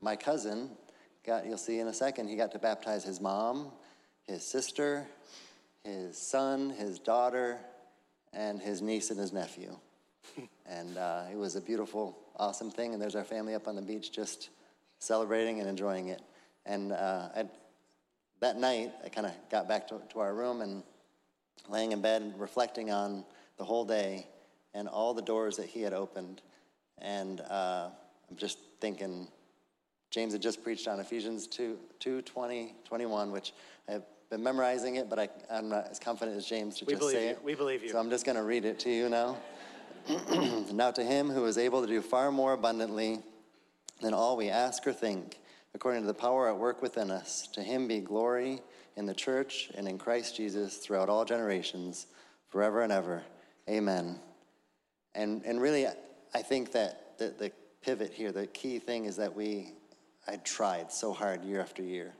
my 0.00 0.16
cousin 0.16 0.70
got, 1.24 1.46
you'll 1.46 1.56
see 1.56 1.78
in 1.78 1.88
a 1.88 1.94
second, 1.94 2.28
he 2.28 2.36
got 2.36 2.52
to 2.52 2.58
baptize 2.58 3.04
his 3.04 3.20
mom, 3.20 3.70
his 4.26 4.44
sister, 4.44 5.06
his 5.84 6.16
son, 6.16 6.70
his 6.70 6.98
daughter, 6.98 7.58
and 8.32 8.60
his 8.60 8.82
niece 8.82 9.10
and 9.10 9.18
his 9.18 9.32
nephew. 9.32 9.76
and 10.66 10.96
uh, 10.96 11.24
it 11.30 11.36
was 11.36 11.56
a 11.56 11.60
beautiful, 11.60 12.18
awesome 12.36 12.70
thing. 12.70 12.92
And 12.92 13.02
there's 13.02 13.16
our 13.16 13.24
family 13.24 13.54
up 13.54 13.68
on 13.68 13.76
the 13.76 13.82
beach 13.82 14.12
just 14.12 14.50
celebrating 14.98 15.60
and 15.60 15.68
enjoying 15.68 16.08
it. 16.08 16.22
And 16.66 16.92
uh, 16.92 17.28
that 18.40 18.58
night, 18.58 18.92
I 19.04 19.08
kind 19.08 19.26
of 19.26 19.32
got 19.50 19.68
back 19.68 19.88
to, 19.88 20.00
to 20.12 20.20
our 20.20 20.34
room 20.34 20.60
and 20.60 20.82
laying 21.68 21.92
in 21.92 22.00
bed 22.00 22.34
reflecting 22.38 22.90
on 22.90 23.24
the 23.62 23.66
whole 23.66 23.84
day 23.84 24.26
and 24.74 24.88
all 24.88 25.14
the 25.14 25.22
doors 25.22 25.56
that 25.56 25.66
he 25.66 25.82
had 25.82 25.92
opened. 25.92 26.42
And 26.98 27.40
uh, 27.42 27.90
I'm 28.28 28.36
just 28.36 28.58
thinking, 28.80 29.28
James 30.10 30.32
had 30.32 30.42
just 30.42 30.64
preached 30.64 30.88
on 30.88 30.98
Ephesians 30.98 31.46
2, 31.46 31.78
2 32.00 32.22
20, 32.22 32.74
21, 32.84 33.30
which 33.30 33.54
I've 33.88 34.02
been 34.30 34.42
memorizing 34.42 34.96
it, 34.96 35.08
but 35.08 35.20
I, 35.20 35.28
am 35.48 35.68
not 35.68 35.86
as 35.92 36.00
confident 36.00 36.36
as 36.36 36.44
James 36.44 36.76
to 36.80 36.86
we 36.86 36.94
just 36.94 37.10
say 37.10 37.26
you. 37.26 37.30
it. 37.30 37.44
We 37.44 37.54
believe 37.54 37.84
you. 37.84 37.90
So 37.90 38.00
I'm 38.00 38.10
just 38.10 38.26
going 38.26 38.34
to 38.34 38.42
read 38.42 38.64
it 38.64 38.80
to 38.80 38.90
you 38.90 39.08
now. 39.08 39.36
now 40.72 40.90
to 40.90 41.04
him 41.04 41.30
who 41.30 41.44
is 41.44 41.56
able 41.56 41.82
to 41.82 41.86
do 41.86 42.02
far 42.02 42.32
more 42.32 42.54
abundantly 42.54 43.20
than 44.00 44.12
all 44.12 44.36
we 44.36 44.48
ask 44.48 44.84
or 44.88 44.92
think, 44.92 45.38
according 45.72 46.00
to 46.00 46.08
the 46.08 46.14
power 46.14 46.48
at 46.48 46.58
work 46.58 46.82
within 46.82 47.12
us, 47.12 47.46
to 47.52 47.62
him 47.62 47.86
be 47.86 48.00
glory 48.00 48.60
in 48.96 49.06
the 49.06 49.14
church 49.14 49.70
and 49.76 49.86
in 49.86 49.98
Christ 49.98 50.36
Jesus 50.36 50.78
throughout 50.78 51.08
all 51.08 51.24
generations, 51.24 52.08
forever 52.48 52.82
and 52.82 52.90
ever. 52.90 53.22
Amen. 53.68 54.18
And, 55.14 55.42
and 55.44 55.60
really, 55.60 55.86
I 56.34 56.42
think 56.42 56.72
that 56.72 57.18
the, 57.18 57.34
the 57.38 57.52
pivot 57.82 58.12
here, 58.12 58.32
the 58.32 58.46
key 58.46 58.78
thing 58.78 59.04
is 59.04 59.16
that 59.16 59.34
we, 59.34 59.72
I 60.26 60.36
tried 60.36 60.92
so 60.92 61.12
hard 61.12 61.44
year 61.44 61.60
after 61.60 61.82
year. 61.82 62.14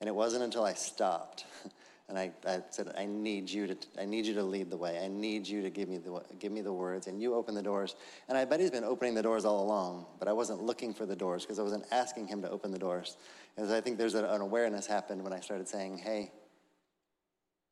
And 0.00 0.08
it 0.08 0.14
wasn't 0.14 0.44
until 0.44 0.64
I 0.64 0.74
stopped 0.74 1.44
and 2.08 2.18
I, 2.18 2.30
I 2.46 2.62
said, 2.70 2.94
I 2.96 3.04
need 3.04 3.50
you 3.50 3.66
to, 3.66 3.76
I 4.00 4.06
need 4.06 4.24
you 4.24 4.34
to 4.34 4.42
lead 4.42 4.70
the 4.70 4.76
way. 4.76 4.98
I 5.02 5.08
need 5.08 5.46
you 5.46 5.60
to 5.62 5.70
give 5.70 5.88
me 5.88 5.98
the, 5.98 6.22
give 6.38 6.52
me 6.52 6.62
the 6.62 6.72
words 6.72 7.06
and 7.06 7.20
you 7.20 7.34
open 7.34 7.54
the 7.54 7.62
doors. 7.62 7.96
And 8.28 8.38
I 8.38 8.44
bet 8.44 8.60
he's 8.60 8.70
been 8.70 8.84
opening 8.84 9.14
the 9.14 9.22
doors 9.22 9.44
all 9.44 9.62
along, 9.62 10.06
but 10.18 10.28
I 10.28 10.32
wasn't 10.32 10.62
looking 10.62 10.94
for 10.94 11.04
the 11.04 11.16
doors 11.16 11.42
because 11.42 11.58
I 11.58 11.62
wasn't 11.62 11.84
asking 11.90 12.28
him 12.28 12.40
to 12.42 12.50
open 12.50 12.70
the 12.70 12.78
doors. 12.78 13.16
And 13.56 13.70
I 13.70 13.80
think 13.80 13.98
there's 13.98 14.14
an 14.14 14.40
awareness 14.40 14.86
happened 14.86 15.22
when 15.22 15.32
I 15.32 15.40
started 15.40 15.68
saying, 15.68 15.98
hey, 15.98 16.30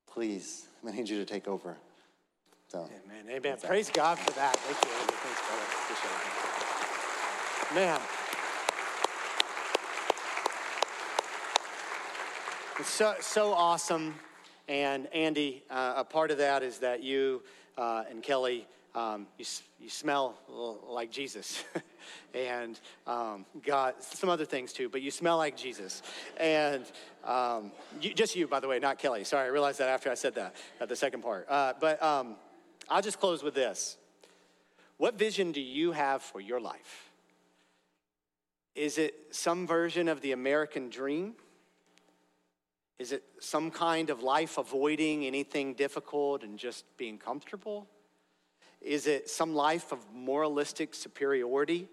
please, 0.06 0.66
I 0.86 0.90
need 0.90 1.08
you 1.08 1.18
to 1.18 1.24
take 1.24 1.48
over. 1.48 1.76
So, 2.68 2.88
amen, 3.04 3.26
amen. 3.30 3.58
Praise 3.62 3.90
God 3.90 4.18
for 4.18 4.32
that. 4.32 4.56
Thank 4.56 4.84
you. 4.84 4.90
Thanks, 5.14 5.40
brother. 5.46 5.62
Appreciate 5.84 6.10
it. 7.70 7.74
Man. 7.74 8.00
It's 12.80 12.90
so, 12.90 13.14
so 13.20 13.52
awesome. 13.52 14.16
And 14.68 15.06
Andy, 15.14 15.62
uh, 15.70 15.94
a 15.96 16.04
part 16.04 16.30
of 16.30 16.38
that 16.38 16.62
is 16.62 16.78
that 16.80 17.02
you 17.02 17.42
uh, 17.78 18.04
and 18.10 18.22
Kelly 18.22 18.66
um, 18.96 19.26
you, 19.38 19.44
you 19.78 19.90
smell 19.90 20.38
like 20.88 21.10
Jesus. 21.10 21.62
and 22.34 22.80
um, 23.06 23.44
God, 23.64 23.94
some 24.00 24.30
other 24.30 24.46
things 24.46 24.72
too, 24.72 24.88
but 24.88 25.02
you 25.02 25.10
smell 25.10 25.36
like 25.36 25.56
Jesus. 25.56 26.02
And 26.38 26.84
um, 27.22 27.72
you, 28.00 28.14
just 28.14 28.34
you, 28.34 28.48
by 28.48 28.58
the 28.58 28.68
way, 28.68 28.78
not 28.78 28.98
Kelly. 28.98 29.22
Sorry, 29.24 29.44
I 29.44 29.48
realized 29.48 29.78
that 29.80 29.90
after 29.90 30.10
I 30.10 30.14
said 30.14 30.34
that 30.36 30.56
at 30.80 30.88
the 30.88 30.96
second 30.96 31.22
part. 31.22 31.46
Uh, 31.48 31.74
but 31.78 32.02
um, 32.02 32.36
I'll 32.88 33.02
just 33.02 33.20
close 33.20 33.42
with 33.42 33.54
this. 33.54 33.96
What 34.96 35.18
vision 35.18 35.52
do 35.52 35.60
you 35.60 35.92
have 35.92 36.22
for 36.22 36.40
your 36.40 36.60
life? 36.60 37.10
Is 38.74 38.98
it 38.98 39.14
some 39.30 39.66
version 39.66 40.08
of 40.08 40.20
the 40.20 40.32
American 40.32 40.90
dream? 40.90 41.34
Is 42.98 43.12
it 43.12 43.24
some 43.40 43.70
kind 43.70 44.10
of 44.10 44.22
life 44.22 44.58
avoiding 44.58 45.26
anything 45.26 45.74
difficult 45.74 46.42
and 46.42 46.58
just 46.58 46.84
being 46.96 47.18
comfortable? 47.18 47.86
Is 48.80 49.06
it 49.06 49.28
some 49.28 49.54
life 49.54 49.92
of 49.92 49.98
moralistic 50.12 50.94
superiority? 50.94 51.88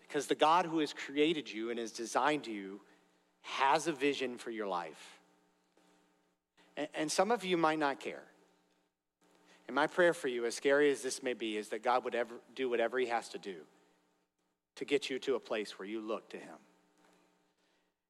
Because 0.00 0.26
the 0.26 0.34
God 0.34 0.66
who 0.66 0.78
has 0.78 0.92
created 0.92 1.52
you 1.52 1.70
and 1.70 1.78
has 1.78 1.92
designed 1.92 2.46
you 2.46 2.80
has 3.42 3.86
a 3.86 3.92
vision 3.92 4.38
for 4.38 4.50
your 4.50 4.66
life. 4.66 5.18
And, 6.94 7.10
some 7.10 7.30
of 7.30 7.44
you 7.44 7.56
might 7.56 7.78
not 7.78 8.00
care. 8.00 8.22
And 9.66 9.74
my 9.74 9.86
prayer 9.86 10.12
for 10.12 10.28
you, 10.28 10.44
as 10.44 10.54
scary 10.54 10.90
as 10.90 11.02
this 11.02 11.22
may 11.22 11.34
be, 11.34 11.56
is 11.56 11.68
that 11.70 11.82
God 11.82 12.04
would 12.04 12.14
ever 12.14 12.34
do 12.54 12.68
whatever 12.68 12.98
He 12.98 13.06
has 13.06 13.28
to 13.30 13.38
do 13.38 13.56
to 14.76 14.84
get 14.84 15.08
you 15.08 15.18
to 15.20 15.36
a 15.36 15.40
place 15.40 15.78
where 15.78 15.88
you 15.88 16.00
look 16.00 16.28
to 16.30 16.36
Him. 16.36 16.56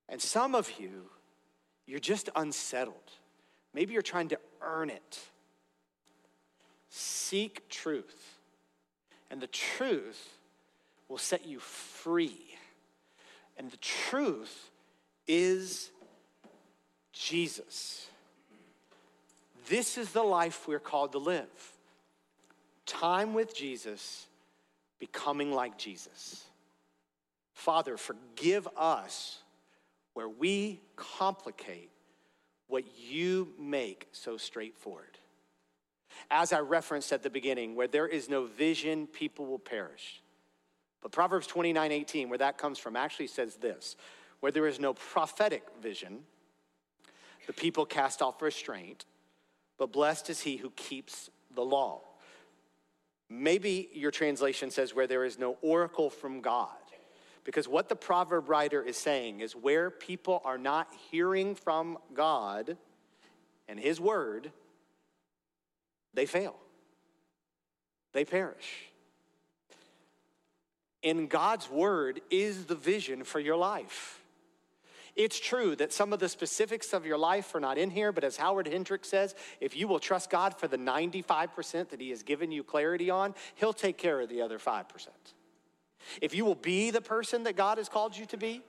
And 0.09 0.21
some 0.21 0.55
of 0.55 0.71
you, 0.79 1.11
you're 1.87 2.01
just 2.01 2.29
unsettled. 2.35 2.95
Maybe 3.73 3.93
you're 3.93 4.03
trying 4.03 4.29
to 4.29 4.39
earn 4.61 4.91
it. 4.91 5.21
Seek 6.89 7.69
truth, 7.69 8.39
and 9.31 9.41
the 9.41 9.49
truth 9.49 10.29
will 11.09 11.19
set 11.19 11.47
you 11.47 11.59
free. 11.59 12.57
And 13.57 13.71
the 13.71 13.77
truth 13.79 14.71
is 15.27 15.91
Jesus. 17.13 18.07
This 19.69 19.97
is 19.97 20.11
the 20.11 20.23
life 20.23 20.67
we're 20.69 20.79
called 20.79 21.12
to 21.12 21.19
live 21.19 21.49
time 22.87 23.33
with 23.33 23.55
Jesus, 23.55 24.27
becoming 24.99 25.51
like 25.53 25.79
Jesus. 25.79 26.45
Father, 27.55 27.97
forgive 27.97 28.69
us 28.77 29.39
where 30.12 30.29
we 30.29 30.81
complicate 30.97 31.91
what 32.69 32.85
you 32.99 33.49
make 33.59 34.09
so 34.12 34.37
straightforward. 34.37 35.19
As 36.31 36.53
I 36.53 36.61
referenced 36.61 37.12
at 37.12 37.23
the 37.23 37.31
beginning, 37.31 37.75
where 37.75 37.89
there 37.89 38.07
is 38.07 38.29
no 38.29 38.45
vision, 38.45 39.07
people 39.07 39.47
will 39.47 39.59
perish. 39.59 40.23
But 41.03 41.12
Proverbs 41.12 41.47
29 41.47 41.91
18, 41.93 42.29
where 42.29 42.39
that 42.39 42.59
comes 42.59 42.79
from, 42.79 42.97
actually 42.97 43.27
says 43.29 43.57
this 43.57 43.97
where 44.41 44.53
there 44.53 44.67
is 44.67 44.79
no 44.79 44.93
prophetic 44.95 45.65
vision, 45.81 46.21
the 47.47 47.53
people 47.53 47.87
cast 47.87 48.21
off 48.21 48.43
restraint, 48.43 49.05
but 49.79 49.93
blessed 49.93 50.31
is 50.31 50.41
he 50.41 50.57
who 50.57 50.70
keeps 50.70 51.31
the 51.55 51.64
law. 51.64 52.01
Maybe 53.29 53.89
your 53.93 54.11
translation 54.11 54.70
says 54.70 54.95
where 54.95 55.07
there 55.07 55.25
is 55.25 55.39
no 55.39 55.57
oracle 55.62 56.11
from 56.11 56.41
God. 56.41 56.68
Because 57.45 57.68
what 57.68 57.89
the 57.89 57.97
proverb 57.97 58.49
writer 58.49 58.83
is 58.83 58.97
saying 58.97 59.41
is 59.41 59.55
where 59.55 59.91
people 59.91 60.41
are 60.45 60.57
not 60.59 60.93
hearing 61.11 61.55
from 61.55 61.99
God 62.14 62.77
and 63.68 63.79
his 63.79 64.01
word, 64.01 64.51
they 66.14 66.27
fail, 66.27 66.57
they 68.12 68.25
perish. 68.25 68.89
In 71.03 71.27
God's 71.27 71.70
word 71.70 72.22
is 72.31 72.64
the 72.64 72.75
vision 72.75 73.25
for 73.25 73.41
your 73.41 73.57
life. 73.57 74.24
It's 75.17 75.39
true 75.39 75.77
that 75.77 75.93
some 75.93 76.12
of 76.12 76.19
the 76.19 76.29
specifics 76.29 76.93
of 76.93 77.07
your 77.07 77.19
life 77.19 77.55
are 77.55 77.61
not 77.61 77.79
in 77.79 77.91
here, 77.91 78.11
but 78.11 78.25
as 78.25 78.37
Howard 78.37 78.67
Hendricks 78.67 79.09
says, 79.09 79.35
if 79.61 79.77
you 79.77 79.87
will 79.87 80.01
trust 80.01 80.29
God 80.29 80.59
for 80.59 80.67
the 80.67 80.77
95% 80.77 81.91
that 81.91 82.01
He 82.01 82.11
has 82.11 82.25
given 82.25 82.51
you 82.51 82.65
clarity 82.65 83.11
on, 83.11 83.35
He'll 83.55 83.73
take 83.73 83.97
care 83.97 84.21
of 84.21 84.29
the 84.29 84.43
other 84.43 84.59
5%. 84.59 84.85
If 86.21 86.35
you 86.35 86.45
will 86.45 86.57
be 86.57 86.91
the 86.91 87.01
person 87.01 87.45
that 87.45 87.57
God 87.57 87.79
has 87.79 87.89
called 87.89 88.17
you 88.17 88.27
to 88.27 88.37
be, 88.37 88.62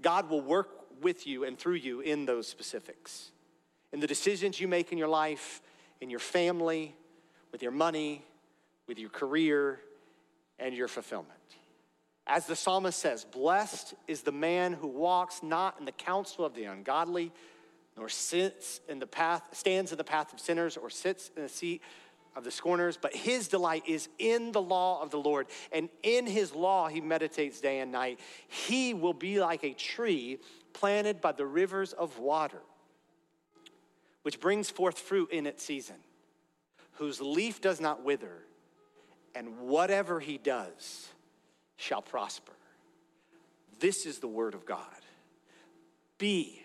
God 0.00 0.30
will 0.30 0.40
work 0.40 0.68
with 1.02 1.26
you 1.26 1.44
and 1.44 1.58
through 1.58 1.74
you 1.74 2.00
in 2.00 2.24
those 2.24 2.46
specifics. 2.46 3.30
In 3.92 4.00
the 4.00 4.06
decisions 4.06 4.58
you 4.60 4.68
make 4.68 4.90
in 4.90 4.98
your 4.98 5.08
life, 5.08 5.60
in 6.00 6.10
your 6.10 6.18
family, 6.18 6.94
with 7.52 7.62
your 7.62 7.72
money, 7.72 8.24
with 8.86 8.98
your 8.98 9.10
career, 9.10 9.80
and 10.58 10.74
your 10.74 10.88
fulfillment. 10.88 11.32
As 12.26 12.46
the 12.46 12.56
psalmist 12.56 12.98
says, 12.98 13.24
blessed 13.24 13.94
is 14.08 14.22
the 14.22 14.32
man 14.32 14.72
who 14.72 14.88
walks 14.88 15.42
not 15.42 15.76
in 15.78 15.84
the 15.84 15.92
counsel 15.92 16.44
of 16.44 16.54
the 16.54 16.64
ungodly, 16.64 17.30
nor 17.96 18.08
sits 18.08 18.80
in 18.88 18.98
the 18.98 19.06
path, 19.06 19.42
stands 19.52 19.92
in 19.92 19.98
the 19.98 20.04
path 20.04 20.32
of 20.32 20.40
sinners, 20.40 20.76
or 20.76 20.90
sits 20.90 21.30
in 21.36 21.44
the 21.44 21.48
seat 21.48 21.82
of 22.34 22.42
the 22.42 22.50
scorners, 22.50 22.98
but 23.00 23.14
his 23.14 23.48
delight 23.48 23.84
is 23.86 24.08
in 24.18 24.52
the 24.52 24.60
law 24.60 25.00
of 25.00 25.10
the 25.10 25.18
Lord, 25.18 25.46
and 25.70 25.88
in 26.02 26.26
his 26.26 26.52
law 26.52 26.88
he 26.88 27.00
meditates 27.00 27.60
day 27.60 27.78
and 27.78 27.92
night. 27.92 28.18
He 28.48 28.92
will 28.92 29.14
be 29.14 29.40
like 29.40 29.62
a 29.62 29.72
tree 29.72 30.40
planted 30.72 31.20
by 31.20 31.32
the 31.32 31.46
rivers 31.46 31.92
of 31.92 32.18
water, 32.18 32.60
which 34.22 34.40
brings 34.40 34.68
forth 34.68 34.98
fruit 34.98 35.30
in 35.30 35.46
its 35.46 35.64
season, 35.64 35.96
whose 36.94 37.20
leaf 37.20 37.60
does 37.60 37.80
not 37.80 38.04
wither, 38.04 38.42
and 39.34 39.60
whatever 39.60 40.18
he 40.18 40.38
does 40.38 41.08
shall 41.76 42.02
prosper. 42.02 42.52
This 43.78 44.06
is 44.06 44.18
the 44.18 44.28
word 44.28 44.54
of 44.54 44.64
God. 44.64 44.80
Be 46.18 46.62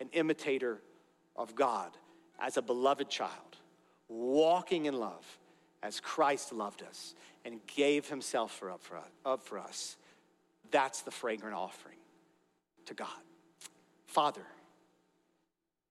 an 0.00 0.08
imitator 0.12 0.80
of 1.36 1.54
God 1.54 1.90
as 2.38 2.56
a 2.56 2.62
beloved 2.62 3.08
child, 3.08 3.56
walking 4.08 4.86
in 4.86 4.94
love 4.94 5.24
as 5.82 6.00
Christ 6.00 6.52
loved 6.52 6.82
us 6.82 7.14
and 7.44 7.60
gave 7.66 8.08
himself 8.08 8.52
for 8.52 8.70
up, 8.70 8.82
for 8.82 8.96
us, 8.96 9.08
up 9.24 9.42
for 9.42 9.58
us. 9.58 9.96
That's 10.70 11.02
the 11.02 11.10
fragrant 11.10 11.54
offering 11.54 11.96
to 12.86 12.94
God. 12.94 13.08
Father, 14.06 14.44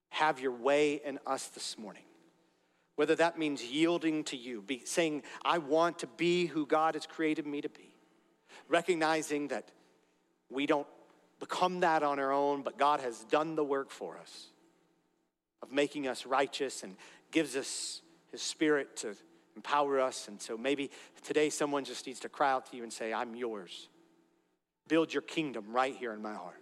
have 0.10 0.40
your 0.40 0.52
way 0.52 1.02
in 1.04 1.20
us 1.26 1.48
this 1.48 1.78
morning. 1.78 2.04
Whether 2.96 3.16
that 3.16 3.40
means 3.40 3.64
yielding 3.64 4.26
to 4.26 4.36
you, 4.36 4.62
be 4.62 4.82
saying, 4.84 5.24
I 5.46 5.60
want 5.60 6.00
to 6.00 6.08
be 6.08 6.48
who 6.48 6.66
God 6.66 6.96
has 6.96 7.06
created 7.06 7.48
me 7.48 7.62
to 7.62 7.70
be 7.70 7.89
recognizing 8.70 9.50
that 9.50 9.70
we 10.50 10.66
don't 10.66 10.88
become 11.40 11.82
that 11.82 12.04
on 12.04 12.20
our 12.20 12.32
own, 12.32 12.62
but 12.62 12.78
God 12.78 13.02
has 13.02 13.24
done 13.26 13.56
the 13.56 13.64
work 13.64 13.90
for 13.90 14.18
us 14.18 14.48
of 15.62 15.72
making 15.72 16.08
us 16.08 16.26
righteous 16.26 16.84
and 16.84 16.96
gives 17.32 17.56
us 17.56 18.02
His 18.32 18.42
Spirit 18.42 18.96
to 18.98 19.16
empower 19.56 20.00
us. 20.00 20.28
And 20.28 20.42
so 20.42 20.58
maybe 20.58 20.90
today 21.24 21.50
someone 21.50 21.84
just 21.84 22.06
needs 22.08 22.20
to 22.22 22.30
cry 22.30 22.52
out 22.52 22.72
to 22.72 22.78
you 22.78 22.84
and 22.84 22.94
say, 22.94 23.14
I'm 23.14 23.36
yours. 23.36 23.90
Build 24.88 25.14
your 25.14 25.22
kingdom 25.22 25.66
right 25.72 25.96
here 25.96 26.14
in 26.14 26.22
my 26.22 26.34
heart. 26.34 26.62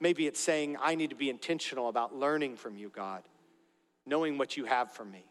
Maybe 0.00 0.26
it's 0.26 0.40
saying, 0.40 0.76
I 0.80 0.94
need 0.94 1.10
to 1.10 1.16
be 1.16 1.28
intentional 1.28 1.88
about 1.88 2.14
learning 2.14 2.56
from 2.56 2.76
you, 2.76 2.88
God, 2.88 3.22
knowing 4.06 4.38
what 4.38 4.56
you 4.56 4.64
have 4.64 4.92
for 4.92 5.04
me. 5.04 5.26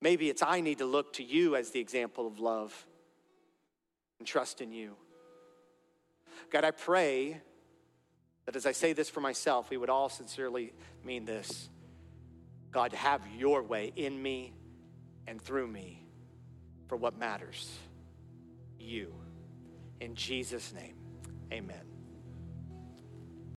Maybe 0.00 0.30
it's, 0.30 0.42
I 0.42 0.60
need 0.60 0.78
to 0.78 0.86
look 0.86 1.14
to 1.14 1.24
you 1.24 1.56
as 1.56 1.70
the 1.70 1.80
example 1.80 2.26
of 2.26 2.38
love 2.38 2.86
and 4.20 4.28
trust 4.28 4.60
in 4.60 4.70
you. 4.70 4.94
God, 6.52 6.64
I 6.64 6.70
pray 6.70 7.40
that 8.46 8.54
as 8.54 8.66
I 8.66 8.72
say 8.72 8.92
this 8.92 9.10
for 9.10 9.20
myself, 9.20 9.70
we 9.70 9.76
would 9.76 9.90
all 9.90 10.08
sincerely 10.08 10.72
mean 11.04 11.24
this. 11.24 11.68
God, 12.70 12.92
have 12.92 13.22
your 13.36 13.62
way 13.62 13.92
in 13.96 14.22
me 14.22 14.52
and 15.26 15.40
through 15.40 15.66
me 15.66 16.06
for 16.86 16.96
what 16.96 17.18
matters 17.18 17.68
you. 18.78 19.12
In 20.00 20.14
Jesus' 20.14 20.72
name, 20.72 20.94
amen. 21.52 21.89